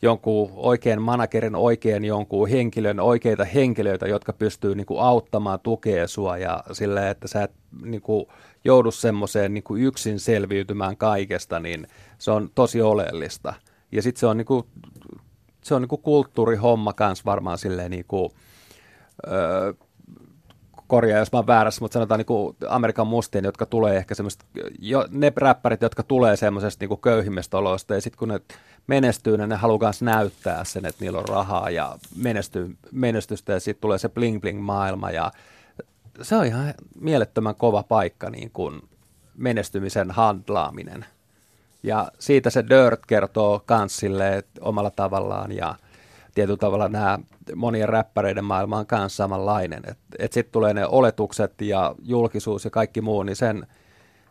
jonkun 0.02 0.52
oikean 0.56 1.02
managerin, 1.02 1.56
oikean 1.56 2.06
jonkun 2.06 2.50
henkilön, 2.50 3.00
oikeita 3.00 3.46
henkilöitä, 3.46 4.08
jotka 4.08 4.34
pystyy 4.34 4.76
niin 4.76 4.86
kuin 4.86 5.02
auttamaan, 5.02 5.60
tukea 5.60 6.08
sua 6.08 6.38
ja 6.38 6.64
sillä, 6.72 7.10
että 7.10 7.28
sä 7.28 7.44
et 7.44 7.52
niin 7.84 8.02
kuin 8.02 8.26
joudu 8.64 8.92
semmoiseen 8.92 9.54
niin 9.54 9.64
yksin 9.78 10.20
selviytymään 10.20 10.98
kaikesta, 10.98 11.60
niin 11.60 11.88
se 12.18 12.32
on 12.32 12.50
tosi 12.56 12.82
oleellista. 12.82 13.54
Ja 13.94 14.02
sitten 14.02 14.20
se 14.20 14.28
on, 14.28 14.38
niin 14.38 14.46
kuin, 14.46 14.68
se 15.64 15.76
on 15.76 15.82
niin 15.82 15.90
kuin 15.90 16.02
kulttuurihomma 16.02 16.94
kanssa 16.94 17.26
varmaan 17.26 17.58
silleen 17.58 17.92
niin 17.92 18.06
kuin, 18.08 18.32
öö, 19.28 19.74
korjaa, 20.88 21.20
jos 21.20 21.32
mä 21.32 21.40
oon 21.40 21.48
väärässä, 21.48 21.82
mutta 21.82 21.94
sanotaan 21.94 22.18
niin 22.18 22.26
kuin 22.26 22.58
Amerikan 22.68 23.08
mustien, 23.08 23.46
jotka 23.46 23.66
tulee 23.66 23.98
ehkä 23.98 24.16
semmoista, 24.16 24.46
jo, 24.80 25.08
ne 25.12 25.34
räppärit, 25.36 25.82
jotka 25.82 26.04
tulee 26.04 26.36
semmoisesta 26.36 26.84
niin 26.84 26.90
kuin 26.90 27.02
köyhimmistä 27.02 27.58
oloista, 27.58 27.94
ja 27.94 28.02
sitten 28.02 28.20
kun 28.20 28.28
ne 28.28 28.40
menestyy, 28.88 29.38
niin 29.38 29.50
ne 29.50 29.56
haluaa 29.56 29.80
myös 29.82 30.02
näyttää 30.02 30.64
sen, 30.64 30.86
että 30.86 31.04
niillä 31.04 31.20
on 31.20 31.28
rahaa 31.28 31.70
ja 31.70 31.98
menestyy, 32.16 32.78
menestystä, 32.92 33.54
ja 33.54 33.60
sitten 33.60 33.82
tulee 33.82 33.98
se 33.98 34.10
bling 34.10 34.42
bling 34.42 34.62
maailma, 34.62 35.12
ja 35.12 35.32
se 36.22 36.36
on 36.36 36.46
ihan 36.46 36.74
mielettömän 37.00 37.56
kova 37.56 37.84
paikka 37.84 38.30
niin 38.30 38.52
kuin 38.52 38.82
menestymisen 39.38 40.12
handlaaminen. 40.12 41.06
Ja 41.84 42.12
siitä 42.20 42.50
se 42.50 42.64
Dirt 42.70 43.06
kertoo 43.08 43.64
kans 43.66 43.98
silleen 43.98 44.44
omalla 44.62 44.92
tavallaan 44.92 45.52
ja 45.52 45.76
tietyllä 46.36 46.58
tavalla 46.58 46.90
nämä 46.90 47.20
monien 47.56 47.90
räppäreiden 47.90 48.46
maailma 48.46 48.78
on 48.78 48.86
kanssa 48.86 49.18
samanlainen. 49.18 49.82
Että 49.88 50.04
et 50.20 50.34
sitten 50.34 50.52
tulee 50.52 50.74
ne 50.74 50.86
oletukset 50.88 51.62
ja 51.62 51.96
julkisuus 52.02 52.66
ja 52.66 52.72
kaikki 52.72 53.02
muu, 53.02 53.24
niin 53.24 53.36
sen, 53.36 53.68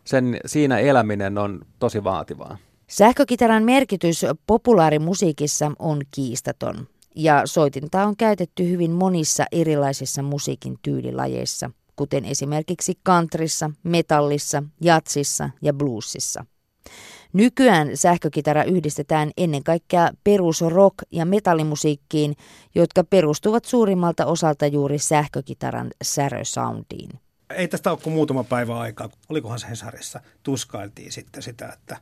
sen, 0.03 0.39
siinä 0.45 0.77
eläminen 0.79 1.37
on 1.37 1.61
tosi 1.79 2.03
vaativaa. 2.03 2.57
Sähkökitaran 2.87 3.63
merkitys 3.63 4.25
populaarimusiikissa 4.47 5.71
on 5.79 6.01
kiistaton. 6.11 6.87
Ja 7.15 7.41
soitinta 7.45 8.05
on 8.05 8.15
käytetty 8.17 8.69
hyvin 8.69 8.91
monissa 8.91 9.45
erilaisissa 9.51 10.21
musiikin 10.21 10.75
tyylilajeissa, 10.81 11.71
kuten 11.95 12.25
esimerkiksi 12.25 12.93
countryssa, 13.05 13.71
metallissa, 13.83 14.63
jatsissa 14.81 15.49
ja 15.61 15.73
bluesissa. 15.73 16.45
Nykyään 17.33 17.97
sähkökitara 17.97 18.63
yhdistetään 18.63 19.31
ennen 19.37 19.63
kaikkea 19.63 20.09
perusrock- 20.29 21.07
ja 21.11 21.25
metallimusiikkiin, 21.25 22.35
jotka 22.75 23.03
perustuvat 23.03 23.65
suurimmalta 23.65 24.25
osalta 24.25 24.67
juuri 24.67 24.99
sähkökitaran 24.99 25.91
särösoundiin. 26.03 27.09
Ei 27.49 27.67
tästä 27.67 27.91
ole 27.91 27.99
kuin 28.03 28.13
muutama 28.13 28.43
päivä 28.43 28.79
aikaa. 28.79 29.09
Olikohan 29.29 29.59
se 29.59 29.69
Hesarissa? 29.69 30.19
Tuskailtiin 30.43 31.11
sitten 31.11 31.43
sitä, 31.43 31.69
että 31.73 31.97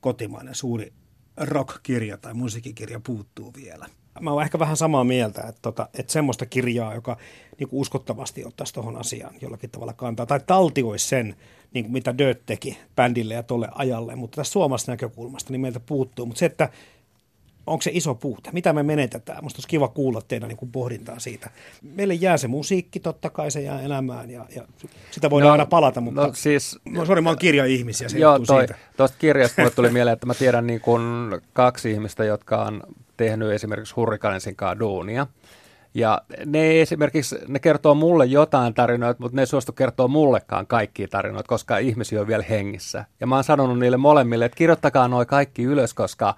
kotimainen 0.00 0.54
suuri 0.54 0.92
rock-kirja 1.36 2.16
tai 2.16 2.34
musiikkikirja 2.34 3.00
puuttuu 3.00 3.52
vielä. 3.56 3.86
Mä 4.20 4.30
oon 4.32 4.42
ehkä 4.42 4.58
vähän 4.58 4.76
samaa 4.76 5.04
mieltä, 5.04 5.40
että, 5.40 5.62
tota, 5.62 5.88
että 5.98 6.12
semmoista 6.12 6.46
kirjaa, 6.46 6.94
joka 6.94 7.16
niin 7.58 7.68
kuin 7.68 7.80
uskottavasti 7.80 8.44
ottaisi 8.44 8.74
tuohon 8.74 8.96
asiaan 8.96 9.34
jollakin 9.40 9.70
tavalla 9.70 9.92
kantaa, 9.92 10.26
tai 10.26 10.40
taltioisi 10.46 11.08
sen, 11.08 11.36
niin 11.74 11.84
kuin 11.84 11.92
mitä 11.92 12.18
Dirt 12.18 12.42
teki 12.46 12.78
bändille 12.96 13.34
ja 13.34 13.42
tolle 13.42 13.68
ajalle, 13.74 14.16
mutta 14.16 14.36
tässä 14.36 14.52
suomalaisesta 14.52 14.92
näkökulmasta 14.92 15.52
niin 15.52 15.60
meiltä 15.60 15.80
puuttuu. 15.80 16.26
Mutta 16.26 16.38
se, 16.38 16.46
että 16.46 16.68
onko 17.66 17.82
se 17.82 17.90
iso 17.94 18.14
puute? 18.14 18.50
Mitä 18.52 18.72
me 18.72 18.82
menetetään? 18.82 19.44
Musta 19.44 19.56
olisi 19.58 19.68
kiva 19.68 19.88
kuulla 19.88 20.22
teidän 20.28 20.48
niin 20.48 20.56
kuin 20.56 20.72
pohdintaa 20.72 21.18
siitä. 21.18 21.50
Meille 21.82 22.14
jää 22.14 22.36
se 22.36 22.48
musiikki, 22.48 23.00
totta 23.00 23.30
kai 23.30 23.50
se 23.50 23.60
jää 23.60 23.80
elämään 23.80 24.30
ja, 24.30 24.46
ja 24.56 24.62
sitä 25.10 25.30
voidaan 25.30 25.48
No, 25.48 25.52
aina 25.52 25.66
palata, 25.66 26.00
mutta 26.00 26.26
no 26.26 26.30
siis- 26.34 26.78
no, 26.84 27.04
sorry, 27.04 27.20
mä 27.20 27.28
oon 27.30 27.38
kirja-ihmisiä, 27.38 28.08
se 28.08 28.18
Joo, 28.18 28.38
toi, 28.38 28.60
siitä. 28.60 28.74
tuosta 28.96 29.16
kirjasta 29.18 29.62
mulle 29.62 29.74
tuli 29.74 29.90
mieleen, 29.90 30.12
että 30.12 30.26
mä 30.26 30.34
tiedän 30.34 30.66
niin 30.66 30.80
kuin 30.80 31.02
kaksi 31.52 31.90
ihmistä, 31.90 32.24
jotka 32.24 32.62
on 32.64 32.82
tehnyt 33.16 33.50
esimerkiksi 33.52 33.94
Hurricanesin 33.94 34.56
kanssa 34.56 34.78
duunia. 34.78 35.26
Ja 35.94 36.22
ne 36.46 36.80
esimerkiksi, 36.80 37.36
ne 37.48 37.58
kertoo 37.58 37.94
mulle 37.94 38.26
jotain 38.26 38.74
tarinoita, 38.74 39.22
mutta 39.22 39.36
ne 39.36 39.42
ei 39.42 39.46
suostu 39.46 39.72
kertoa 39.72 40.08
mullekaan 40.08 40.66
kaikkia 40.66 41.08
tarinoita, 41.08 41.48
koska 41.48 41.78
ihmisiä 41.78 42.20
on 42.20 42.26
vielä 42.26 42.44
hengissä. 42.48 43.04
Ja 43.20 43.26
mä 43.26 43.34
oon 43.34 43.44
sanonut 43.44 43.78
niille 43.78 43.96
molemmille, 43.96 44.44
että 44.44 44.56
kirjoittakaa 44.56 45.08
noi 45.08 45.26
kaikki 45.26 45.62
ylös, 45.62 45.94
koska 45.94 46.34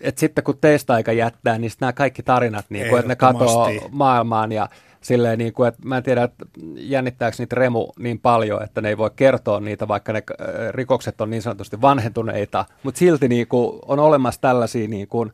et 0.00 0.18
sitten 0.18 0.44
kun 0.44 0.58
teistä 0.60 0.92
aika 0.92 1.12
jättää, 1.12 1.58
niin 1.58 1.70
nämä 1.80 1.92
kaikki 1.92 2.22
tarinat, 2.22 2.66
niin 2.68 2.88
kuin, 2.88 2.98
että 2.98 3.08
ne 3.08 3.16
katoaa 3.16 3.70
maailmaan 3.90 4.52
ja 4.52 4.68
silleen, 5.00 5.38
niin 5.38 5.52
kuin, 5.52 5.68
että 5.68 5.80
mä 5.84 5.96
en 5.96 6.02
tiedä, 6.02 6.22
että 6.22 6.46
jännittääkö 6.76 7.36
niitä 7.38 7.56
Remu 7.56 7.88
niin 7.98 8.20
paljon, 8.20 8.62
että 8.62 8.80
ne 8.80 8.88
ei 8.88 8.98
voi 8.98 9.10
kertoa 9.16 9.60
niitä, 9.60 9.88
vaikka 9.88 10.12
ne 10.12 10.22
äh, 10.40 10.46
rikokset 10.70 11.20
on 11.20 11.30
niin 11.30 11.42
sanotusti 11.42 11.80
vanhentuneita, 11.80 12.64
mutta 12.82 12.98
silti 12.98 13.28
niin 13.28 13.48
kuin, 13.48 13.78
on 13.86 13.98
olemassa 13.98 14.40
tällaisia, 14.40 14.88
niin 14.88 15.08
kuin, 15.08 15.32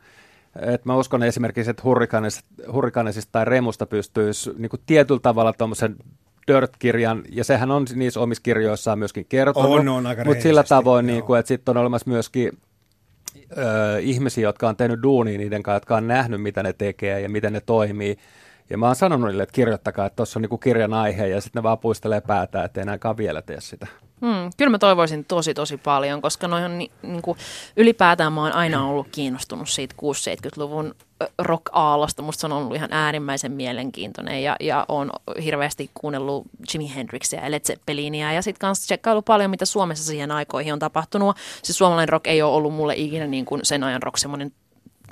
että 0.60 0.88
mä 0.88 0.96
uskon 0.96 1.22
esimerkiksi, 1.22 1.70
että 1.70 1.82
hurrikaanisista 2.72 3.32
tai 3.32 3.44
Remusta 3.44 3.86
pystyisi 3.86 4.50
niin 4.56 4.70
kuin 4.70 4.82
tietyllä 4.86 5.20
tavalla 5.20 5.52
tuommoisen 5.52 5.96
Dirt-kirjan, 6.46 7.22
ja 7.32 7.44
sehän 7.44 7.70
on 7.70 7.86
niissä 7.94 8.20
omissa 8.20 8.42
kirjoissaan 8.42 8.98
myöskin 8.98 9.26
kertonut, 9.28 9.70
on, 9.70 9.88
on 9.88 10.04
mutta 10.24 10.42
sillä 10.42 10.64
tavoin, 10.64 11.06
niin 11.06 11.22
kuin, 11.22 11.40
että 11.40 11.48
sitten 11.48 11.76
on 11.76 11.80
olemassa 11.80 12.10
myöskin 12.10 12.52
ö, 13.58 14.00
ihmisiä, 14.00 14.42
jotka 14.42 14.68
on 14.68 14.76
tehnyt 14.76 15.02
duunia 15.02 15.38
niiden 15.38 15.62
kanssa, 15.62 15.76
jotka 15.76 15.96
on 15.96 16.08
nähnyt, 16.08 16.42
mitä 16.42 16.62
ne 16.62 16.72
tekee 16.72 17.20
ja 17.20 17.28
miten 17.28 17.52
ne 17.52 17.60
toimii, 17.60 18.18
ja 18.70 18.78
mä 18.78 18.86
oon 18.86 18.96
sanonut 18.96 19.28
niille, 19.28 19.42
että 19.42 19.52
kirjoittakaa, 19.52 20.06
että 20.06 20.16
tuossa 20.16 20.38
on 20.38 20.42
niinku 20.42 20.58
kirjan 20.58 20.94
aihe, 20.94 21.26
ja 21.26 21.40
sitten 21.40 21.60
ne 21.60 21.62
vaan 21.62 21.78
puistelee 21.78 22.20
päätä, 22.20 22.64
että 22.64 22.80
enää 22.80 22.98
vielä 23.16 23.42
tee 23.42 23.60
sitä. 23.60 23.86
Hmm, 24.20 24.50
kyllä 24.56 24.70
mä 24.70 24.78
toivoisin 24.78 25.24
tosi 25.24 25.54
tosi 25.54 25.76
paljon, 25.76 26.22
koska 26.22 26.48
noin 26.48 26.64
on 26.64 26.78
ni, 26.78 26.90
niinku, 27.02 27.36
ylipäätään 27.76 28.32
mä 28.32 28.42
oon 28.42 28.52
aina 28.52 28.86
ollut 28.86 29.08
kiinnostunut 29.12 29.68
siitä 29.68 29.94
6-70-luvun 30.02 30.94
rock-aallosta. 31.38 32.22
Musta 32.22 32.40
se 32.40 32.46
on 32.46 32.52
ollut 32.52 32.76
ihan 32.76 32.92
äärimmäisen 32.92 33.52
mielenkiintoinen 33.52 34.42
ja, 34.42 34.56
ja 34.60 34.84
on 34.88 35.10
hirveästi 35.44 35.90
kuunnellut 35.94 36.46
Jimi 36.72 36.94
Hendrixia 36.94 37.44
ja 37.44 37.50
Led 37.50 37.60
Zeppelinia 37.60 38.32
ja 38.32 38.42
sitten 38.42 38.60
kanssa 38.60 38.84
tsekkailu 38.84 39.22
paljon, 39.22 39.50
mitä 39.50 39.64
Suomessa 39.64 40.04
siihen 40.04 40.30
aikoihin 40.30 40.72
on 40.72 40.78
tapahtunut. 40.78 41.36
Siis 41.62 41.78
suomalainen 41.78 42.08
rock 42.08 42.26
ei 42.26 42.42
ole 42.42 42.54
ollut 42.54 42.74
mulle 42.74 42.94
ikinä 42.96 43.26
niin 43.26 43.44
kuin 43.44 43.60
sen 43.64 43.84
ajan 43.84 44.02
rock 44.02 44.16
semmoinen 44.16 44.52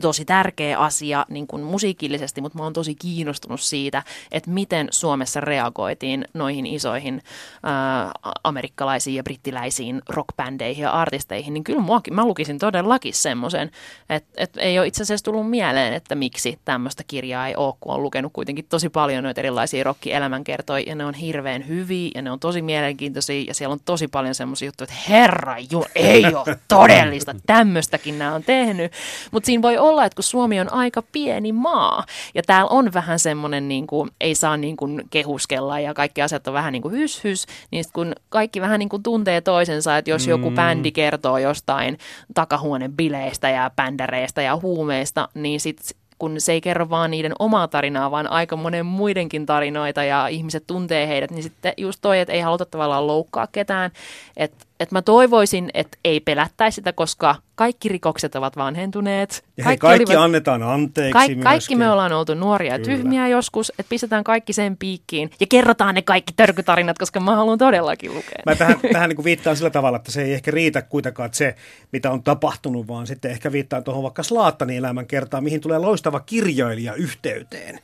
tosi 0.01 0.25
tärkeä 0.25 0.79
asia 0.79 1.27
niin 1.29 1.47
kuin 1.47 1.63
musiikillisesti, 1.63 2.41
mutta 2.41 2.59
mä 2.59 2.65
oon 2.65 2.73
tosi 2.73 2.95
kiinnostunut 2.95 3.61
siitä, 3.61 4.03
että 4.33 4.51
miten 4.51 4.89
Suomessa 4.91 5.41
reagoitiin 5.41 6.25
noihin 6.35 6.67
isoihin 6.67 7.23
ää, 7.63 8.11
amerikkalaisiin 8.45 9.17
ja 9.17 9.23
brittiläisiin 9.23 10.03
rockbändeihin 10.09 10.83
ja 10.83 10.91
artisteihin, 10.91 11.55
niin 11.55 11.65
kyllä 11.65 11.81
muakin, 11.81 12.15
mä 12.15 12.25
lukisin 12.25 12.59
todellakin 12.59 13.15
semmoisen, 13.15 13.71
että, 14.11 14.31
että 14.37 14.61
ei 14.61 14.79
ole 14.79 14.87
itse 14.87 15.03
asiassa 15.03 15.25
tullut 15.25 15.51
mieleen, 15.51 15.95
että 15.95 16.15
miksi 16.15 16.59
tämmöistä 16.65 17.03
kirjaa 17.07 17.49
ei 17.49 17.57
ole, 17.57 17.75
kun 17.81 17.95
on 17.95 18.03
lukenut 18.03 18.33
kuitenkin 18.33 18.67
tosi 18.69 18.89
paljon 18.89 19.25
noita 19.25 19.41
erilaisia 19.41 19.85
rockielämänkertoja, 19.85 20.85
ja 20.87 20.95
ne 20.95 21.05
on 21.05 21.15
hirveän 21.15 21.69
hyviä, 21.69 22.11
ja 22.15 22.23
ne 22.23 22.31
on 22.31 22.41
tosi 22.41 22.63
mielenkiintoisia, 22.63 23.45
ja 23.47 23.55
siellä 23.55 23.73
on 23.73 23.81
tosi 23.85 24.09
paljon 24.09 24.35
semmoisia 24.35 24.67
juttuja, 24.67 24.85
että 24.85 25.13
herra 25.13 25.57
ju, 25.71 25.85
ei 25.95 26.25
ole 26.25 26.59
todellista, 26.69 27.35
tämmöistäkin 27.47 28.19
nämä 28.19 28.35
on 28.35 28.43
tehnyt, 28.43 28.93
mutta 29.31 29.47
siinä 29.47 29.63
voi 29.63 29.79
olla, 29.83 30.05
että 30.05 30.17
kun 30.17 30.25
Suomi 30.25 30.61
on 30.61 30.73
aika 30.73 31.03
pieni 31.13 31.53
maa 31.53 32.05
ja 32.35 32.43
täällä 32.43 32.69
on 32.69 32.93
vähän 32.93 33.19
semmoinen, 33.19 33.69
niin 33.69 33.87
kuin, 33.87 34.11
ei 34.21 34.35
saa 34.35 34.57
niin 34.57 34.77
kuin 34.77 35.03
kehuskella 35.11 35.81
ja 35.81 35.95
kaikki 35.95 36.23
asiat 36.23 36.49
on 36.49 36.55
vähän 36.55 36.73
niin 36.73 36.83
kuin 36.83 36.95
hys 36.95 37.25
hys, 37.25 37.47
niin 37.71 37.85
kun 37.93 38.13
kaikki 38.29 38.61
vähän 38.61 38.79
niin 38.79 38.89
kuin 38.89 39.03
tuntee 39.03 39.41
toisensa, 39.41 39.97
että 39.97 40.11
jos 40.11 40.27
joku 40.27 40.51
mm. 40.51 40.57
bändi 40.57 40.93
kertoo 40.93 41.39
jostain 41.39 41.99
takahuoneen 42.35 42.93
bileistä 42.93 43.51
ja 43.51 43.71
bändäreistä 43.77 44.43
ja 44.43 44.59
huumeista, 44.63 45.29
niin 45.35 45.61
sitten 45.61 46.03
kun 46.23 46.41
se 46.41 46.53
ei 46.53 46.61
kerro 46.61 46.91
vaan 46.91 47.11
niiden 47.11 47.33
omaa 47.39 47.69
tarinaa, 47.69 48.11
vaan 48.11 48.31
aika 48.31 48.57
monen 48.57 48.87
muidenkin 48.87 49.47
tarinoita 49.47 50.05
ja 50.05 50.29
ihmiset 50.29 50.65
tuntee 50.67 51.09
heidät, 51.09 51.31
niin 51.31 51.43
sitten 51.43 51.73
just 51.77 51.99
toi, 52.03 52.21
että 52.21 52.33
ei 52.33 52.41
haluta 52.41 52.67
tavallaan 52.67 53.07
loukkaa 53.07 53.47
ketään, 53.47 53.91
että 54.37 54.65
että 54.83 54.95
mä 54.95 55.03
toivoisin, 55.03 55.71
että 55.75 55.99
ei 56.05 56.21
pelättäisi 56.21 56.75
sitä, 56.75 56.93
koska 56.93 57.35
kaikki 57.55 57.89
rikokset 57.89 58.35
ovat 58.35 58.57
vanhentuneet. 58.57 59.45
Ja 59.57 59.65
kaikki, 59.65 59.81
kaikki 59.81 60.13
olivat, 60.13 60.25
annetaan 60.25 60.63
anteeksi 60.63 61.37
ka- 61.37 61.43
Kaikki 61.43 61.77
me 61.77 61.91
ollaan 61.91 62.13
oltu 62.13 62.35
nuoria 62.35 62.73
ja 62.73 62.79
tyhmiä 62.79 63.29
joskus, 63.29 63.71
että 63.71 63.91
pistetään 63.91 64.25
kaikki 64.25 64.53
sen 64.53 64.77
piikkiin 64.77 65.31
ja 65.41 65.47
kerrotaan 65.47 65.95
ne 65.95 66.03
kaikki 66.03 66.33
törkytarinat, 66.37 66.99
koska 66.99 67.21
mä 67.21 67.37
haluan 67.37 67.59
todellakin 67.59 68.15
lukea. 68.15 68.43
Mä 68.47 68.55
tähän, 68.55 68.81
tähän 68.93 69.11
niin 69.11 69.25
viittaan 69.25 69.57
sillä 69.57 69.71
tavalla, 69.71 69.97
että 69.97 70.13
se 70.13 70.23
ei 70.23 70.33
ehkä 70.33 70.51
riitä 70.51 70.83
kuitenkaan 70.83 71.27
että 71.27 71.39
se, 71.39 71.55
mitä 71.93 72.11
on 72.11 72.23
tapahtunut, 72.23 72.89
vaan 72.89 73.07
sitten 73.07 73.31
ehkä 73.31 73.53
viittaan 73.53 73.85
tuohon 73.85 74.03
vaikka 74.03 74.23
Slaattanin 74.23 74.77
elämän 74.77 75.07
kertaan, 75.07 75.45
mihin 75.45 75.61
tulee 75.61 75.79
loistava 75.79 76.21
kirjailija 76.21 76.95
yhteyteen 76.95 77.81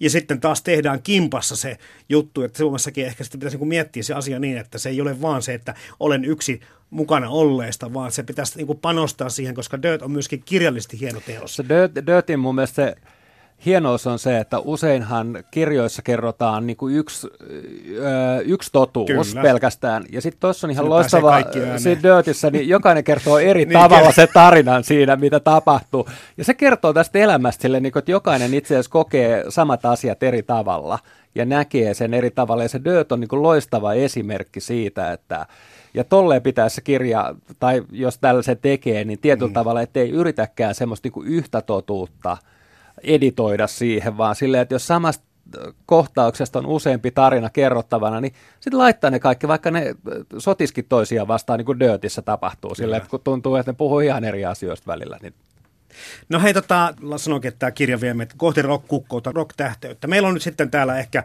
ja 0.00 0.10
sitten 0.10 0.40
taas 0.40 0.62
tehdään 0.62 1.02
kimpassa 1.02 1.56
se 1.56 1.78
juttu, 2.08 2.42
että 2.42 2.58
Suomessakin 2.58 3.06
ehkä 3.06 3.24
sitten 3.24 3.40
pitäisi 3.40 3.56
niin 3.58 3.68
miettiä 3.68 4.02
se 4.02 4.14
asia 4.14 4.38
niin, 4.38 4.58
että 4.58 4.78
se 4.78 4.88
ei 4.88 5.00
ole 5.00 5.20
vaan 5.22 5.42
se, 5.42 5.54
että 5.54 5.74
olen 6.00 6.24
yksi 6.24 6.60
mukana 6.90 7.30
olleesta, 7.30 7.94
vaan 7.94 8.12
se 8.12 8.22
pitäisi 8.22 8.56
niin 8.64 8.78
panostaa 8.78 9.28
siihen, 9.28 9.54
koska 9.54 9.82
Dirt 9.82 10.02
on 10.02 10.10
myöskin 10.10 10.42
kirjallisesti 10.44 11.00
hieno 11.00 11.20
teos. 11.20 11.56
Se 11.56 11.64
Dirt, 11.68 12.06
Dirtin 12.06 12.40
mun 12.40 12.54
mielestä 12.54 12.74
se 12.74 12.96
hienous 13.66 14.06
on 14.06 14.18
se, 14.18 14.38
että 14.38 14.58
useinhan 14.58 15.44
kirjoissa 15.50 16.02
kerrotaan 16.02 16.66
niin 16.66 16.76
kuin 16.76 16.94
yksi, 16.96 17.28
yksi 18.44 18.70
totuus 18.72 19.28
Kyllä. 19.28 19.42
pelkästään. 19.42 20.04
Ja 20.12 20.20
sitten 20.20 20.40
tuossa 20.40 20.66
on 20.66 20.70
ihan 20.70 20.84
Sinne 20.84 20.94
loistava, 20.94 21.38
siinä 21.76 22.02
Dirtissä, 22.02 22.50
niin 22.50 22.68
jokainen 22.68 23.04
kertoo 23.04 23.38
eri 23.50 23.64
niin, 23.64 23.78
tavalla 23.78 24.12
se 24.12 24.26
tarinan 24.26 24.84
siinä, 24.84 25.16
mitä 25.16 25.40
tapahtuu. 25.40 26.08
Ja 26.36 26.44
se 26.44 26.54
kertoo 26.54 26.92
tästä 26.92 27.18
elämästä 27.18 27.62
sille, 27.62 27.80
niin 27.80 27.92
kuin, 27.92 28.00
että 28.00 28.10
jokainen 28.10 28.54
itse 28.54 28.74
asiassa 28.74 28.90
kokee 28.90 29.44
samat 29.48 29.84
asiat 29.84 30.22
eri 30.22 30.42
tavalla 30.42 30.98
ja 31.34 31.44
näkee 31.44 31.94
sen 31.94 32.14
eri 32.14 32.30
tavalla. 32.30 32.62
Ja 32.62 32.68
se 32.68 32.80
Dirt 32.84 33.12
on 33.12 33.20
niin 33.20 33.28
kuin 33.28 33.42
loistava 33.42 33.94
esimerkki 33.94 34.60
siitä, 34.60 35.12
että 35.12 35.46
ja 35.94 36.04
tolleen 36.04 36.42
pitää 36.42 36.68
se 36.68 36.80
kirja, 36.80 37.34
tai 37.60 37.82
jos 37.92 38.18
tällaisen 38.18 38.58
tekee, 38.62 39.04
niin 39.04 39.18
tietyllä 39.18 39.48
mm. 39.48 39.54
tavalla, 39.54 39.82
ettei 39.82 40.10
yritäkään 40.10 40.74
semmoista 40.74 41.06
niin 41.06 41.12
kuin 41.12 41.28
yhtä 41.28 41.62
totuutta– 41.62 42.36
editoida 43.02 43.66
siihen, 43.66 44.18
vaan 44.18 44.36
silleen, 44.36 44.62
että 44.62 44.74
jos 44.74 44.86
samasta 44.86 45.26
kohtauksesta 45.86 46.58
on 46.58 46.66
useampi 46.66 47.10
tarina 47.10 47.50
kerrottavana, 47.50 48.20
niin 48.20 48.32
sitten 48.60 48.78
laittaa 48.78 49.10
ne 49.10 49.18
kaikki, 49.18 49.48
vaikka 49.48 49.70
ne 49.70 49.94
sotiskin 50.38 50.86
toisiaan 50.88 51.28
vastaan, 51.28 51.58
niin 51.58 51.66
kuin 51.66 51.80
Dirtissä 51.80 52.22
tapahtuu, 52.22 52.74
silleen, 52.74 52.96
että 52.96 53.10
kun 53.10 53.20
tuntuu, 53.24 53.56
että 53.56 53.72
ne 53.72 53.76
puhuu 53.76 54.00
ihan 54.00 54.24
eri 54.24 54.44
asioista 54.44 54.92
välillä. 54.92 55.18
Niin 55.22 55.34
No 56.28 56.40
hei, 56.40 56.54
tota, 56.54 56.94
sanoinkin, 57.16 57.48
että 57.48 57.58
tämä 57.58 57.70
kirja 57.70 58.00
vie 58.00 58.14
meitä 58.14 58.34
kohti 58.38 58.62
rock-kukkoutta, 58.62 59.32
rock-tähteyttä. 59.32 60.06
Meillä 60.06 60.28
on 60.28 60.34
nyt 60.34 60.42
sitten 60.42 60.70
täällä 60.70 60.98
ehkä 60.98 61.24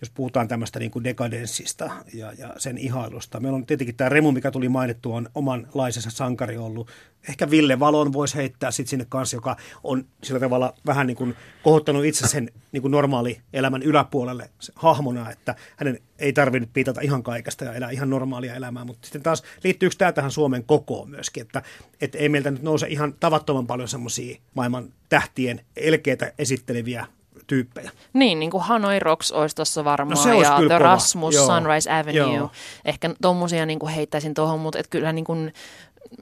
jos 0.00 0.10
puhutaan 0.10 0.48
tämmöistä 0.48 0.78
niin 0.78 0.90
kuin 0.90 1.04
dekadenssista 1.04 1.90
ja, 2.14 2.32
ja 2.32 2.54
sen 2.58 2.78
ihailusta. 2.78 3.40
Meillä 3.40 3.56
on 3.56 3.66
tietenkin 3.66 3.96
tämä 3.96 4.08
Remu, 4.08 4.32
mikä 4.32 4.50
tuli 4.50 4.68
mainittu, 4.68 5.14
on 5.14 5.28
omanlaisensa 5.34 6.10
sankari 6.10 6.56
ollut. 6.56 6.90
Ehkä 7.28 7.50
Ville 7.50 7.80
Valon 7.80 8.12
voisi 8.12 8.36
heittää 8.36 8.70
sitten 8.70 8.90
sinne 8.90 9.06
kanssa, 9.08 9.36
joka 9.36 9.56
on 9.84 10.04
sillä 10.22 10.40
tavalla 10.40 10.74
vähän 10.86 11.06
niin 11.06 11.16
kuin 11.16 11.34
kohottanut 11.62 12.04
itse 12.04 12.28
sen 12.28 12.50
niin 12.72 12.82
kuin 12.82 12.92
normaali 12.92 13.40
elämän 13.52 13.82
yläpuolelle 13.82 14.50
hahmona, 14.74 15.30
että 15.30 15.54
hänen 15.76 15.98
ei 16.18 16.32
tarvinnut 16.32 16.72
piitata 16.72 17.00
ihan 17.00 17.22
kaikesta 17.22 17.64
ja 17.64 17.74
elää 17.74 17.90
ihan 17.90 18.10
normaalia 18.10 18.54
elämää. 18.54 18.84
Mutta 18.84 19.06
sitten 19.06 19.22
taas 19.22 19.42
liittyykö 19.64 19.96
tämä 19.98 20.12
tähän 20.12 20.30
Suomen 20.30 20.64
kokoon 20.64 21.10
myöskin, 21.10 21.40
että, 21.40 21.62
että 22.00 22.18
ei 22.18 22.28
meiltä 22.28 22.50
nyt 22.50 22.62
nouse 22.62 22.86
ihan 22.88 23.14
tavattoman 23.20 23.66
paljon 23.66 23.88
semmoisia 23.88 24.38
maailman 24.54 24.92
tähtien 25.08 25.60
elkeitä 25.76 26.32
esitteleviä 26.38 27.06
tyyppejä. 27.46 27.90
Niin, 28.12 28.40
niin 28.40 28.50
kuin 28.50 28.62
Hanoi 28.62 28.98
Rocks 28.98 29.32
olisi 29.32 29.56
tuossa 29.56 29.84
varmaan, 29.84 30.16
no 30.16 30.22
se 30.22 30.32
olisi 30.32 30.50
ja 30.50 30.56
The 30.56 30.64
kova. 30.64 30.78
Rasmus, 30.78 31.34
Joo. 31.34 31.46
Sunrise 31.46 31.92
Avenue. 31.92 32.36
Joo. 32.36 32.50
Ehkä 32.84 33.10
tuommoisia 33.22 33.66
niin 33.66 33.88
heittäisin 33.88 34.34
tuohon, 34.34 34.60
mutta 34.60 34.78
et 34.78 34.88
kyllä 34.88 35.12
niin 35.12 35.24
kuin 35.24 35.52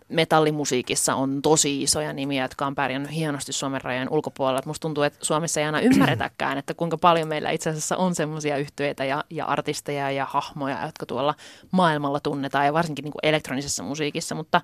metallimusiikissa 0.08 1.14
on 1.14 1.42
tosi 1.42 1.82
isoja 1.82 2.12
nimiä, 2.12 2.44
jotka 2.44 2.66
on 2.66 2.74
pärjännyt 2.74 3.12
hienosti 3.12 3.52
Suomen 3.52 3.80
rajojen 3.80 4.08
ulkopuolella. 4.10 4.58
Et 4.58 4.66
musta 4.66 4.82
tuntuu, 4.82 5.04
että 5.04 5.18
Suomessa 5.22 5.60
ei 5.60 5.66
aina 5.66 5.80
ymmärretäkään, 5.90 6.58
että 6.58 6.74
kuinka 6.74 6.98
paljon 6.98 7.28
meillä 7.28 7.50
itse 7.50 7.70
asiassa 7.70 7.96
on 7.96 8.14
semmoisia 8.14 8.56
yhtyeitä 8.56 9.04
ja, 9.04 9.24
ja 9.30 9.46
artisteja 9.46 10.10
ja 10.10 10.24
hahmoja, 10.30 10.86
jotka 10.86 11.06
tuolla 11.06 11.34
maailmalla 11.70 12.20
tunnetaan 12.20 12.66
ja 12.66 12.72
varsinkin 12.72 13.02
niin 13.02 13.12
kuin 13.12 13.20
elektronisessa 13.22 13.82
musiikissa, 13.82 14.34
mutta 14.34 14.60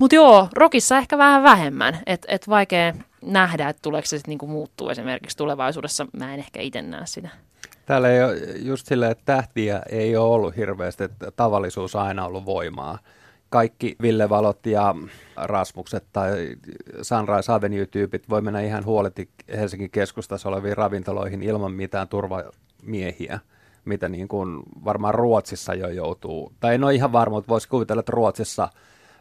mutta 0.00 0.14
joo, 0.14 0.48
rockissa 0.52 0.98
ehkä 0.98 1.18
vähän 1.18 1.42
vähemmän. 1.42 1.98
Että 2.06 2.26
et 2.30 2.48
vaikea 2.48 2.94
nähdä, 3.22 3.68
että 3.68 3.82
tuleeko 3.82 4.06
se 4.06 4.18
sitten 4.18 4.32
niinku 4.32 4.46
muuttuu 4.46 4.88
esimerkiksi 4.88 5.36
tulevaisuudessa. 5.36 6.06
Mä 6.12 6.34
en 6.34 6.40
ehkä 6.40 6.60
itse 6.60 6.82
näe 6.82 7.06
sitä. 7.06 7.28
Täällä 7.86 8.08
ei 8.08 8.24
ole 8.24 8.36
just 8.56 8.86
silleen, 8.86 9.12
että 9.12 9.24
tähtiä 9.24 9.82
ei 9.88 10.16
ole 10.16 10.34
ollut 10.34 10.56
hirveästi, 10.56 11.04
että 11.04 11.30
tavallisuus 11.30 11.94
on 11.94 12.02
aina 12.02 12.26
ollut 12.26 12.46
voimaa. 12.46 12.98
Kaikki 13.48 13.96
Ville 14.02 14.28
Valot 14.28 14.66
ja 14.66 14.94
Rasmukset 15.36 16.04
tai 16.12 16.56
Sunrise 17.02 17.52
Avenue-tyypit 17.52 18.28
voi 18.28 18.42
mennä 18.42 18.60
ihan 18.60 18.84
huoleti 18.84 19.28
Helsingin 19.56 19.90
keskustassa 19.90 20.48
oleviin 20.48 20.76
ravintoloihin 20.76 21.42
ilman 21.42 21.72
mitään 21.72 22.08
turvamiehiä 22.08 23.40
mitä 23.84 24.08
niin 24.08 24.28
kuin 24.28 24.62
varmaan 24.84 25.14
Ruotsissa 25.14 25.74
jo 25.74 25.88
joutuu, 25.88 26.52
tai 26.60 26.74
en 26.74 26.84
ole 26.84 26.94
ihan 26.94 27.12
varma, 27.12 27.36
mutta 27.36 27.48
voisi 27.48 27.68
kuvitella, 27.68 28.00
että 28.00 28.12
Ruotsissa– 28.12 28.68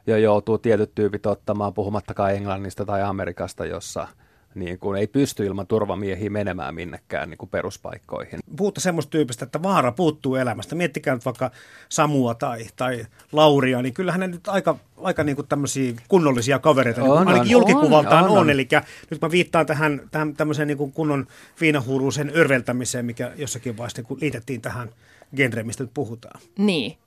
jo 0.08 0.18
joutuu 0.18 0.58
tietyt 0.58 0.96
tyypit 0.96 1.26
ottamaan, 1.26 1.74
puhumattakaan 1.74 2.34
Englannista 2.36 2.86
tai 2.86 3.02
Amerikasta, 3.02 3.66
jossa 3.66 4.08
niin 4.56 4.80
kuin 4.80 5.00
ei 5.00 5.08
pysty 5.08 5.46
ilman 5.46 5.68
turvamiehiä 5.68 6.30
menemään 6.30 6.76
minnekään 6.76 7.30
niin 7.30 7.38
kuin 7.38 7.50
peruspaikkoihin. 7.50 8.40
Puhutte 8.58 8.82
semmoista 8.82 9.10
tyypistä, 9.10 9.46
että 9.46 9.64
vaara 9.64 9.92
puuttuu 9.92 10.36
elämästä. 10.36 10.76
Miettikää 10.76 11.14
nyt 11.14 11.26
vaikka 11.26 11.52
Samua 11.90 12.34
tai, 12.34 12.66
tai 12.76 13.06
Lauria, 13.32 13.82
niin 13.82 13.94
kyllähän 13.94 14.20
ne 14.20 14.28
nyt 14.28 14.48
aika, 14.48 14.76
aika 14.98 15.24
niin 15.24 15.36
kuin 15.36 15.48
tämmöisiä 15.48 15.94
kunnollisia 16.08 16.60
kavereita, 16.60 17.02
niin 17.02 17.12
On, 17.12 17.18
ainakin 17.18 17.42
on. 17.42 17.50
julkikuvaltaan 17.50 18.24
On, 18.24 18.30
on. 18.30 18.32
on, 18.32 18.38
on. 18.38 18.44
on. 18.44 18.50
Eli 18.50 18.68
nyt 19.10 19.22
mä 19.22 19.32
viittaan 19.32 19.66
tähän, 19.66 20.02
tähän 20.12 20.34
tämmöiseen 20.34 20.68
niin 20.68 20.78
kuin 20.78 20.92
kunnon 20.92 21.28
viinahuuruisen 21.62 22.32
örveltämiseen, 22.36 23.06
mikä 23.06 23.32
jossakin 23.36 23.78
vaiheessa 23.78 24.02
niin 24.02 24.08
kuin 24.08 24.20
liitettiin 24.22 24.62
tähän 24.62 24.90
genreen, 25.36 25.68
mistä 25.68 25.84
nyt 25.84 25.94
puhutaan. 25.94 26.42
Niin. 26.58 26.98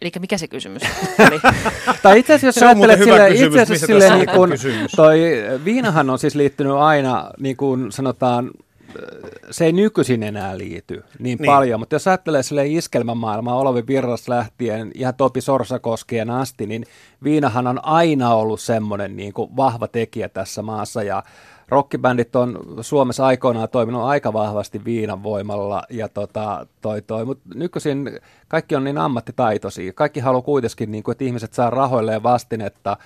Eli 0.00 0.12
mikä 0.20 0.38
se 0.38 0.48
kysymys 0.48 0.82
oli? 1.30 1.40
Tai 2.02 2.18
itse 2.18 2.34
asiassa, 2.34 2.46
jos 2.46 2.54
Se 2.54 2.66
on 2.66 2.76
muuten 2.76 2.98
ajattelet 2.98 3.18
sille, 3.18 3.30
kysymys, 3.30 3.60
itse 3.60 3.62
asiassa 3.62 3.86
sille, 3.86 4.16
niin 4.16 4.28
kun, 4.30 4.50
toi 4.96 5.20
viinahan 5.64 6.10
on 6.10 6.18
siis 6.18 6.34
liittynyt 6.34 6.72
aina, 6.72 7.30
niin 7.40 7.56
kuin 7.56 7.92
sanotaan, 7.92 8.50
se 9.50 9.64
ei 9.64 9.72
nykyisin 9.72 10.22
enää 10.22 10.58
liity 10.58 10.94
niin, 10.94 11.04
Niin. 11.18 11.38
niin. 11.38 11.46
paljon, 11.46 11.80
mutta 11.80 11.94
jos 11.94 12.08
ajattelee 12.08 12.42
sille 12.42 12.66
iskelmämaailmaa 12.66 13.56
Olavi 13.58 13.86
Virras 13.86 14.28
lähtien 14.28 14.90
ja 14.94 15.12
Topi 15.12 15.40
Sorsakoskien 15.40 16.30
asti, 16.30 16.66
niin 16.66 16.84
viinahan 17.24 17.66
on 17.66 17.84
aina 17.84 18.34
ollut 18.34 18.60
semmoinen 18.60 19.16
niin 19.16 19.32
kuin 19.32 19.56
vahva 19.56 19.88
tekijä 19.88 20.28
tässä 20.28 20.62
maassa 20.62 21.02
ja 21.02 21.22
rockibändit 21.72 22.36
on 22.36 22.58
Suomessa 22.80 23.26
aikoinaan 23.26 23.68
toiminut 23.68 24.02
aika 24.02 24.32
vahvasti 24.32 24.84
viinan 24.84 25.22
voimalla, 25.22 25.82
ja 25.90 26.08
tota, 26.08 26.66
toi, 26.80 27.02
toi. 27.02 27.24
mutta 27.24 27.44
nykyisin 27.54 28.18
kaikki 28.48 28.76
on 28.76 28.84
niin 28.84 28.98
ammattitaitoisia. 28.98 29.92
Kaikki 29.92 30.20
haluaa 30.20 30.42
kuitenkin, 30.42 30.90
niin 30.92 31.02
kuin, 31.02 31.12
että 31.12 31.24
ihmiset 31.24 31.52
saa 31.52 31.70
rahoilleen 31.70 32.22
vastinetta. 32.22 32.96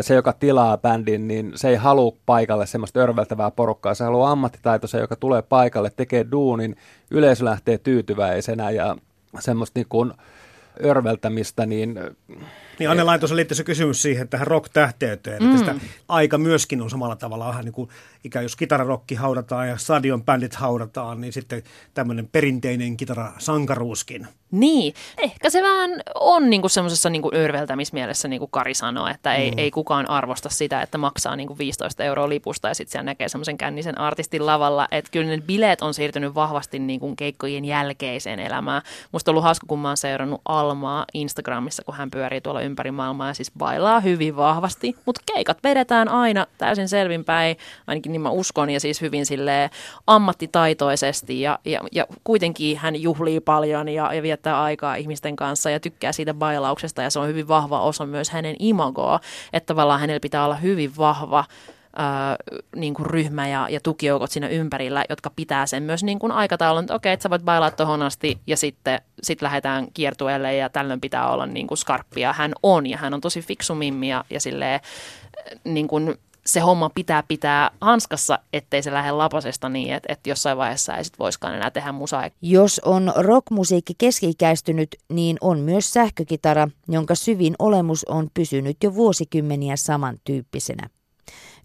Se, 0.00 0.14
joka 0.14 0.32
tilaa 0.32 0.78
bändin, 0.78 1.28
niin 1.28 1.52
se 1.54 1.68
ei 1.68 1.76
halua 1.76 2.16
paikalle 2.26 2.66
semmoista 2.66 3.00
örveltävää 3.00 3.50
porukkaa. 3.50 3.94
Se 3.94 4.04
haluaa 4.04 4.30
ammattitaitoisen, 4.30 5.00
joka 5.00 5.16
tulee 5.16 5.42
paikalle, 5.42 5.90
tekee 5.96 6.26
duunin, 6.30 6.76
yleisö 7.10 7.44
lähtee 7.44 7.78
tyytyväisenä 7.78 8.70
ja 8.70 8.96
semmoista 9.38 9.78
niin 9.78 9.86
kuin 9.88 10.12
örveltämistä, 10.84 11.66
niin 11.66 12.00
Niin 12.78 12.90
Anne 12.90 13.02
Laitossa 13.02 13.36
liittyy 13.36 13.54
se 13.54 13.64
kysymys 13.64 14.02
siihen 14.02 14.28
tähän 14.28 14.46
rock-tähteyteen, 14.46 15.42
mm. 15.42 15.46
että 15.46 15.58
sitä 15.58 15.74
aika 16.08 16.38
myöskin 16.38 16.82
on 16.82 16.90
samalla 16.90 17.16
tavalla 17.16 17.48
vähän 17.48 17.64
niin 17.64 17.72
kuin 17.72 17.90
ikään 18.26 18.44
jos 18.44 18.56
kitararokki 18.56 19.14
haudataan 19.14 19.68
ja 19.68 19.76
stadion 19.76 20.24
bändit 20.24 20.54
haudataan, 20.54 21.20
niin 21.20 21.32
sitten 21.32 21.62
tämmöinen 21.94 22.28
perinteinen 22.32 22.96
kitarasankaruuskin. 22.96 24.28
Niin, 24.50 24.94
ehkä 25.18 25.50
se 25.50 25.62
vähän 25.62 25.90
on 26.14 26.50
niinku 26.50 26.68
semmoisessa 26.68 27.10
niinku 27.10 27.30
örveltämismielessä, 27.34 28.28
niin 28.28 28.38
kuin 28.38 28.50
Kari 28.50 28.74
sanoi, 28.74 29.10
että 29.10 29.34
ei, 29.34 29.50
mm. 29.50 29.58
ei 29.58 29.70
kukaan 29.70 30.10
arvosta 30.10 30.48
sitä, 30.48 30.82
että 30.82 30.98
maksaa 30.98 31.36
niinku 31.36 31.58
15 31.58 32.04
euroa 32.04 32.28
lipusta 32.28 32.68
ja 32.68 32.74
sitten 32.74 32.92
siellä 32.92 33.04
näkee 33.04 33.28
semmoisen 33.28 33.58
kännisen 33.58 34.00
artistin 34.00 34.46
lavalla. 34.46 34.88
Että 34.90 35.10
kyllä 35.10 35.26
ne 35.26 35.42
bileet 35.46 35.82
on 35.82 35.94
siirtynyt 35.94 36.34
vahvasti 36.34 36.78
niinku 36.78 37.14
keikkojen 37.16 37.64
jälkeiseen 37.64 38.38
elämään. 38.38 38.82
Musta 39.12 39.30
on 39.30 39.32
ollut 39.32 39.44
hauska, 39.44 39.66
kun 39.66 39.78
mä 39.78 39.88
oon 39.88 39.96
seurannut 39.96 40.40
Almaa 40.44 41.04
Instagramissa, 41.14 41.82
kun 41.84 41.94
hän 41.94 42.10
pyörii 42.10 42.40
tuolla 42.40 42.60
ympäri 42.60 42.90
maailmaa 42.90 43.28
ja 43.28 43.34
siis 43.34 43.52
bailaa 43.58 44.00
hyvin 44.00 44.36
vahvasti. 44.36 44.94
Mutta 45.06 45.20
keikat 45.34 45.58
vedetään 45.64 46.08
aina 46.08 46.46
täysin 46.58 46.88
selvinpäin, 46.88 47.56
ainakin 47.86 48.12
niin 48.16 48.22
mä 48.22 48.30
uskon, 48.30 48.70
ja 48.70 48.80
siis 48.80 49.00
hyvin 49.00 49.26
silleen 49.26 49.70
ammattitaitoisesti 50.06 51.40
ja, 51.40 51.58
ja, 51.64 51.80
ja 51.92 52.06
kuitenkin 52.24 52.76
hän 52.76 53.02
juhlii 53.02 53.40
paljon 53.40 53.88
ja, 53.88 54.14
ja 54.14 54.22
viettää 54.22 54.62
aikaa 54.62 54.94
ihmisten 54.94 55.36
kanssa 55.36 55.70
ja 55.70 55.80
tykkää 55.80 56.12
siitä 56.12 56.34
bailauksesta 56.34 57.02
ja 57.02 57.10
se 57.10 57.18
on 57.18 57.28
hyvin 57.28 57.48
vahva 57.48 57.80
osa 57.80 58.06
myös 58.06 58.30
hänen 58.30 58.56
imagoa, 58.58 59.20
että 59.52 59.66
tavallaan 59.66 60.00
hänellä 60.00 60.20
pitää 60.20 60.44
olla 60.44 60.54
hyvin 60.54 60.96
vahva 60.96 61.44
ää, 61.96 62.36
niin 62.76 62.94
kuin 62.94 63.06
ryhmä 63.06 63.48
ja, 63.48 63.68
ja 63.70 63.80
tukijoukot 63.80 64.30
siinä 64.30 64.48
ympärillä, 64.48 65.04
jotka 65.08 65.30
pitää 65.36 65.66
sen 65.66 65.82
myös 65.82 66.04
niin 66.04 66.18
kuin 66.18 66.32
aikataulun, 66.32 66.82
että 66.82 66.94
okei, 66.94 67.12
että 67.12 67.22
sä 67.22 67.30
voit 67.30 67.42
bailaa 67.42 67.70
tohon 67.70 68.02
asti 68.02 68.38
ja 68.46 68.56
sitten 68.56 69.00
sit 69.22 69.42
lähdetään 69.42 69.86
kiertueelle 69.94 70.56
ja 70.56 70.68
tällöin 70.68 71.00
pitää 71.00 71.30
olla 71.30 71.46
niin 71.46 71.66
kuin 71.66 71.78
skarppia. 71.78 72.32
Hän 72.32 72.52
on 72.62 72.86
ja 72.86 72.98
hän 72.98 73.14
on 73.14 73.20
tosi 73.20 73.42
fiksu 73.42 73.74
mimmi 73.74 74.08
ja, 74.08 74.24
ja 74.30 74.40
silleen, 74.40 74.80
niin 75.64 75.88
kuin 75.88 76.14
se 76.46 76.60
homma 76.60 76.90
pitää 76.94 77.22
pitää 77.22 77.70
hanskassa, 77.80 78.38
ettei 78.52 78.82
se 78.82 78.92
lähde 78.92 79.10
lapasesta 79.10 79.68
niin, 79.68 79.94
että, 79.94 80.12
että 80.12 80.30
jossain 80.30 80.58
vaiheessa 80.58 80.96
ei 80.96 81.04
sit 81.04 81.18
voiskaan 81.18 81.54
enää 81.54 81.70
tehdä 81.70 81.92
musaa. 81.92 82.30
Jos 82.42 82.80
on 82.84 83.12
rockmusiikki 83.16 83.92
keski-ikäistynyt, 83.98 84.88
niin 85.08 85.36
on 85.40 85.58
myös 85.58 85.92
sähkökitara, 85.92 86.68
jonka 86.88 87.14
syvin 87.14 87.54
olemus 87.58 88.04
on 88.04 88.28
pysynyt 88.34 88.76
jo 88.82 88.94
vuosikymmeniä 88.94 89.76
samantyyppisenä. 89.76 90.88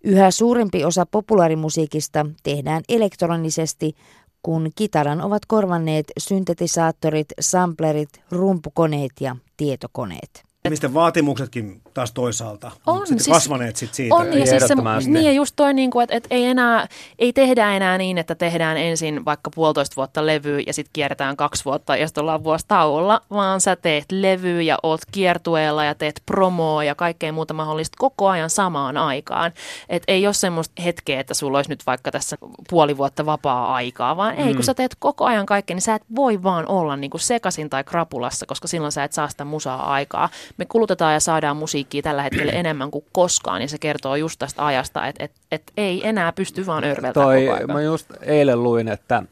Yhä 0.04 0.32
suurempi 0.32 0.86
osa 0.86 1.06
populaarimusiikista 1.06 2.26
tehdään 2.44 2.84
elektronisesti, 2.90 3.96
kun 4.44 4.72
kitaran 4.76 5.22
ovat 5.22 5.46
korvanneet 5.48 6.06
syntetisaattorit, 6.20 7.28
samplerit, 7.40 8.10
rumpukoneet 8.32 9.12
ja 9.20 9.36
tietokoneet. 9.58 10.44
Mistä 10.70 10.94
vaatimuksetkin 10.94 11.82
taas 11.94 12.12
toisaalta 12.12 12.72
on, 12.88 13.08
sitten 13.08 13.24
siis- 13.24 13.36
kasvaneet 13.36 13.76
sit 13.76 13.94
siitä. 13.94 14.16
On, 14.16 14.39
ja 14.39 14.46
siis 14.46 14.68
se, 14.68 14.76
niin 15.06 15.26
ja 15.26 15.32
just 15.32 15.54
toi, 15.56 15.74
niin 15.74 15.92
kuin, 15.92 16.04
että, 16.04 16.16
että 16.16 16.28
ei, 16.32 16.46
enää, 16.46 16.88
ei 17.20 17.34
tehdä 17.34 17.72
enää 17.72 17.98
niin, 17.98 18.18
että 18.18 18.36
tehdään 18.36 18.78
ensin 18.78 19.26
vaikka 19.26 19.50
puolitoista 19.56 19.96
vuotta 19.96 20.26
levyä 20.26 20.60
ja 20.68 20.74
sitten 20.74 20.94
kierretään 20.94 21.38
kaksi 21.38 21.66
vuotta 21.66 21.96
ja 21.96 22.08
sitten 22.08 22.22
ollaan 22.22 22.44
vuosi 22.44 22.66
tauolla, 22.68 23.22
vaan 23.30 23.62
sä 23.62 23.76
teet 23.76 24.06
levyä 24.12 24.62
ja 24.62 24.78
oot 24.84 25.02
kiertueella 25.12 25.86
ja 25.86 25.96
teet 25.96 26.22
promoa 26.26 26.84
ja 26.84 26.96
kaikkea 26.96 27.32
muuta 27.34 27.54
mahdollista 27.54 27.96
koko 28.00 28.28
ajan 28.28 28.50
samaan 28.50 28.98
aikaan. 28.98 29.52
Et 29.89 30.04
ei 30.08 30.28
ole 30.28 30.34
semmoista 30.34 30.82
hetkeä, 30.82 31.20
että 31.20 31.34
sulla 31.34 31.58
olisi 31.58 31.70
nyt 31.70 31.86
vaikka 31.86 32.12
tässä 32.12 32.38
puoli 32.70 32.98
vuotta 32.98 33.26
vapaa-aikaa, 33.26 34.18
vaan 34.18 34.36
ei, 34.36 34.54
kun 34.54 34.64
sä 34.64 34.74
teet 34.74 34.96
koko 35.00 35.26
ajan 35.26 35.46
kaikkea, 35.46 35.76
niin 35.76 35.82
sä 35.82 35.96
et 35.96 36.04
voi 36.16 36.44
vaan 36.44 36.68
olla 36.68 36.96
niin 36.96 37.12
kuin 37.12 37.22
sekasin 37.22 37.70
tai 37.70 37.84
krapulassa, 37.84 38.46
koska 38.46 38.68
silloin 38.68 38.92
sä 38.92 39.04
et 39.04 39.14
saa 39.14 39.28
sitä 39.28 39.46
musaa 39.46 39.94
aikaa. 39.94 40.30
Me 40.58 40.66
kulutetaan 40.66 41.14
ja 41.14 41.20
saadaan 41.20 41.58
musiikkia 41.58 41.81
tällä 42.04 42.24
hetkellä 42.24 42.52
enemmän 42.62 42.92
kuin 42.92 43.06
koskaan, 43.12 43.62
ja 43.62 43.68
se 43.68 43.78
kertoo 43.78 44.16
just 44.16 44.40
tästä 44.40 44.66
ajasta, 44.66 45.08
että 45.08 45.24
et, 45.24 45.32
et 45.52 45.64
ei 45.78 46.08
enää 46.08 46.32
pysty 46.32 46.66
vaan 46.66 46.84
örveltämään 46.84 47.40
koko 47.40 47.54
ajan. 47.54 47.72
mä 47.72 47.82
just 47.82 48.08
eilen 48.22 48.64
luin, 48.64 48.88
että 48.88 49.24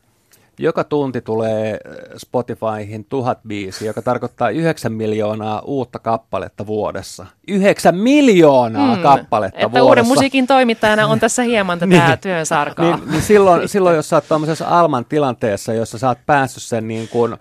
joka 0.59 0.83
tunti 0.83 1.21
tulee 1.21 1.71
äh, 1.71 1.95
Spotifyhin 2.17 3.05
tuhat 3.05 3.39
biisiä, 3.47 3.87
joka 3.87 4.01
tarkoittaa 4.01 4.49
9 4.49 4.93
miljoonaa 4.93 5.61
uutta 5.61 5.99
kappaletta 5.99 6.67
vuodessa. 6.67 7.25
9 7.47 7.95
miljoonaa 7.95 8.95
mm, 8.95 9.01
kappaletta 9.01 9.59
että 9.59 9.71
vuodessa. 9.71 9.89
uuden 9.89 10.07
musiikin 10.07 10.47
toimittajana 10.47 11.07
on 11.07 11.19
tässä 11.19 11.43
hieman 11.43 11.79
tätä 11.79 11.89
niin, 12.07 12.19
työn 12.21 12.45
sarkaa. 12.45 12.95
Niin, 12.95 13.11
niin 13.11 13.21
silloin, 13.21 13.69
silloin, 13.69 13.95
jos 13.95 14.09
sä 14.09 14.15
oot 14.15 14.27
tuommoisessa 14.27 14.67
Alman 14.67 15.05
tilanteessa, 15.05 15.73
jossa 15.73 15.97
sä 15.97 16.07
oot 16.07 16.19
päässyt 16.25 16.63
sen 16.63 16.87
niin 16.87 17.07
kuin, 17.07 17.37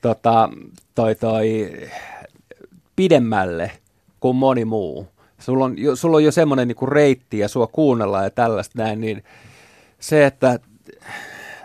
tota, 0.00 0.48
toi, 0.94 1.14
toi, 1.14 1.72
pidemmälle 2.96 3.70
kuin 4.20 4.36
moni 4.36 4.64
muu, 4.64 5.08
sulla 5.38 5.64
on, 5.64 5.78
jo- 5.78 5.96
sulla 5.96 6.16
on 6.16 6.24
jo 6.24 6.32
semmoinen 6.32 6.68
niin 6.68 6.88
reitti 6.88 7.38
ja 7.38 7.48
sua 7.48 7.66
kuunnellaan 7.66 8.24
ja 8.24 8.30
tällaista 8.30 8.82
näin, 8.82 9.00
niin 9.00 9.24
se, 10.00 10.26
että 10.26 10.60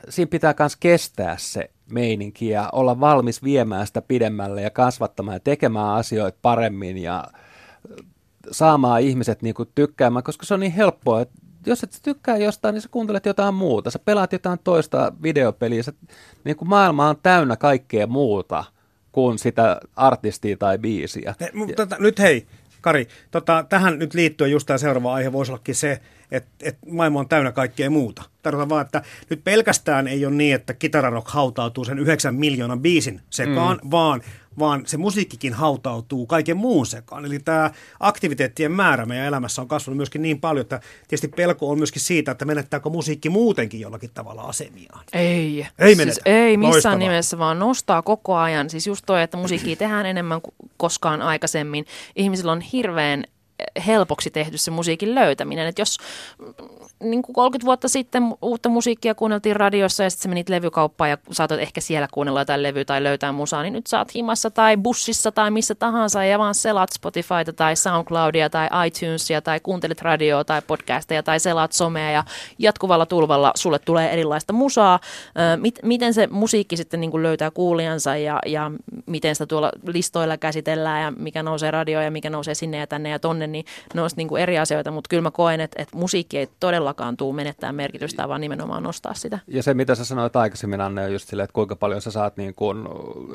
siinä 0.10 0.30
pitää 0.30 0.56
myös 0.60 0.76
kestää 0.76 1.36
se 1.38 1.70
meininki 1.92 2.50
ja 2.50 2.70
olla 2.72 3.00
valmis 3.00 3.44
viemään 3.44 3.88
sitä 3.88 4.02
pidemmälle 4.02 4.62
ja 4.62 4.70
kasvattamaan 4.70 5.36
ja 5.36 5.40
tekemään 5.40 5.96
asioita 5.96 6.38
paremmin 6.42 6.98
ja 6.98 7.24
saamaan 8.52 9.02
ihmiset 9.02 9.42
niin 9.42 9.56
kuin 9.56 9.70
tykkäämään, 9.76 10.24
koska 10.24 10.46
se 10.46 10.54
on 10.54 10.60
niin 10.60 10.72
helppoa, 10.72 11.22
että 11.22 11.40
jos 11.66 11.84
et 11.84 12.00
tykkää 12.04 12.38
jostain, 12.38 12.74
niin 12.74 12.82
sä 12.82 12.90
kuuntelet 12.92 13.26
jotain 13.26 13.54
muuta. 13.54 13.92
Sä 13.92 14.00
pelaat 14.00 14.34
jotain 14.34 14.60
toista 14.64 15.14
videopeliä. 15.24 15.84
Sä, 15.84 15.94
niin 16.44 16.58
kuin 16.58 16.70
maailma 16.70 17.10
on 17.10 17.16
täynnä 17.24 17.56
kaikkea 17.56 18.08
muuta 18.08 18.64
kuin 19.14 19.40
sitä 19.40 19.80
artistia 19.96 20.58
tai 20.58 20.78
biisiä. 20.78 21.36
He, 21.42 21.50
mutta 21.54 21.76
tota, 21.76 21.96
nyt 22.00 22.20
hei, 22.20 22.46
Kari, 22.82 23.08
tota, 23.32 23.66
tähän 23.70 24.00
nyt 24.00 24.14
liittyen 24.14 24.52
just 24.52 24.68
tämä 24.68 24.78
seuraava 24.78 25.14
aihe 25.14 25.32
voisi 25.32 25.52
ollakin 25.52 25.76
se, 25.76 26.02
että, 26.32 26.50
että 26.64 26.88
maailma 26.92 27.20
on 27.20 27.30
täynnä 27.30 27.52
kaikkea 27.52 27.90
muuta. 27.90 28.24
Tarkoitan 28.42 28.70
vaan, 28.70 28.86
että 28.86 29.02
nyt 29.30 29.44
pelkästään 29.44 30.08
ei 30.08 30.26
ole 30.26 30.36
niin, 30.36 30.56
että 30.56 30.74
kitararock 30.74 31.30
hautautuu 31.30 31.86
sen 31.86 32.00
9 32.00 32.36
miljoonan 32.36 32.82
biisin 32.82 33.22
sekaan, 33.30 33.80
mm. 33.84 33.92
vaan, 33.92 34.22
vaan 34.60 34.84
se 34.86 34.98
musiikkikin 34.98 35.54
hautautuu 35.54 36.26
kaiken 36.26 36.58
muun 36.58 36.86
sekaan. 36.86 37.26
Eli 37.26 37.40
tämä 37.40 37.72
aktiviteettien 38.00 38.72
määrä 38.72 39.06
meidän 39.06 39.28
elämässä 39.28 39.62
on 39.62 39.68
kasvanut 39.68 39.98
myöskin 39.98 40.22
niin 40.22 40.42
paljon, 40.42 40.62
että 40.62 40.80
tietysti 41.08 41.28
pelko 41.28 41.70
on 41.70 41.78
myöskin 41.78 42.02
siitä, 42.02 42.32
että 42.32 42.46
menettääkö 42.46 42.90
musiikki 42.90 43.30
muutenkin 43.30 43.80
jollakin 43.80 44.12
tavalla 44.14 44.42
asemiaan. 44.42 45.06
Ei. 45.14 45.68
Ei 45.80 45.96
siis 45.96 45.98
menetä. 45.98 46.22
ei 46.26 46.58
missään 46.58 46.72
Loistavaa. 46.72 46.98
nimessä, 46.98 47.38
vaan 47.38 47.60
nostaa 47.60 48.02
koko 48.02 48.36
ajan. 48.36 48.70
Siis 48.70 48.88
just 48.88 49.06
toi, 49.06 49.22
että 49.22 49.38
musiikkia 49.38 49.76
tehdään 49.76 50.06
enemmän 50.06 50.42
kuin 50.42 50.56
koskaan 50.78 51.22
aikaisemmin. 51.22 51.86
Ihmisillä 52.16 52.52
on 52.52 52.62
hirveän 52.62 53.24
helpoksi 53.88 54.32
tehty 54.32 54.58
se 54.58 54.72
musiikin 54.72 55.16
löytäminen. 55.16 55.68
Että 55.68 55.82
jos 55.82 55.98
niin 57.04 57.22
kuin 57.22 57.34
30 57.34 57.66
vuotta 57.66 57.88
sitten 57.88 58.24
uutta 58.42 58.70
musiikkia 58.70 59.16
kuunneltiin 59.16 59.56
radiossa 59.56 60.04
ja 60.04 60.10
sitten 60.10 60.32
menit 60.32 60.50
levykauppaan 60.50 61.10
ja 61.10 61.18
saatat 61.32 61.60
ehkä 61.60 61.82
siellä 61.82 62.08
kuunnella 62.12 62.42
jotain 62.42 62.64
levyä 62.64 62.86
tai 62.86 63.04
löytää 63.04 63.32
musaa, 63.32 63.64
niin 63.64 63.74
nyt 63.74 63.86
oot 63.98 64.16
himassa 64.16 64.52
tai 64.52 64.78
bussissa 64.78 65.32
tai 65.32 65.52
missä 65.52 65.76
tahansa 65.76 66.24
ja 66.24 66.40
vaan 66.40 66.56
selaat 66.56 66.92
Spotifyta 66.92 67.54
tai 67.56 67.76
SoundCloudia 67.76 68.50
tai 68.50 68.70
iTunesia 68.88 69.42
tai 69.42 69.60
kuuntelet 69.60 70.02
radioa 70.02 70.44
tai 70.44 70.62
podcasteja 70.68 71.24
tai 71.24 71.40
selaat 71.40 71.72
somea 71.72 72.12
ja 72.12 72.24
jatkuvalla 72.60 73.06
tulvalla 73.06 73.52
sulle 73.56 73.80
tulee 73.80 74.14
erilaista 74.14 74.54
musaa. 74.54 75.00
Miten 75.84 76.14
se 76.14 76.28
musiikki 76.28 76.78
sitten 76.78 77.02
niin 77.02 77.12
kuin 77.12 77.24
löytää 77.24 77.52
kuulijansa 77.52 78.18
ja, 78.18 78.40
ja 78.46 78.72
miten 79.06 79.36
sitä 79.36 79.46
tuolla 79.46 79.72
listoilla 79.88 80.38
käsitellään 80.38 81.04
ja 81.04 81.12
mikä 81.12 81.44
nousee 81.44 81.72
radioon 81.72 82.06
ja 82.06 82.12
mikä 82.12 82.30
nousee 82.30 82.56
sinne 82.56 82.78
ja 82.78 82.88
tänne 82.88 83.10
ja 83.10 83.20
tonne, 83.20 83.48
niin 83.48 83.66
ne 83.94 84.02
on 84.02 84.10
niin 84.16 84.28
kuin 84.28 84.42
eri 84.42 84.60
asioita, 84.60 84.92
mutta 84.92 85.08
kyllä 85.10 85.22
mä 85.22 85.32
koen, 85.32 85.62
että, 85.62 85.82
että 85.82 85.98
musiikki 85.98 86.38
ei 86.38 86.48
todellakaan 86.60 86.93
tule 87.18 87.36
menettää 87.36 87.72
merkitystä, 87.72 88.28
vaan 88.28 88.42
nimenomaan 88.42 88.84
nostaa 88.84 89.14
sitä. 89.14 89.40
Ja 89.48 89.64
se, 89.64 89.74
mitä 89.74 89.96
sä 89.96 90.06
sanoit 90.06 90.36
aikaisemmin, 90.36 90.82
Anne, 90.82 91.06
on 91.06 91.14
just 91.14 91.30
silleen, 91.30 91.44
että 91.44 91.54
kuinka 91.54 91.76
paljon 91.76 92.02
sä 92.02 92.12
saat 92.12 92.38
niin 92.38 92.56
kuin 92.56 92.78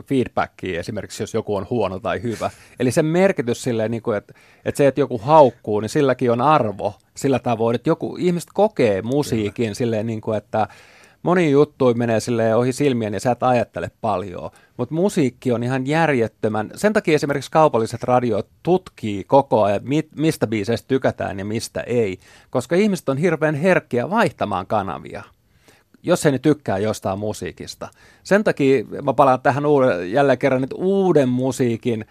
feedbackia 0.06 0.80
esimerkiksi, 0.80 1.22
jos 1.22 1.34
joku 1.34 1.56
on 1.56 1.66
huono 1.70 2.00
tai 2.00 2.22
hyvä. 2.22 2.50
Eli 2.80 2.90
se 2.90 3.02
merkitys 3.02 3.62
silleen, 3.62 3.90
niin 3.90 4.02
kuin, 4.02 4.16
että, 4.16 4.34
että 4.64 4.76
se, 4.76 4.86
että 4.86 5.00
joku 5.00 5.18
haukkuu, 5.18 5.80
niin 5.80 5.88
silläkin 5.88 6.30
on 6.30 6.40
arvo 6.40 6.94
sillä 7.16 7.38
tavoin, 7.38 7.74
että 7.74 7.90
joku 7.90 8.16
ihmiset 8.20 8.50
kokee 8.54 9.02
musiikin 9.02 9.64
Kyllä. 9.64 9.74
silleen, 9.74 10.06
niin 10.06 10.20
kuin, 10.20 10.38
että 10.38 10.68
moni 11.28 11.50
juttu 11.50 11.94
menee 11.94 12.20
sille 12.20 12.54
ohi 12.54 12.72
silmien 12.72 13.14
ja 13.14 13.20
sä 13.20 13.30
et 13.30 13.42
ajattele 13.42 13.90
paljon. 14.00 14.50
Mutta 14.76 14.94
musiikki 14.94 15.52
on 15.52 15.62
ihan 15.62 15.86
järjettömän. 15.86 16.70
Sen 16.74 16.92
takia 16.92 17.14
esimerkiksi 17.14 17.50
kaupalliset 17.50 18.02
radiot 18.02 18.48
tutkii 18.62 19.24
koko 19.24 19.62
ajan, 19.62 19.80
mistä 20.16 20.46
biiseistä 20.46 20.88
tykätään 20.88 21.38
ja 21.38 21.44
mistä 21.44 21.80
ei. 21.80 22.18
Koska 22.50 22.76
ihmiset 22.76 23.08
on 23.08 23.16
hirveän 23.16 23.54
herkkiä 23.54 24.10
vaihtamaan 24.10 24.66
kanavia 24.66 25.22
jos 26.02 26.26
ei 26.26 26.32
ne 26.32 26.38
tykkää 26.38 26.78
jostain 26.78 27.18
musiikista. 27.18 27.88
Sen 28.22 28.44
takia 28.44 28.84
mä 29.02 29.12
palaan 29.12 29.40
tähän 29.40 29.66
uuden, 29.66 30.12
jälleen 30.12 30.38
kerran, 30.38 30.64
että 30.64 30.76
uuden 30.76 31.28
musiikin 31.28 32.04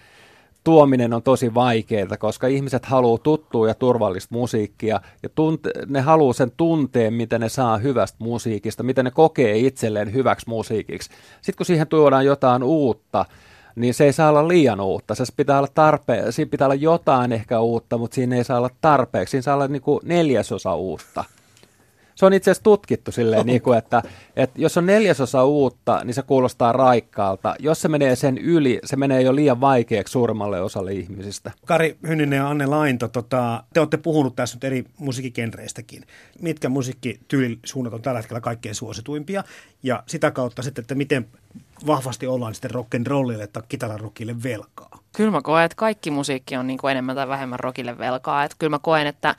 tuominen 0.68 1.14
on 1.14 1.24
tosi 1.24 1.54
vaikeaa, 1.54 2.18
koska 2.20 2.48
ihmiset 2.48 2.86
haluaa 2.86 3.18
tuttua 3.18 3.68
ja 3.68 3.74
turvallista 3.74 4.36
musiikkia 4.36 5.02
ja 5.24 5.30
tunte- 5.30 5.86
ne 5.88 6.02
haluaa 6.02 6.34
sen 6.34 6.52
tunteen, 6.58 7.14
mitä 7.14 7.40
ne 7.40 7.50
saa 7.50 7.78
hyvästä 7.78 8.18
musiikista, 8.20 8.84
mitä 8.84 9.04
ne 9.04 9.12
kokee 9.12 9.58
itselleen 9.58 10.14
hyväksi 10.14 10.50
musiikiksi. 10.50 11.10
Sitten 11.42 11.58
kun 11.58 11.66
siihen 11.66 11.88
tuodaan 11.88 12.26
jotain 12.26 12.64
uutta, 12.64 13.26
niin 13.76 13.94
se 13.94 14.06
ei 14.06 14.14
saa 14.14 14.30
olla 14.30 14.48
liian 14.48 14.82
uutta. 14.82 15.16
Se 15.16 15.24
pitää 15.38 15.58
olla 15.58 15.68
tarpe- 15.68 16.32
siinä 16.32 16.50
pitää 16.50 16.68
olla 16.68 16.76
jotain 16.76 17.32
ehkä 17.32 17.60
uutta, 17.60 17.98
mutta 17.98 18.16
siinä 18.16 18.36
ei 18.36 18.44
saa 18.44 18.58
olla 18.58 18.70
tarpeeksi. 18.82 19.32
Siinä 19.32 19.42
saa 19.42 19.56
olla 19.56 19.68
niin 19.68 19.82
kuin 19.82 20.00
neljäsosa 20.04 20.76
uutta 20.76 21.24
se 22.18 22.26
on 22.26 22.34
itse 22.34 22.52
asiassa 22.52 22.64
tutkittu 22.64 23.12
silleen, 23.12 23.46
niin 23.48 23.62
kuin, 23.62 23.78
että, 23.78 24.04
että 24.36 24.62
jos 24.62 24.78
on 24.78 24.86
neljäsosa 24.86 25.46
uutta, 25.46 26.02
niin 26.04 26.14
se 26.14 26.22
kuulostaa 26.22 26.72
raikkaalta. 26.72 27.56
Jos 27.60 27.82
se 27.82 27.88
menee 27.88 28.16
sen 28.16 28.38
yli, 28.38 28.80
se 28.84 28.96
menee 28.96 29.22
jo 29.22 29.36
liian 29.36 29.62
vaikeaksi 29.62 30.12
suurimmalle 30.12 30.62
osalle 30.62 30.94
ihmisistä. 30.94 31.52
Kari 31.66 31.98
Hynninen 32.08 32.38
ja 32.38 32.50
Anne 32.50 32.66
Lainto, 32.66 33.08
tota, 33.08 33.64
te 33.74 33.80
olette 33.80 33.98
puhunut 33.98 34.36
tässä 34.36 34.56
nyt 34.56 34.64
eri 34.64 34.86
musiikkikenreistäkin. 34.98 36.04
Mitkä 36.42 36.70
musiikkityylisuunnat 36.70 37.94
on 37.94 38.02
tällä 38.02 38.20
hetkellä 38.20 38.42
kaikkein 38.42 38.76
suosituimpia? 38.76 39.44
Ja 39.84 40.04
sitä 40.08 40.32
kautta 40.32 40.62
sitten, 40.62 40.82
että 40.82 40.96
miten 40.96 41.28
vahvasti 41.88 42.28
ollaan 42.28 42.54
sitten 42.56 42.72
rock'n'rollille 42.72 43.48
tai 43.54 43.64
kitararokille 43.70 44.44
velkaa? 44.44 45.00
Kyllä 45.16 45.32
mä 45.32 45.42
koen, 45.42 45.66
että 45.66 45.76
kaikki 45.76 46.12
musiikki 46.12 46.56
on 46.56 46.68
niin 46.68 46.80
kuin 46.80 46.92
enemmän 46.92 47.16
tai 47.16 47.28
vähemmän 47.28 47.60
rockille 47.60 47.98
velkaa. 47.98 48.44
Että 48.44 48.56
kyllä 48.60 48.70
mä 48.70 48.80
koen, 48.80 49.08
että 49.08 49.36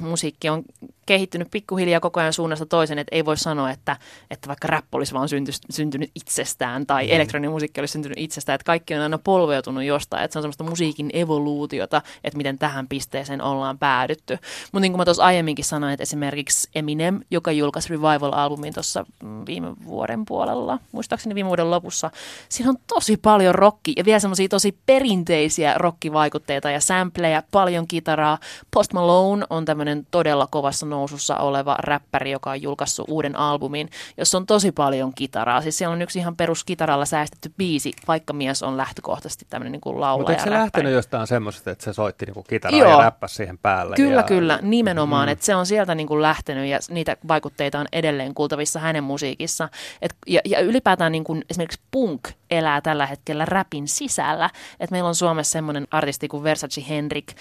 musiikki 0.00 0.48
on 0.48 0.62
kehittynyt 1.06 1.48
pikkuhiljaa 1.50 2.00
koko 2.00 2.20
ajan 2.20 2.32
suunnasta 2.32 2.66
toisen, 2.66 2.98
että 2.98 3.16
ei 3.16 3.24
voi 3.24 3.36
sanoa, 3.36 3.70
että, 3.70 3.96
että 4.30 4.48
vaikka 4.48 4.68
rap 4.68 4.84
olisi 4.92 5.14
vaan 5.14 5.28
synty, 5.28 5.52
syntynyt 5.70 6.10
itsestään 6.14 6.86
tai 6.86 7.06
mm. 7.06 7.12
elektroninen 7.12 7.50
musiikki 7.50 7.80
olisi 7.80 7.92
syntynyt 7.92 8.18
itsestään, 8.18 8.54
että 8.54 8.64
kaikki 8.64 8.94
on 8.94 9.00
aina 9.00 9.18
polveutunut 9.18 9.84
jostain, 9.84 10.24
että 10.24 10.32
se 10.32 10.38
on 10.38 10.42
semmoista 10.42 10.64
musiikin 10.64 11.10
evoluutiota, 11.12 12.02
että 12.24 12.36
miten 12.36 12.58
tähän 12.58 12.88
pisteeseen 12.88 13.42
ollaan 13.42 13.78
päädytty. 13.78 14.38
Mutta 14.72 14.80
niin 14.80 14.92
kuin 14.92 15.00
mä 15.00 15.04
tuossa 15.04 15.24
aiemminkin 15.24 15.64
sanoin, 15.64 15.92
että 15.92 16.02
esimerkiksi 16.02 16.68
Eminem, 16.74 17.20
joka 17.30 17.52
julkaisi 17.52 17.88
Revival-albumin 17.88 18.74
tuossa 18.74 19.06
mm, 19.22 19.42
viime 19.46 19.68
vuoden 19.84 20.24
puolella, 20.24 20.78
muistaakseni 20.92 21.34
viime 21.34 21.48
vuoden 21.48 21.70
lopussa, 21.70 22.10
siinä 22.48 22.70
on 22.70 22.76
tosi 22.86 23.16
paljon 23.16 23.54
rokki 23.54 23.92
ja 23.96 24.04
vielä 24.04 24.18
semmoisia 24.18 24.48
tosi 24.48 24.78
perinteisiä 24.86 25.74
rokkivaikutteita 25.76 26.70
ja 26.70 26.80
sampleja, 26.80 27.42
paljon 27.50 27.88
kitaraa. 27.88 28.38
Post 28.70 28.92
Malone 28.92 29.46
on 29.50 29.64
tämmöinen 29.76 30.06
todella 30.10 30.46
kovassa 30.50 30.86
nousussa 30.86 31.36
oleva 31.36 31.76
räppäri, 31.78 32.30
joka 32.30 32.50
on 32.50 32.62
julkaissut 32.62 33.08
uuden 33.08 33.36
albumin, 33.36 33.90
jossa 34.16 34.38
on 34.38 34.46
tosi 34.46 34.72
paljon 34.72 35.14
kitaraa. 35.14 35.60
Siis 35.60 35.78
siellä 35.78 35.92
on 35.92 36.02
yksi 36.02 36.18
ihan 36.18 36.36
perus 36.36 36.64
kitaralla 36.64 37.04
säästetty 37.04 37.52
biisi, 37.56 37.92
vaikka 38.08 38.32
mies 38.32 38.62
on 38.62 38.76
lähtökohtaisesti 38.76 39.46
tämmöinen 39.50 39.72
niin 39.72 39.80
kuin 39.80 40.00
laulaja 40.00 40.18
Mutta 40.18 40.32
eikö 40.32 40.42
se 40.42 40.50
lähtenyt 40.50 40.92
jostain 40.92 41.26
semmoisesta, 41.26 41.70
että 41.70 41.84
se 41.84 41.92
soitti 41.92 42.26
niin 42.26 42.34
kuin 42.34 42.46
kitaraa 42.48 42.80
Joo. 42.80 42.90
ja 42.90 43.04
räppäsi 43.04 43.34
siihen 43.34 43.58
päälle? 43.58 43.96
Kyllä, 43.96 44.16
ja... 44.16 44.22
kyllä, 44.22 44.58
nimenomaan. 44.62 45.28
Mm. 45.28 45.32
Että 45.32 45.44
se 45.44 45.54
on 45.54 45.66
sieltä 45.66 45.94
niin 45.94 46.06
kuin 46.06 46.22
lähtenyt 46.22 46.68
ja 46.68 46.78
niitä 46.90 47.16
vaikutteita 47.28 47.78
on 47.78 47.86
edelleen 47.92 48.34
kuultavissa 48.34 48.80
hänen 48.80 49.04
musiikissa. 49.04 49.68
Et, 50.02 50.16
ja, 50.26 50.40
ja 50.44 50.60
ylipäätään 50.60 51.12
niin 51.12 51.24
kuin 51.24 51.44
esimerkiksi 51.50 51.80
punk 51.90 52.28
elää 52.50 52.80
tällä 52.80 53.06
hetkellä 53.06 53.44
räpin 53.44 53.88
sisällä. 53.88 54.50
Et 54.80 54.90
meillä 54.90 55.08
on 55.08 55.14
Suomessa 55.14 55.52
semmoinen 55.52 55.86
artisti 55.90 56.28
kuin 56.28 56.42
Versace 56.42 56.84
Henrik, 56.88 57.34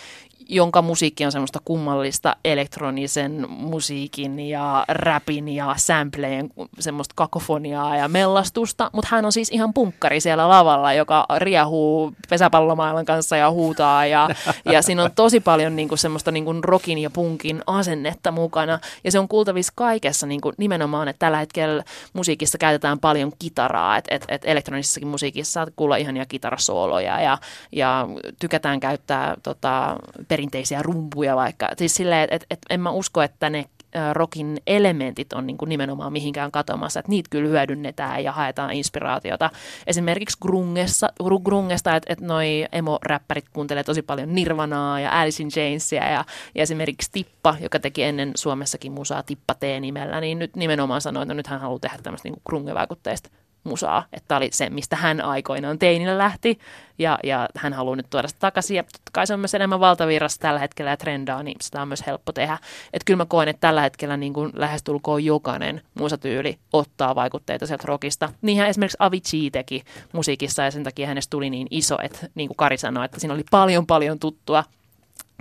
jonka 0.50 0.82
musiikki 0.82 1.26
on 1.26 1.32
semmoista 1.32 1.60
kummallista 1.66 2.36
elektronisen 2.46 3.46
musiikin 3.50 4.40
ja 4.40 4.86
rapin 4.88 5.48
ja 5.48 5.74
sampleen 5.78 6.50
semmoista 6.80 7.14
kakofoniaa 7.16 7.98
ja 7.98 8.08
mellastusta, 8.08 8.90
mutta 8.94 9.08
hän 9.12 9.26
on 9.26 9.32
siis 9.32 9.50
ihan 9.50 9.74
punkkari 9.74 10.20
siellä 10.20 10.50
lavalla, 10.50 10.94
joka 10.94 11.26
riehuu 11.38 12.14
pesäpallomaailman 12.30 13.06
kanssa 13.06 13.38
ja 13.38 13.52
huutaa 13.52 14.06
ja, 14.06 14.30
ja 14.74 14.82
siinä 14.82 15.04
on 15.04 15.12
tosi 15.16 15.40
paljon 15.40 15.76
niinku 15.76 15.98
semmoista 15.98 16.32
niinku 16.32 16.54
rockin 16.62 16.98
ja 16.98 17.10
punkin 17.10 17.62
asennetta 17.68 18.32
mukana. 18.32 18.80
Ja 19.04 19.12
se 19.12 19.20
on 19.20 19.28
kuultavissa 19.28 19.74
kaikessa 19.76 20.28
niinku 20.28 20.54
nimenomaan, 20.58 21.08
että 21.08 21.20
tällä 21.20 21.38
hetkellä 21.38 21.84
musiikissa 22.14 22.58
käytetään 22.58 23.00
paljon 23.00 23.32
kitaraa, 23.40 23.98
että 23.98 24.16
et, 24.16 24.26
et 24.28 24.42
elektronisessakin 24.46 25.08
musiikissa 25.08 25.52
saat 25.52 25.70
kuulla 25.76 25.96
ihania 25.96 26.26
kitarasooloja 26.26 27.22
ja, 27.22 27.38
ja 27.72 28.08
tykätään 28.40 28.80
käyttää 28.80 29.36
tota, 29.44 29.96
perinteisiä 30.36 30.82
rumpuja 30.82 31.36
vaikka. 31.36 31.70
Siis 31.78 31.96
silleen, 31.96 32.24
että 32.24 32.36
et, 32.36 32.46
et 32.50 32.60
en 32.70 32.80
mä 32.80 32.92
usko, 32.92 33.22
että 33.22 33.50
ne 33.50 33.66
rokin 34.14 34.58
elementit 34.68 35.34
on 35.34 35.48
niin 35.48 35.58
kuin 35.58 35.70
nimenomaan 35.70 36.14
mihinkään 36.14 36.52
katoamassa, 36.52 37.00
että 37.00 37.10
niitä 37.10 37.30
kyllä 37.30 37.50
hyödynnetään 37.50 38.24
ja 38.24 38.32
haetaan 38.32 38.72
inspiraatiota. 38.72 39.50
Esimerkiksi 39.88 40.38
grungessa, 40.42 41.10
grungesta, 41.44 41.96
että, 41.96 42.14
että 42.14 42.26
noi 42.26 42.66
emo-räppärit 42.72 43.46
kuuntelee 43.54 43.84
tosi 43.84 44.02
paljon 44.02 44.36
Nirvanaa 44.36 45.00
ja 45.00 45.22
Alice 45.22 45.44
in 45.44 45.50
Chainsia 45.50 46.12
ja, 46.12 46.26
ja 46.56 46.64
esimerkiksi 46.64 47.10
Tippa, 47.12 47.56
joka 47.60 47.80
teki 47.80 48.04
ennen 48.04 48.32
Suomessakin 48.36 48.92
musaa 48.92 49.24
Tippa 49.24 49.54
T-nimellä, 49.54 50.22
niin 50.22 50.40
nyt 50.40 50.56
nimenomaan 50.56 51.02
sanoi, 51.02 51.24
että 51.24 51.34
no 51.34 51.38
nyt 51.38 51.48
hän 51.48 51.62
haluaa 51.62 51.80
tehdä 51.80 51.98
tämmöistä 52.04 52.30
niin 52.30 52.42
grunge-vaikutteista 52.50 53.30
musaa. 53.66 54.06
Että 54.14 54.38
oli 54.38 54.50
se, 54.52 54.70
mistä 54.70 54.96
hän 54.96 55.22
aikoinaan 55.22 55.80
teinillä 55.80 56.18
lähti 56.18 56.60
ja, 57.00 57.20
ja 57.24 57.50
hän 57.56 57.74
haluaa 57.74 57.96
nyt 57.96 58.10
tuoda 58.10 58.28
sitä 58.28 58.40
takaisin. 58.40 58.78
Ja 58.78 58.84
totta 58.84 59.12
kai 59.14 59.28
se 59.28 59.34
on 59.34 59.40
myös 59.40 59.54
enemmän 59.54 59.80
valtavirrassa 59.80 60.42
tällä 60.42 60.60
hetkellä 60.60 60.92
ja 60.92 60.98
trendaa, 60.98 61.44
niin 61.44 61.58
sitä 61.62 61.82
on 61.82 61.88
myös 61.88 62.06
helppo 62.08 62.32
tehdä. 62.32 62.58
Että 62.94 63.06
kyllä 63.06 63.18
mä 63.18 63.26
koen, 63.26 63.48
että 63.48 63.62
tällä 63.62 63.82
hetkellä 63.82 64.18
niin 64.18 64.34
kuin 64.34 64.52
lähestulkoon 64.56 65.26
jokainen 65.26 65.82
musatyyli 66.00 66.58
ottaa 66.74 67.16
vaikutteita 67.16 67.68
sieltä 67.68 67.88
rockista. 67.88 68.30
Niinhän 68.42 68.70
esimerkiksi 68.70 68.98
Avicii 69.00 69.52
teki 69.52 69.84
musiikissa 70.14 70.64
ja 70.64 70.72
sen 70.72 70.84
takia 70.84 71.08
hänestä 71.08 71.32
tuli 71.32 71.50
niin 71.50 71.68
iso, 71.72 71.98
että 72.02 72.28
niin 72.36 72.48
kuin 72.48 72.58
Kari 72.58 72.78
sanoi, 72.78 73.06
että 73.06 73.20
siinä 73.20 73.34
oli 73.34 73.44
paljon 73.52 73.88
paljon 73.88 74.20
tuttua 74.20 74.64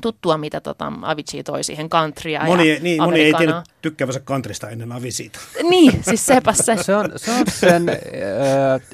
tuttua, 0.03 0.39
mitä 0.39 0.61
tota, 0.61 0.93
Avicii 1.03 1.43
toi 1.43 1.65
siihen 1.65 1.91
countrya 1.91 2.45
moni, 2.47 2.75
ja 2.75 2.81
niin, 2.81 3.03
moni 3.03 3.21
ei 3.21 3.35
tiennyt 3.35 3.65
tykkäävänsä 3.83 4.21
countrysta 4.21 4.69
ennen 4.69 4.93
Aviciita. 4.93 5.39
Niin, 5.71 6.05
siis 6.05 6.27
sepä 6.27 6.53
se. 6.53 6.77
se, 6.83 6.95
on, 6.95 7.13
se 7.17 7.31
on 7.31 7.45
sen, 7.49 7.87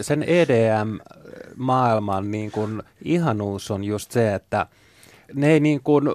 sen 0.00 0.22
EDM-maailman 0.22 2.30
niin 2.30 2.50
kuin 2.50 2.82
ihanuus 3.04 3.70
on 3.70 3.84
just 3.84 4.10
se, 4.10 4.34
että 4.34 4.66
ne 5.34 5.52
ei 5.52 5.60
niin 5.60 5.82
kuin 5.82 6.08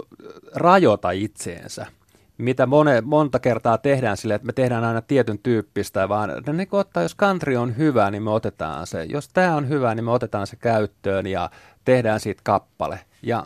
rajoita 0.56 1.12
itseensä 1.12 1.86
mitä 2.38 2.66
mone, 2.66 3.02
monta 3.02 3.40
kertaa 3.40 3.78
tehdään 3.78 4.18
sille, 4.18 4.36
että 4.36 4.46
me 4.46 4.54
tehdään 4.54 4.84
aina 4.84 5.02
tietyn 5.02 5.40
tyyppistä, 5.40 6.10
vaan 6.10 6.30
ne 6.48 6.54
niin 6.54 6.68
ottaa, 6.72 7.04
jos 7.04 7.18
country 7.18 7.56
on 7.56 7.78
hyvä, 7.78 8.12
niin 8.12 8.24
me 8.24 8.32
otetaan 8.32 8.88
se. 8.88 9.04
Jos 9.04 9.30
tämä 9.30 9.56
on 9.56 9.70
hyvä, 9.70 9.96
niin 9.96 10.04
me 10.04 10.12
otetaan 10.12 10.48
se 10.48 10.56
käyttöön 10.56 11.28
ja 11.28 11.50
tehdään 11.86 12.20
siitä 12.20 12.42
kappale. 12.44 13.00
Ja 13.22 13.46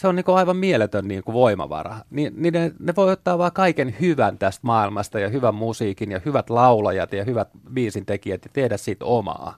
se 0.00 0.08
on 0.08 0.16
niin 0.16 0.24
kuin 0.24 0.36
aivan 0.36 0.56
mieletön 0.56 1.08
niin 1.08 1.24
kuin 1.24 1.34
voimavara. 1.34 1.96
Ni, 2.10 2.32
niin 2.36 2.54
ne, 2.54 2.72
ne 2.78 2.92
voi 2.96 3.12
ottaa 3.12 3.38
vaan 3.38 3.52
kaiken 3.52 3.96
hyvän 4.00 4.38
tästä 4.38 4.60
maailmasta 4.66 5.20
ja 5.20 5.28
hyvän 5.28 5.54
musiikin 5.54 6.10
ja 6.10 6.20
hyvät 6.24 6.50
laulajat 6.50 7.12
ja 7.12 7.24
hyvät 7.24 7.48
biisintekijät 7.72 8.44
ja 8.44 8.50
tehdä 8.52 8.76
siitä 8.76 9.04
omaa. 9.04 9.54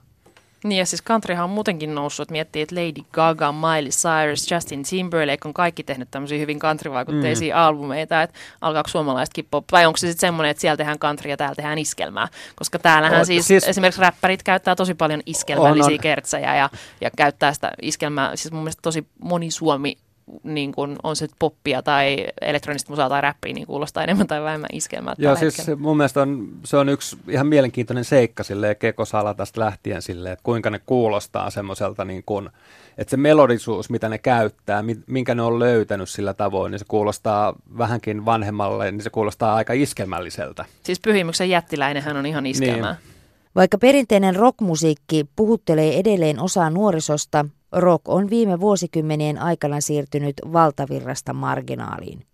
Niin 0.63 0.79
ja 0.79 0.85
siis 0.85 1.03
countryhan 1.03 1.43
on 1.43 1.49
muutenkin 1.49 1.95
noussut, 1.95 2.23
että 2.23 2.31
miettii, 2.31 2.61
että 2.61 2.75
Lady 2.75 3.01
Gaga, 3.11 3.51
Miley 3.51 3.89
Cyrus, 3.89 4.51
Justin 4.51 4.83
Timberlake 4.83 5.47
on 5.47 5.53
kaikki 5.53 5.83
tehnyt 5.83 6.11
tämmöisiä 6.11 6.37
hyvin 6.37 6.59
country-vaikutteisia 6.59 7.55
mm. 7.55 7.61
albumeita, 7.61 8.21
että 8.21 8.39
alkaako 8.61 8.89
suomalaiset 8.89 9.47
pop, 9.51 9.65
vai 9.71 9.85
onko 9.85 9.97
se 9.97 10.07
sitten 10.07 10.27
semmoinen, 10.27 10.51
että 10.51 10.61
siellä 10.61 10.77
tehdään 10.77 10.99
country 10.99 11.29
ja 11.29 11.37
täällä 11.37 11.55
tehdään 11.55 11.77
iskelmää, 11.77 12.27
koska 12.55 12.79
täällähän 12.79 13.19
on, 13.19 13.25
siis, 13.25 13.47
siis 13.47 13.63
esimerkiksi 13.63 14.01
räppärit 14.01 14.43
käyttää 14.43 14.75
tosi 14.75 14.93
paljon 14.93 15.21
iskelmällisiä 15.25 15.85
on, 15.85 15.93
on. 15.93 15.99
kertsejä 15.99 16.55
ja, 16.55 16.69
ja 17.01 17.11
käyttää 17.17 17.53
sitä 17.53 17.71
iskelmää, 17.81 18.35
siis 18.35 18.51
mun 18.51 18.63
mielestä 18.63 18.81
tosi 18.81 19.07
moni 19.19 19.51
Suomi 19.51 19.97
niin 20.43 20.71
kun 20.71 20.95
on 21.03 21.15
se 21.15 21.27
poppia 21.39 21.81
tai 21.81 22.27
elektronista 22.41 22.89
musaa 22.91 23.09
tai 23.09 23.21
räppiä, 23.21 23.53
niin 23.53 23.67
kuulostaa 23.67 24.03
enemmän 24.03 24.27
tai 24.27 24.43
vähemmän 24.43 24.69
iskelmää. 24.73 25.13
Joo, 25.17 25.35
siis 25.35 25.57
hetkellä. 25.57 25.79
mun 25.79 25.97
mielestä 25.97 26.21
on, 26.21 26.49
se 26.63 26.77
on 26.77 26.89
yksi 26.89 27.17
ihan 27.29 27.47
mielenkiintoinen 27.47 28.05
seikka 28.05 28.43
sille 28.43 28.75
Kekosala 28.75 29.33
tästä 29.33 29.61
lähtien 29.61 30.01
sille, 30.01 30.31
että 30.31 30.43
kuinka 30.43 30.69
ne 30.69 30.79
kuulostaa 30.85 31.49
semmoiselta 31.49 32.05
niin 32.05 32.23
kuin, 32.25 32.49
että 32.97 33.11
se 33.11 33.17
melodisuus, 33.17 33.89
mitä 33.89 34.09
ne 34.09 34.17
käyttää, 34.17 34.83
minkä 35.07 35.35
ne 35.35 35.41
on 35.41 35.59
löytänyt 35.59 36.09
sillä 36.09 36.33
tavoin, 36.33 36.71
niin 36.71 36.79
se 36.79 36.85
kuulostaa 36.87 37.53
vähänkin 37.77 38.25
vanhemmalle, 38.25 38.91
niin 38.91 39.03
se 39.03 39.09
kuulostaa 39.09 39.55
aika 39.55 39.73
iskelmälliseltä. 39.73 40.65
Siis 40.83 40.99
Pyhimyksen 40.99 41.49
jättiläinenhän 41.49 42.17
on 42.17 42.25
ihan 42.25 42.45
iskelmää. 42.45 42.95
Niin. 43.03 43.12
Vaikka 43.55 43.77
perinteinen 43.77 44.35
rockmusiikki 44.35 45.25
puhuttelee 45.35 45.99
edelleen 45.99 46.39
osaa 46.39 46.69
nuorisosta, 46.69 47.45
rock 47.71 48.09
on 48.09 48.29
viime 48.29 48.59
vuosikymmenien 48.59 49.39
aikana 49.39 49.81
siirtynyt 49.81 50.35
valtavirrasta 50.53 51.33
marginaaliin. 51.33 52.25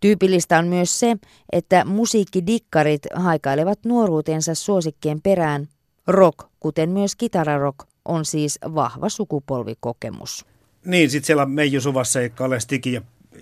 Tyypillistä 0.00 0.58
on 0.58 0.66
myös 0.66 1.00
se, 1.00 1.16
että 1.52 1.84
musiikkidikkarit 1.84 3.02
haikailevat 3.14 3.78
nuoruutensa 3.84 4.54
suosikkien 4.54 5.22
perään. 5.22 5.68
Rock, 6.06 6.38
kuten 6.60 6.90
myös 6.90 7.16
kitararock, 7.16 7.78
on 8.04 8.24
siis 8.24 8.58
vahva 8.74 9.08
sukupolvikokemus. 9.08 10.46
Niin, 10.84 11.10
sitten 11.10 11.26
siellä 11.26 11.46
Meiju 11.46 11.80
Suvassa 11.80 12.12
seikkailee 12.12 12.60
Stiki 12.60 12.92
ja 12.92 13.00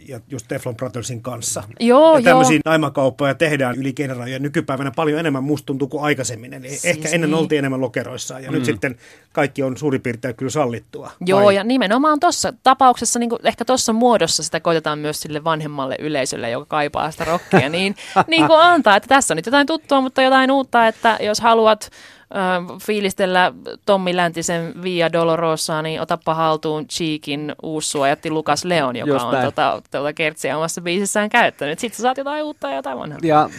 ja 0.09 0.21
just 0.31 0.49
Teflon 0.49 0.77
Brothersin 0.77 1.23
kanssa. 1.23 1.63
Joo, 1.81 2.19
ja 2.19 2.25
tämmöisiä 2.25 2.55
joo. 2.55 2.63
naimakauppoja 2.65 3.35
tehdään 3.35 3.77
yli 3.77 3.93
generaatioja 3.93 4.39
nykypäivänä 4.39 4.91
paljon 4.91 5.21
enemmän 5.21 5.45
musta 5.45 5.67
tuntuu 5.67 5.89
kuin 5.89 6.05
aikaisemmin. 6.05 6.55
Eli 6.55 6.69
siis 6.69 6.85
ehkä 6.85 7.09
ennen 7.09 7.31
niin. 7.31 7.39
oltiin 7.39 7.59
enemmän 7.59 7.81
lokeroissa 7.81 8.41
ja 8.41 8.51
mm. 8.51 8.55
nyt 8.55 8.65
sitten 8.65 8.97
kaikki 9.33 9.63
on 9.63 9.77
suurin 9.77 10.01
piirtein 10.01 10.35
kyllä 10.35 10.51
sallittua. 10.51 11.11
Joo, 11.27 11.45
vai? 11.45 11.55
ja 11.55 11.65
nimenomaan 11.65 12.21
tuossa 12.21 12.53
tapauksessa, 12.63 13.19
niin 13.19 13.31
kuin, 13.31 13.41
ehkä 13.45 13.65
tuossa 13.65 13.93
muodossa 13.93 14.43
sitä 14.43 14.61
koitetaan 14.61 14.99
myös 14.99 15.21
sille 15.21 15.45
vanhemmalle 15.45 15.97
yleisölle, 15.99 16.51
joka 16.51 16.67
kaipaa 16.67 17.11
sitä 17.11 17.25
rockia, 17.25 17.69
niin, 17.69 17.97
niin 18.27 18.47
kuin 18.47 18.61
antaa, 18.61 18.97
että 18.97 19.09
tässä 19.09 19.35
on 19.35 19.37
nyt 19.37 19.47
jotain 19.47 19.67
tuttua, 19.67 20.01
mutta 20.01 20.23
jotain 20.23 20.51
uutta, 20.51 20.87
että 20.87 21.19
jos 21.21 21.41
haluat 21.41 21.91
fiilistellä 22.83 23.53
Tommi 23.87 24.17
Läntisen 24.17 24.83
Via 24.83 25.13
Dolorosaa, 25.13 25.83
niin 25.83 26.01
otapa 26.01 26.35
haltuun 26.35 26.89
Cheekin 26.89 27.55
uussuojatti 27.63 28.31
Lukas 28.31 28.65
Leon, 28.65 28.97
joka 28.97 29.13
Just 29.13 29.25
on 29.25 29.41
tuota, 29.43 29.83
tuota 29.91 30.13
kertsiä 30.13 30.59
omassa 30.59 30.81
biisissään 30.81 31.29
käyttänyt. 31.29 31.79
Sitten 31.79 32.03
saat 32.03 32.19
jotain 32.19 32.45
uutta 32.45 32.69
ja 32.69 32.77
jotain 32.77 32.99
vanhaa. 32.99 33.19
Ja 33.23 33.51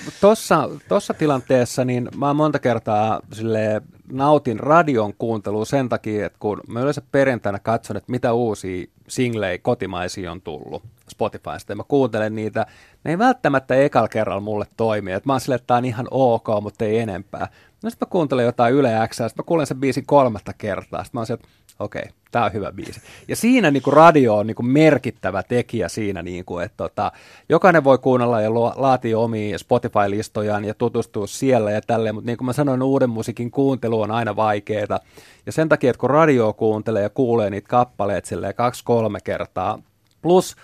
tuossa 0.88 1.14
tilanteessa 1.18 1.86
niin 1.86 2.10
mä 2.18 2.28
oon 2.28 2.36
monta 2.36 2.60
kertaa 2.60 3.20
sille 3.34 3.82
nautin 4.12 4.60
radion 4.60 5.14
kuuntelua 5.18 5.66
sen 5.66 5.90
takia, 5.90 6.26
että 6.26 6.40
kun 6.40 6.62
mä 6.68 6.82
yleensä 6.82 7.02
perjantaina 7.12 7.60
katson, 7.60 7.98
että 7.98 8.12
mitä 8.12 8.34
uusia 8.34 8.86
singlejä 9.08 9.58
kotimaisia 9.58 10.32
on 10.32 10.42
tullut 10.42 10.84
Spotifysta, 11.10 11.72
ja 11.72 11.76
mä 11.76 11.84
kuuntelen 11.88 12.36
niitä, 12.36 12.66
ne 13.04 13.12
ei 13.12 13.18
välttämättä 13.18 13.76
ekalla 13.76 14.08
kerralla 14.08 14.42
mulle 14.42 14.66
toimi. 14.78 15.12
Että 15.12 15.30
mä 15.30 15.34
oon 15.34 15.40
silleen, 15.40 15.56
että 15.56 15.68
tää 15.68 15.78
on 15.78 15.86
ihan 15.86 16.08
ok, 16.12 16.48
mutta 16.62 16.86
ei 16.86 17.00
enempää. 17.00 17.48
No 17.84 17.90
sitten 17.90 18.08
mä 18.08 18.12
kuuntelen 18.12 18.46
jotain 18.46 18.74
Yle 18.74 18.92
X, 19.08 19.16
sitten 19.16 19.32
mä 19.38 19.44
kuulen 19.46 19.68
sen 19.68 19.80
biisin 19.80 20.06
kolmatta 20.06 20.54
kertaa. 20.54 21.04
Sitten 21.04 21.18
mä 21.18 21.22
oon 21.22 21.34
että 21.34 21.48
okei, 21.80 22.02
okay, 22.02 22.14
tämä 22.32 22.46
on 22.46 22.54
hyvä 22.54 22.72
biisi. 22.72 23.02
Ja 23.28 23.36
siinä 23.36 23.72
niin 23.72 23.84
radio 23.88 24.36
on 24.36 24.48
niin 24.48 24.66
merkittävä 24.66 25.44
tekijä 25.44 25.90
siinä, 25.90 26.22
niin 26.22 26.46
kuin, 26.46 26.66
että 26.66 26.78
tota, 26.78 27.12
jokainen 27.50 27.84
voi 27.84 27.98
kuunnella 27.98 28.42
ja 28.42 28.54
laatia 28.54 29.20
omia 29.20 29.58
Spotify-listojaan 29.58 30.66
ja 30.66 30.74
tutustua 30.74 31.28
siellä 31.28 31.72
ja 31.72 31.82
tälleen, 31.82 32.16
mutta 32.16 32.26
niin 32.26 32.38
kuin 32.38 32.46
mä 32.46 32.54
sanoin, 32.54 32.84
uuden 32.84 33.10
musiikin 33.10 33.52
kuuntelu 33.52 34.02
on 34.02 34.12
aina 34.12 34.36
vaikeaa. 34.36 35.00
Ja 35.46 35.52
sen 35.52 35.70
takia, 35.70 35.90
että 35.90 36.00
kun 36.00 36.10
radio 36.10 36.54
kuuntelee 36.54 37.04
ja 37.04 37.10
kuulee 37.10 37.50
niitä 37.50 37.68
kappaleet 37.68 38.26
silleen 38.26 38.56
kaksi-kolme 38.56 39.20
kertaa, 39.24 39.80
plus 40.22 40.56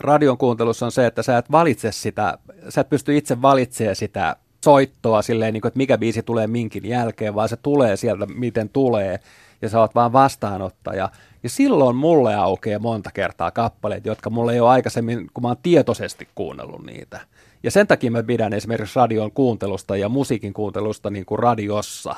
radion 0.00 0.38
kuuntelussa 0.38 0.86
on 0.86 0.92
se, 0.92 1.06
että 1.06 1.22
sä 1.22 1.38
et 1.38 1.50
valitse 1.50 1.92
sitä, 1.92 2.38
sä 2.68 2.80
et 2.80 2.88
pysty 2.88 3.16
itse 3.16 3.42
valitsemaan 3.42 3.96
sitä 3.96 4.36
soittoa 4.64 5.22
silleen, 5.22 5.54
niin 5.54 5.60
kuin, 5.60 5.68
että 5.68 5.78
mikä 5.78 5.98
biisi 5.98 6.22
tulee 6.22 6.46
minkin 6.46 6.88
jälkeen, 6.88 7.34
vaan 7.34 7.48
se 7.48 7.56
tulee 7.56 7.96
sieltä, 7.96 8.26
miten 8.26 8.68
tulee, 8.68 9.20
ja 9.62 9.68
sä 9.68 9.80
oot 9.80 9.94
vaan 9.94 10.12
vastaanottaja. 10.12 11.10
Ja 11.42 11.50
silloin 11.50 11.96
mulle 11.96 12.34
aukeaa 12.34 12.78
monta 12.78 13.10
kertaa 13.14 13.50
kappaleet, 13.50 14.06
jotka 14.06 14.30
mulle 14.30 14.52
ei 14.52 14.60
ole 14.60 14.70
aikaisemmin, 14.70 15.30
kun 15.34 15.42
mä 15.42 15.48
oon 15.48 15.56
tietoisesti 15.62 16.28
kuunnellut 16.34 16.86
niitä. 16.86 17.20
Ja 17.62 17.70
sen 17.70 17.86
takia 17.86 18.10
mä 18.10 18.22
pidän 18.22 18.52
esimerkiksi 18.52 18.98
radion 18.98 19.32
kuuntelusta 19.32 19.96
ja 19.96 20.08
musiikin 20.08 20.52
kuuntelusta 20.52 21.10
niin 21.10 21.26
kuin 21.26 21.38
radiossa. 21.38 22.16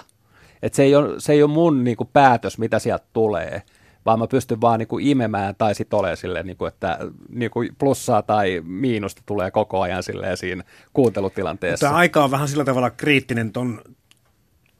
Et 0.63 0.75
se, 0.75 0.83
ei 0.83 0.95
ole, 0.95 1.21
se 1.21 1.33
ei 1.33 1.43
ole 1.43 1.51
mun 1.51 1.85
niin 1.85 1.97
kuin 1.97 2.11
päätös, 2.13 2.59
mitä 2.59 2.79
sieltä 2.79 3.05
tulee, 3.13 3.63
vaan 4.07 4.19
mä 4.19 4.27
pystyn 4.27 4.61
vaan 4.61 4.79
niin 4.79 4.89
kuin 4.89 5.07
imemään 5.07 5.55
tai 5.59 5.75
sitten 5.75 5.99
ole 5.99 6.17
silleen, 6.17 6.47
niin 6.47 6.57
kuin, 6.57 6.69
että 6.69 6.99
niin 7.29 7.51
kuin 7.51 7.71
plussaa 7.79 8.23
tai 8.23 8.63
miinusta 8.65 9.23
tulee 9.27 9.51
koko 9.51 9.81
ajan 9.81 10.03
silleen 10.03 10.37
siinä 10.37 10.65
kuuntelutilanteessa. 10.93 11.87
Tämä 11.87 11.99
aika 11.99 12.25
on 12.25 12.31
vähän 12.31 12.49
sillä 12.49 12.65
tavalla 12.65 12.91
kriittinen 12.91 13.53
ton 13.53 13.83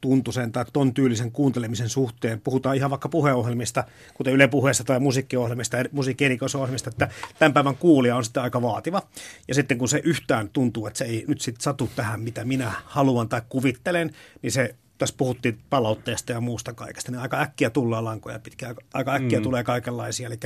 tuntuisen 0.01 0.51
tai 0.51 0.65
ton 0.73 0.93
tyylisen 0.93 1.31
kuuntelemisen 1.31 1.89
suhteen. 1.89 2.41
Puhutaan 2.41 2.75
ihan 2.75 2.89
vaikka 2.89 3.09
puheohjelmista, 3.09 3.83
kuten 4.13 4.33
Yle 4.33 4.47
puheessa 4.47 4.83
tai 4.83 4.99
musiikkiohjelmista, 4.99 5.77
musiikkierikoisohjelmista, 5.91 6.89
että 6.89 7.09
tämän 7.39 7.53
päivän 7.53 7.77
kuulija 7.77 8.15
on 8.15 8.23
sitten 8.23 8.43
aika 8.43 8.61
vaativa. 8.61 9.01
Ja 9.47 9.53
sitten 9.53 9.77
kun 9.77 9.89
se 9.89 10.01
yhtään 10.03 10.49
tuntuu, 10.49 10.87
että 10.87 10.97
se 10.97 11.05
ei 11.05 11.25
nyt 11.27 11.41
sitten 11.41 11.61
satu 11.61 11.89
tähän, 11.95 12.21
mitä 12.21 12.45
minä 12.45 12.71
haluan 12.85 13.29
tai 13.29 13.41
kuvittelen, 13.49 14.11
niin 14.41 14.51
se 14.51 14.75
tässä 15.01 15.15
puhuttiin 15.17 15.59
palautteesta 15.69 16.31
ja 16.31 16.41
muusta 16.41 16.73
kaikesta, 16.73 17.11
niin 17.11 17.21
aika 17.21 17.41
äkkiä 17.41 17.69
tullaan 17.69 18.05
lankoja 18.05 18.39
pitkä, 18.39 18.75
aika 18.93 19.13
äkkiä 19.13 19.39
mm. 19.39 19.43
tulee 19.43 19.63
kaikenlaisia, 19.63 20.27
eli 20.27 20.39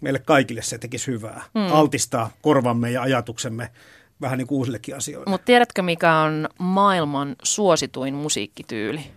meille 0.00 0.18
kaikille 0.18 0.62
se 0.62 0.78
tekisi 0.78 1.06
hyvää. 1.06 1.44
Mm. 1.54 1.72
Altistaa 1.72 2.30
korvamme 2.42 2.90
ja 2.90 3.02
ajatuksemme 3.02 3.70
vähän 4.20 4.38
niin 4.38 4.46
kuin 4.46 4.58
uusillekin 4.58 4.96
asioille. 4.96 5.30
Mutta 5.30 5.44
tiedätkö, 5.44 5.82
mikä 5.82 6.18
on 6.18 6.48
maailman 6.58 7.36
suosituin 7.42 8.14
musiikkityyli? 8.14 9.10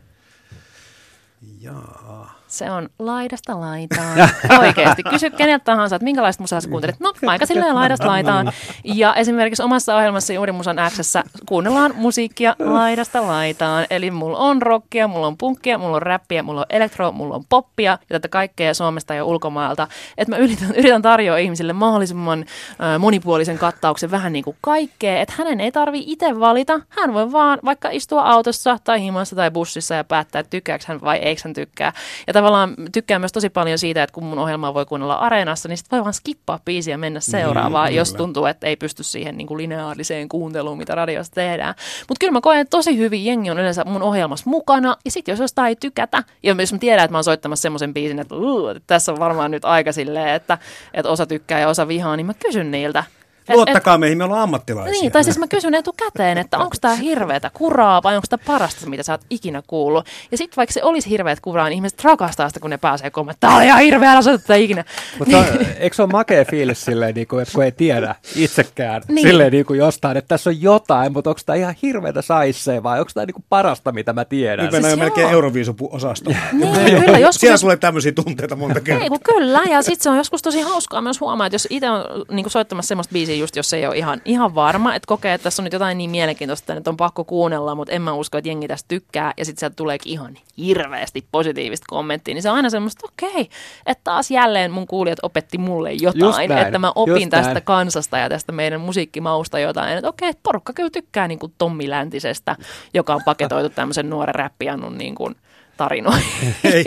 Jaa. 1.59 2.40
Se 2.51 2.71
on 2.71 2.89
laidasta 2.99 3.59
laitaan. 3.59 4.29
Oikeasti. 4.59 5.03
Kysy 5.03 5.29
keneltä 5.29 5.63
tahansa, 5.63 5.95
että 5.95 6.03
minkälaista 6.03 6.43
musaa 6.43 6.61
sä 6.61 6.69
kuuntelet. 6.69 6.99
No, 6.99 7.13
aika 7.27 7.45
silleen 7.45 7.75
laidasta 7.75 8.07
laitaan. 8.07 8.51
Ja 8.83 9.15
esimerkiksi 9.15 9.63
omassa 9.63 9.95
ohjelmassa 9.95 10.33
Uuden 10.39 10.55
musan 10.55 10.77
Xssä 10.89 11.23
kuunnellaan 11.45 11.93
musiikkia 11.95 12.55
laidasta 12.59 13.27
laitaan. 13.27 13.85
Eli 13.89 14.11
mulla 14.11 14.37
on 14.37 14.61
rockia, 14.61 15.07
mulla 15.07 15.27
on 15.27 15.37
punkkia, 15.37 15.77
mulla 15.77 15.95
on 15.95 16.01
räppiä, 16.01 16.43
mulla 16.43 16.59
on 16.59 16.65
elektro, 16.69 17.11
mulla 17.11 17.35
on 17.35 17.43
poppia 17.49 17.91
ja 17.91 18.19
tätä 18.19 18.27
kaikkea 18.27 18.73
Suomesta 18.73 19.13
ja 19.13 19.25
ulkomailta. 19.25 19.87
Että 20.17 20.31
mä 20.35 20.37
yritän, 20.37 20.75
yritän 20.75 21.01
tarjoa 21.01 21.37
ihmisille 21.37 21.73
mahdollisimman 21.73 22.39
äh, 22.39 22.99
monipuolisen 22.99 23.57
kattauksen 23.57 24.11
vähän 24.11 24.33
niin 24.33 24.43
kuin 24.43 24.57
kaikkea. 24.61 25.21
Että 25.21 25.33
hänen 25.37 25.61
ei 25.61 25.71
tarvi 25.71 26.03
itse 26.05 26.39
valita. 26.39 26.79
Hän 26.89 27.13
voi 27.13 27.31
vaan 27.31 27.59
vaikka 27.65 27.89
istua 27.89 28.21
autossa 28.21 28.77
tai 28.83 29.01
himassa 29.01 29.35
tai 29.35 29.51
bussissa 29.51 29.95
ja 29.95 30.03
päättää, 30.03 30.39
että 30.39 30.49
tykkääkö 30.49 30.83
hän 30.87 31.01
vai 31.01 31.17
eikö 31.17 31.41
hän 31.45 31.53
tykkää. 31.53 31.93
Ja 32.27 32.33
tavallaan 32.41 32.75
tykkään 32.91 33.21
myös 33.21 33.31
tosi 33.31 33.49
paljon 33.49 33.77
siitä, 33.77 34.03
että 34.03 34.13
kun 34.13 34.23
mun 34.23 34.39
ohjelmaa 34.39 34.73
voi 34.73 34.85
kuunnella 34.85 35.15
areenassa, 35.15 35.69
niin 35.69 35.77
sitten 35.77 35.97
voi 35.97 36.03
vaan 36.03 36.13
skippaa 36.13 36.59
biisiä 36.65 36.93
ja 36.93 36.97
mennä 36.97 37.17
niin, 37.17 37.31
seuraavaan, 37.31 37.87
niin, 37.87 37.97
jos 37.97 38.13
tuntuu, 38.13 38.45
että 38.45 38.67
ei 38.67 38.75
pysty 38.75 39.03
siihen 39.03 39.37
niin 39.37 39.47
kuin 39.47 39.57
lineaariseen 39.57 40.29
kuunteluun, 40.29 40.77
mitä 40.77 40.95
radiosta 40.95 41.35
tehdään. 41.35 41.75
Mutta 42.09 42.19
kyllä 42.19 42.31
mä 42.31 42.41
koen, 42.41 42.59
että 42.59 42.71
tosi 42.71 42.97
hyvin 42.97 43.25
jengi 43.25 43.51
on 43.51 43.59
yleensä 43.59 43.83
mun 43.85 44.01
ohjelmassa 44.01 44.49
mukana, 44.49 44.97
ja 45.05 45.11
sitten 45.11 45.33
jos 45.33 45.39
jostain 45.39 45.69
ei 45.69 45.75
tykätä, 45.75 46.23
ja 46.43 46.55
jos 46.59 46.73
mä 46.73 46.79
tiedän, 46.79 47.05
että 47.05 47.11
mä 47.11 47.17
oon 47.17 47.23
soittamassa 47.23 47.61
semmoisen 47.61 47.93
biisin, 47.93 48.19
että, 48.19 48.35
että 48.75 48.83
tässä 48.87 49.11
on 49.11 49.19
varmaan 49.19 49.51
nyt 49.51 49.65
aika 49.65 49.91
silleen, 49.91 50.35
että, 50.35 50.57
että 50.93 51.11
osa 51.11 51.25
tykkää 51.25 51.59
ja 51.59 51.69
osa 51.69 51.87
vihaa, 51.87 52.15
niin 52.15 52.25
mä 52.25 52.33
kysyn 52.33 52.71
niiltä, 52.71 53.03
Luottakaa 53.49 53.93
et, 53.93 53.99
meihin, 53.99 54.17
me 54.17 54.23
ollaan 54.23 54.41
ammattilaisia. 54.41 54.91
Niin, 54.91 55.11
tai 55.11 55.23
siis 55.23 55.37
mä 55.37 55.47
kysyn 55.47 55.73
etukäteen, 55.73 56.37
että 56.37 56.57
onko 56.57 56.75
tämä 56.81 56.95
hirveätä 56.95 57.51
kuraa 57.53 58.03
vai 58.03 58.15
onko 58.15 58.27
tämä 58.29 58.43
parasta, 58.47 58.89
mitä 58.89 59.03
sä 59.03 59.13
oot 59.13 59.21
ikinä 59.29 59.63
kuullut. 59.67 60.05
Ja 60.31 60.37
sitten 60.37 60.57
vaikka 60.57 60.73
se 60.73 60.83
olisi 60.83 61.09
hirveät 61.09 61.39
kuraa, 61.39 61.69
niin 61.69 61.75
ihmiset 61.75 62.03
rakastaa 62.03 62.49
sitä, 62.49 62.59
kun 62.59 62.69
ne 62.69 62.77
pääsee 62.77 63.09
kommentoimaan, 63.09 63.39
tämä 63.39 63.57
oli 63.57 63.65
ihan 63.65 63.81
hirveä, 63.81 64.11
älä 64.11 64.21
tätä 64.23 64.55
ikinä. 64.55 64.85
Mutta 65.19 65.41
niin. 65.41 65.67
eikö 65.79 65.95
se 65.95 66.01
ole 66.01 66.11
makea 66.11 66.45
fiilis 66.45 66.85
silleen, 66.85 67.15
niin 67.15 67.27
kuin, 67.27 67.41
että 67.41 67.53
kun 67.53 67.63
ei 67.63 67.71
tiedä 67.71 68.15
itsekään 68.35 69.01
niin. 69.07 69.27
silleen 69.27 69.51
niin 69.51 69.65
kuin 69.65 69.79
jostain, 69.79 70.17
että 70.17 70.27
tässä 70.27 70.49
on 70.49 70.61
jotain, 70.61 71.13
mutta 71.13 71.29
onko 71.29 71.41
tämä 71.45 71.55
ihan 71.55 71.75
hirveätä 71.81 72.21
saissee 72.21 72.83
vai 72.83 72.99
onko 72.99 73.11
tämä 73.13 73.25
niin 73.25 73.33
kuin 73.33 73.45
parasta, 73.49 73.91
mitä 73.91 74.13
mä 74.13 74.25
tiedän? 74.25 74.65
Nyt 74.65 74.71
mennään 74.71 74.93
siis 74.93 74.99
melkein 74.99 75.29
Euroviisu-osastoon. 75.29 76.35
niin, 76.51 77.03
kyllä, 77.03 77.19
joskus... 77.19 77.41
Siellä 77.41 77.57
tulee 77.57 77.77
tämmöisiä 77.77 78.11
tunteita 78.11 78.55
monta 78.55 78.81
kertaa. 78.81 79.03
Ei, 79.03 79.19
kyllä, 79.23 79.61
ja 79.69 79.81
sitten 79.81 80.03
se 80.03 80.09
on 80.09 80.17
joskus 80.17 80.41
tosi 80.41 80.61
hauskaa 80.61 81.01
myös 81.01 81.21
huomaa, 81.21 81.47
että 81.47 81.55
jos 81.55 81.67
itse 81.69 81.89
on 81.89 82.05
niin 82.31 82.43
kuin 82.43 82.51
soittamassa 82.51 82.87
semmoista 82.87 83.13
biisiä, 83.13 83.30
biisiä, 83.31 83.43
just 83.43 83.55
jos 83.55 83.73
ei 83.73 83.87
ole 83.87 83.97
ihan, 83.97 84.21
ihan 84.25 84.55
varma, 84.55 84.95
että 84.95 85.07
kokee, 85.07 85.33
että 85.33 85.43
tässä 85.43 85.61
on 85.61 85.63
nyt 85.63 85.73
jotain 85.73 85.97
niin 85.97 86.09
mielenkiintoista, 86.09 86.73
että 86.73 86.89
on 86.89 86.97
pakko 86.97 87.23
kuunnella, 87.23 87.75
mutta 87.75 87.93
en 87.93 88.01
mä 88.01 88.13
usko, 88.13 88.37
että 88.37 88.49
jengi 88.49 88.67
tästä 88.67 88.87
tykkää, 88.87 89.33
ja 89.37 89.45
sitten 89.45 89.59
sieltä 89.59 89.75
tuleekin 89.75 90.11
ihan 90.11 90.37
hirveästi 90.57 91.25
positiivista 91.31 91.85
kommenttia, 91.89 92.33
niin 92.33 92.41
se 92.41 92.49
on 92.49 92.55
aina 92.55 92.69
semmoista, 92.69 93.07
okei, 93.07 93.29
okay, 93.29 93.45
että 93.85 94.01
taas 94.03 94.31
jälleen 94.31 94.71
mun 94.71 94.87
kuulijat 94.87 95.19
opetti 95.23 95.57
mulle 95.57 95.91
jotain, 95.93 96.51
että 96.51 96.79
mä 96.79 96.91
opin 96.95 97.29
tästä 97.29 97.53
näin. 97.53 97.63
kansasta 97.63 98.17
ja 98.17 98.29
tästä 98.29 98.51
meidän 98.51 98.81
musiikkimausta 98.81 99.59
jotain, 99.59 99.97
että 99.97 100.09
okei, 100.09 100.29
okay, 100.29 100.39
porukka 100.43 100.73
kyllä 100.73 100.89
tykkää 100.89 101.27
niin 101.27 101.39
kuin 101.39 101.53
Tommi 101.57 101.89
Läntisestä, 101.89 102.55
joka 102.93 103.15
on 103.15 103.21
paketoitu 103.25 103.69
tämmöisen 103.69 104.09
nuoren 104.09 104.35
räppiannun 104.35 104.97
niin 104.97 105.15
kuin– 105.15 105.35
tarinoihin. 105.81 106.55
Hei, 106.63 106.83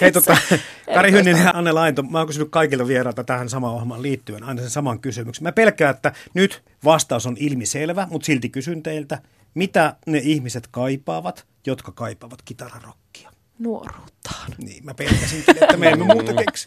hei 0.00 0.12
tota, 0.12 0.36
Kari 0.94 1.10
Hynninen 1.12 1.44
ja 1.44 1.50
Anne 1.54 1.72
Lainto, 1.72 2.02
mä 2.02 2.18
oon 2.18 2.26
kysynyt 2.26 2.48
kaikilta 2.50 2.86
vierailta 2.86 3.24
tähän 3.24 3.48
samaan 3.48 3.74
ohjelmaan 3.74 4.02
liittyen 4.02 4.42
aina 4.44 4.60
sen 4.60 4.70
saman 4.70 5.00
kysymyksen. 5.00 5.42
Mä 5.44 5.52
pelkään, 5.52 5.94
että 5.94 6.12
nyt 6.34 6.62
vastaus 6.84 7.26
on 7.26 7.36
ilmiselvä, 7.40 8.06
mutta 8.10 8.26
silti 8.26 8.48
kysyn 8.48 8.82
teiltä, 8.82 9.18
mitä 9.54 9.96
ne 10.06 10.18
ihmiset 10.24 10.66
kaipaavat, 10.70 11.46
jotka 11.66 11.92
kaipaavat 11.92 12.42
kitararokkia? 12.44 13.30
Nuoruuttaan. 13.58 14.50
Niin, 14.58 14.84
mä 14.84 14.94
pelkäsinkin, 14.94 15.56
että 15.62 15.76
me 15.76 15.88
emme 15.88 16.04
muuta 16.04 16.32
keksi. 16.34 16.64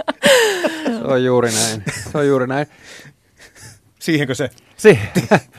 Se 0.86 1.04
on 1.04 1.24
juuri 1.24 1.52
näin. 1.52 1.84
Se 2.12 2.18
on 2.18 2.28
juuri 2.28 2.48
näin. 2.48 2.68
Siihenkö 4.00 4.36
se? 4.36 4.50
Si- 4.78 5.00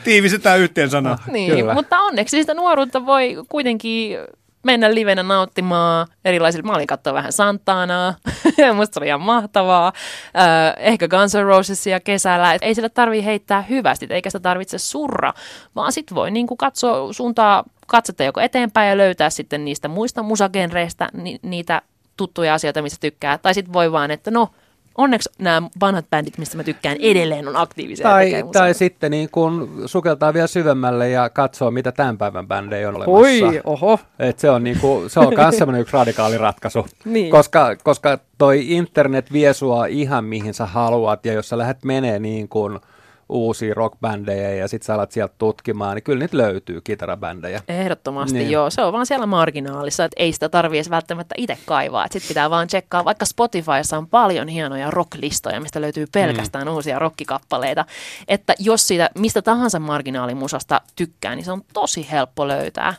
Tiivistetään 0.03 0.59
yhteen 0.59 0.89
sanaa. 0.89 1.17
niin, 1.31 1.55
Kyllä. 1.55 1.73
mutta 1.73 1.99
onneksi 1.99 2.37
sitä 2.37 2.53
nuoruutta 2.53 3.05
voi 3.05 3.35
kuitenkin 3.49 4.17
mennä 4.63 4.93
livenä 4.93 5.23
nauttimaan 5.23 6.07
erilaisilla. 6.25 6.67
Mä 6.67 6.75
olin 6.75 6.87
katsoa 6.87 7.13
vähän 7.13 7.31
Santanaa, 7.31 8.15
musta 8.75 8.99
oli 8.99 9.07
ihan 9.07 9.21
mahtavaa. 9.21 9.93
Äh, 10.37 10.73
ehkä 10.77 11.07
Guns 11.07 11.35
N' 11.35 11.43
Rosesia 11.43 11.99
kesällä. 11.99 12.53
Et 12.53 12.61
ei 12.61 12.75
sillä 12.75 12.89
tarvii 12.89 13.25
heittää 13.25 13.61
hyvästi, 13.61 14.07
eikä 14.09 14.29
sitä 14.29 14.39
tarvitse 14.39 14.77
surra, 14.77 15.33
vaan 15.75 15.91
sit 15.91 16.15
voi 16.15 16.31
niinku 16.31 16.55
katsoa 16.55 17.13
suuntaa 17.13 17.63
katsetta 17.87 18.23
joko 18.23 18.41
eteenpäin 18.41 18.89
ja 18.89 18.97
löytää 18.97 19.29
sitten 19.29 19.65
niistä 19.65 19.87
muista 19.87 20.23
musagenreistä 20.23 21.09
ni- 21.13 21.39
niitä 21.41 21.81
tuttuja 22.17 22.53
asioita, 22.53 22.81
mistä 22.81 22.97
tykkää. 23.01 23.37
Tai 23.37 23.53
sitten 23.53 23.73
voi 23.73 23.91
vaan, 23.91 24.11
että 24.11 24.31
no, 24.31 24.49
onneksi 24.97 25.29
nämä 25.39 25.69
vanhat 25.79 26.05
bändit, 26.09 26.37
mistä 26.37 26.57
mä 26.57 26.63
tykkään, 26.63 26.97
edelleen 26.99 27.47
on 27.47 27.55
aktiivisia. 27.55 28.03
Tai, 28.03 28.43
tai 28.51 28.73
sitten 28.73 29.11
niin 29.11 29.29
kun 29.29 29.83
sukeltaa 29.85 30.33
vielä 30.33 30.47
syvemmälle 30.47 31.09
ja 31.09 31.29
katsoo, 31.29 31.71
mitä 31.71 31.91
tämän 31.91 32.17
päivän 32.17 32.47
bändejä 32.47 32.89
on 32.89 32.95
olemassa. 32.95 33.47
Oi, 33.47 33.61
oho. 33.63 33.99
Et 34.19 34.39
se 34.39 34.49
on, 34.49 34.63
niin 34.63 34.79
kuin, 34.79 35.09
se 35.09 35.19
on 35.19 35.33
myös 35.35 35.57
semmoinen 35.57 35.81
yksi 35.81 35.93
radikaali 35.93 36.37
ratkaisu. 36.37 36.87
niin. 37.05 37.31
koska, 37.31 37.75
koska 37.83 38.19
toi 38.37 38.71
internet 38.71 39.33
vie 39.33 39.53
sua 39.53 39.85
ihan 39.85 40.25
mihin 40.25 40.53
sä 40.53 40.65
haluat, 40.65 41.25
ja 41.25 41.33
jos 41.33 41.49
sä 41.49 41.57
lähdet 41.57 41.83
menee 41.83 42.19
niin 42.19 42.49
kuin– 42.49 42.79
uusia 43.31 43.73
rockbändejä 43.73 44.49
ja 44.49 44.67
sitten 44.67 44.85
sä 44.85 44.93
alat 44.93 45.11
sieltä 45.11 45.33
tutkimaan, 45.37 45.95
niin 45.95 46.03
kyllä 46.03 46.19
niitä 46.19 46.37
löytyy 46.37 46.81
kitarabändejä. 46.81 47.61
Ehdottomasti 47.67 48.37
niin. 48.37 48.51
joo, 48.51 48.69
se 48.69 48.81
on 48.81 48.93
vaan 48.93 49.05
siellä 49.05 49.25
marginaalissa, 49.25 50.05
että 50.05 50.23
ei 50.23 50.33
sitä 50.33 50.49
tarvitse 50.49 50.89
välttämättä 50.89 51.35
itse 51.37 51.57
kaivaa, 51.65 52.07
sitten 52.11 52.27
pitää 52.27 52.49
vaan 52.49 52.67
tsekkaa, 52.67 53.05
vaikka 53.05 53.25
Spotifyssa 53.25 53.97
on 53.97 54.07
paljon 54.07 54.47
hienoja 54.47 54.91
rocklistoja, 54.91 55.61
mistä 55.61 55.81
löytyy 55.81 56.05
pelkästään 56.13 56.67
mm. 56.67 56.73
uusia 56.73 56.99
rockikappaleita, 56.99 57.85
että 58.27 58.53
jos 58.59 58.87
siitä 58.87 59.09
mistä 59.17 59.41
tahansa 59.41 59.79
marginaalimusasta 59.79 60.81
tykkää, 60.95 61.35
niin 61.35 61.45
se 61.45 61.51
on 61.51 61.61
tosi 61.73 62.07
helppo 62.11 62.47
löytää. 62.47 62.93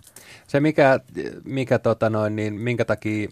Se 0.47 0.61
mikä, 0.61 1.01
mikä 1.45 1.79
tota 1.79 2.11
noin, 2.11 2.37
niin 2.37 2.55
minkä 2.55 2.85
takia 2.85 3.29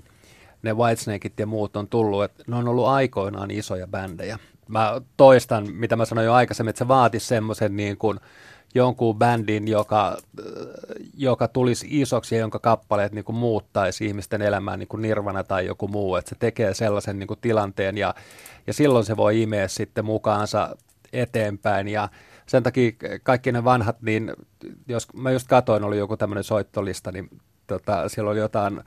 ne 0.63 0.75
Whitesnakeit 0.75 1.39
ja 1.39 1.47
muut 1.47 1.77
on 1.77 1.89
tullut, 1.89 2.25
että 2.25 2.45
ne 2.47 2.57
on 2.57 2.69
ollut 2.69 2.87
aikoinaan 2.87 3.51
isoja 3.51 3.87
bändejä 3.87 4.39
mä 4.71 5.01
toistan, 5.17 5.67
mitä 5.73 5.97
mä 5.97 6.05
sanoin 6.05 6.25
jo 6.25 6.33
aikaisemmin, 6.33 6.71
että 6.71 6.79
se 6.79 6.89
vaatisi 6.89 7.27
semmoisen 7.27 7.77
niin 7.77 7.97
kuin 7.97 8.21
jonkun 8.75 9.19
bändin, 9.19 9.69
joka, 9.69 10.17
joka 11.17 11.49
tulisi 11.49 11.87
isoksi 11.91 12.35
ja 12.35 12.41
jonka 12.41 12.59
kappaleet 12.59 13.13
niin 13.13 13.25
kuin 13.25 13.37
muuttaisi 13.37 14.07
ihmisten 14.07 14.43
elämään 14.43 14.79
niin 14.79 14.89
kuin 14.89 15.03
Nirvana 15.03 15.45
tai 15.45 15.67
joku 15.67 15.89
muu, 15.89 16.17
että 16.17 16.29
se 16.29 16.37
tekee 16.39 16.75
sellaisen 16.75 17.19
niin 17.19 17.27
kuin 17.27 17.41
tilanteen 17.41 17.99
ja, 17.99 18.15
ja 18.67 18.73
silloin 18.73 19.05
se 19.05 19.17
voi 19.17 19.43
imeä 19.43 19.69
sitten 19.69 20.05
mukaansa 20.05 20.77
eteenpäin. 21.13 21.89
Ja 21.89 22.09
sen 22.47 22.63
takia 22.63 22.93
kaikki 23.23 23.53
ne 23.53 23.65
vanhat, 23.65 24.03
niin 24.03 24.33
jos 24.89 25.15
mä 25.15 25.31
just 25.31 25.49
katoin, 25.49 25.85
oli 25.85 25.99
joku 25.99 26.17
tämmöinen 26.17 26.45
soittolista, 26.45 27.13
niin 27.13 27.29
tota, 27.67 28.09
siellä 28.09 28.31
oli 28.31 28.39
jotain 28.39 28.81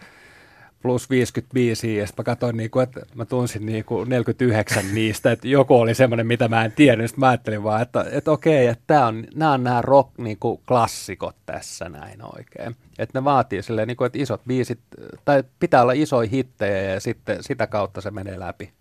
plus 0.84 1.10
55, 1.10 1.98
ja 1.98 2.08
sitten 2.08 2.24
mä 2.24 2.26
katsoin, 2.26 2.58
niin 2.58 2.70
kuin, 2.70 2.84
että 2.84 3.02
mä 3.16 3.26
tunsin 3.26 3.66
niin 3.66 3.86
kuin 3.86 4.10
49 4.10 4.84
niistä, 4.94 5.32
että 5.32 5.48
joku 5.48 5.76
oli 5.76 5.96
semmoinen, 5.96 6.28
mitä 6.28 6.48
mä 6.48 6.66
en 6.66 6.72
tiedä, 6.72 7.08
sitten 7.08 7.20
mä 7.20 7.30
ajattelin 7.30 7.64
vaan, 7.64 7.82
että, 7.82 8.06
että 8.12 8.32
okei, 8.32 8.68
että 8.68 8.84
tää 8.88 9.08
on, 9.08 9.28
nämä 9.36 9.52
on 9.52 9.64
nämä 9.64 9.82
rock-klassikot 9.82 11.36
niin 11.36 11.44
tässä 11.46 11.90
näin 11.90 12.20
oikein. 12.36 12.76
Että 13.00 13.20
ne 13.20 13.24
vaatii 13.24 13.64
silleen, 13.64 13.88
niin 13.88 13.98
kuin, 13.98 14.06
että 14.06 14.20
isot 14.20 14.42
biisit, 14.48 14.80
tai 15.26 15.44
pitää 15.60 15.82
olla 15.82 15.94
isoja 15.94 16.30
hittejä, 16.30 16.94
ja 16.94 17.00
sitten 17.00 17.44
sitä 17.44 17.68
kautta 17.68 18.02
se 18.02 18.12
menee 18.12 18.40
läpi. 18.40 18.74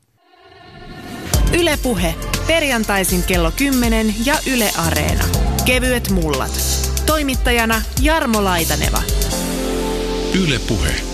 Ylepuhe 1.61 2.15
perjantaisin 2.47 3.23
kello 3.23 3.53
10 3.57 4.15
ja 4.25 4.35
Yle 4.53 4.71
Areena. 4.87 5.25
Kevyet 5.65 6.11
mullat. 6.11 6.53
Toimittajana 7.07 7.83
Jarmo 8.03 8.45
Laitaneva. 8.45 9.03
Ylepuhe. 10.45 11.12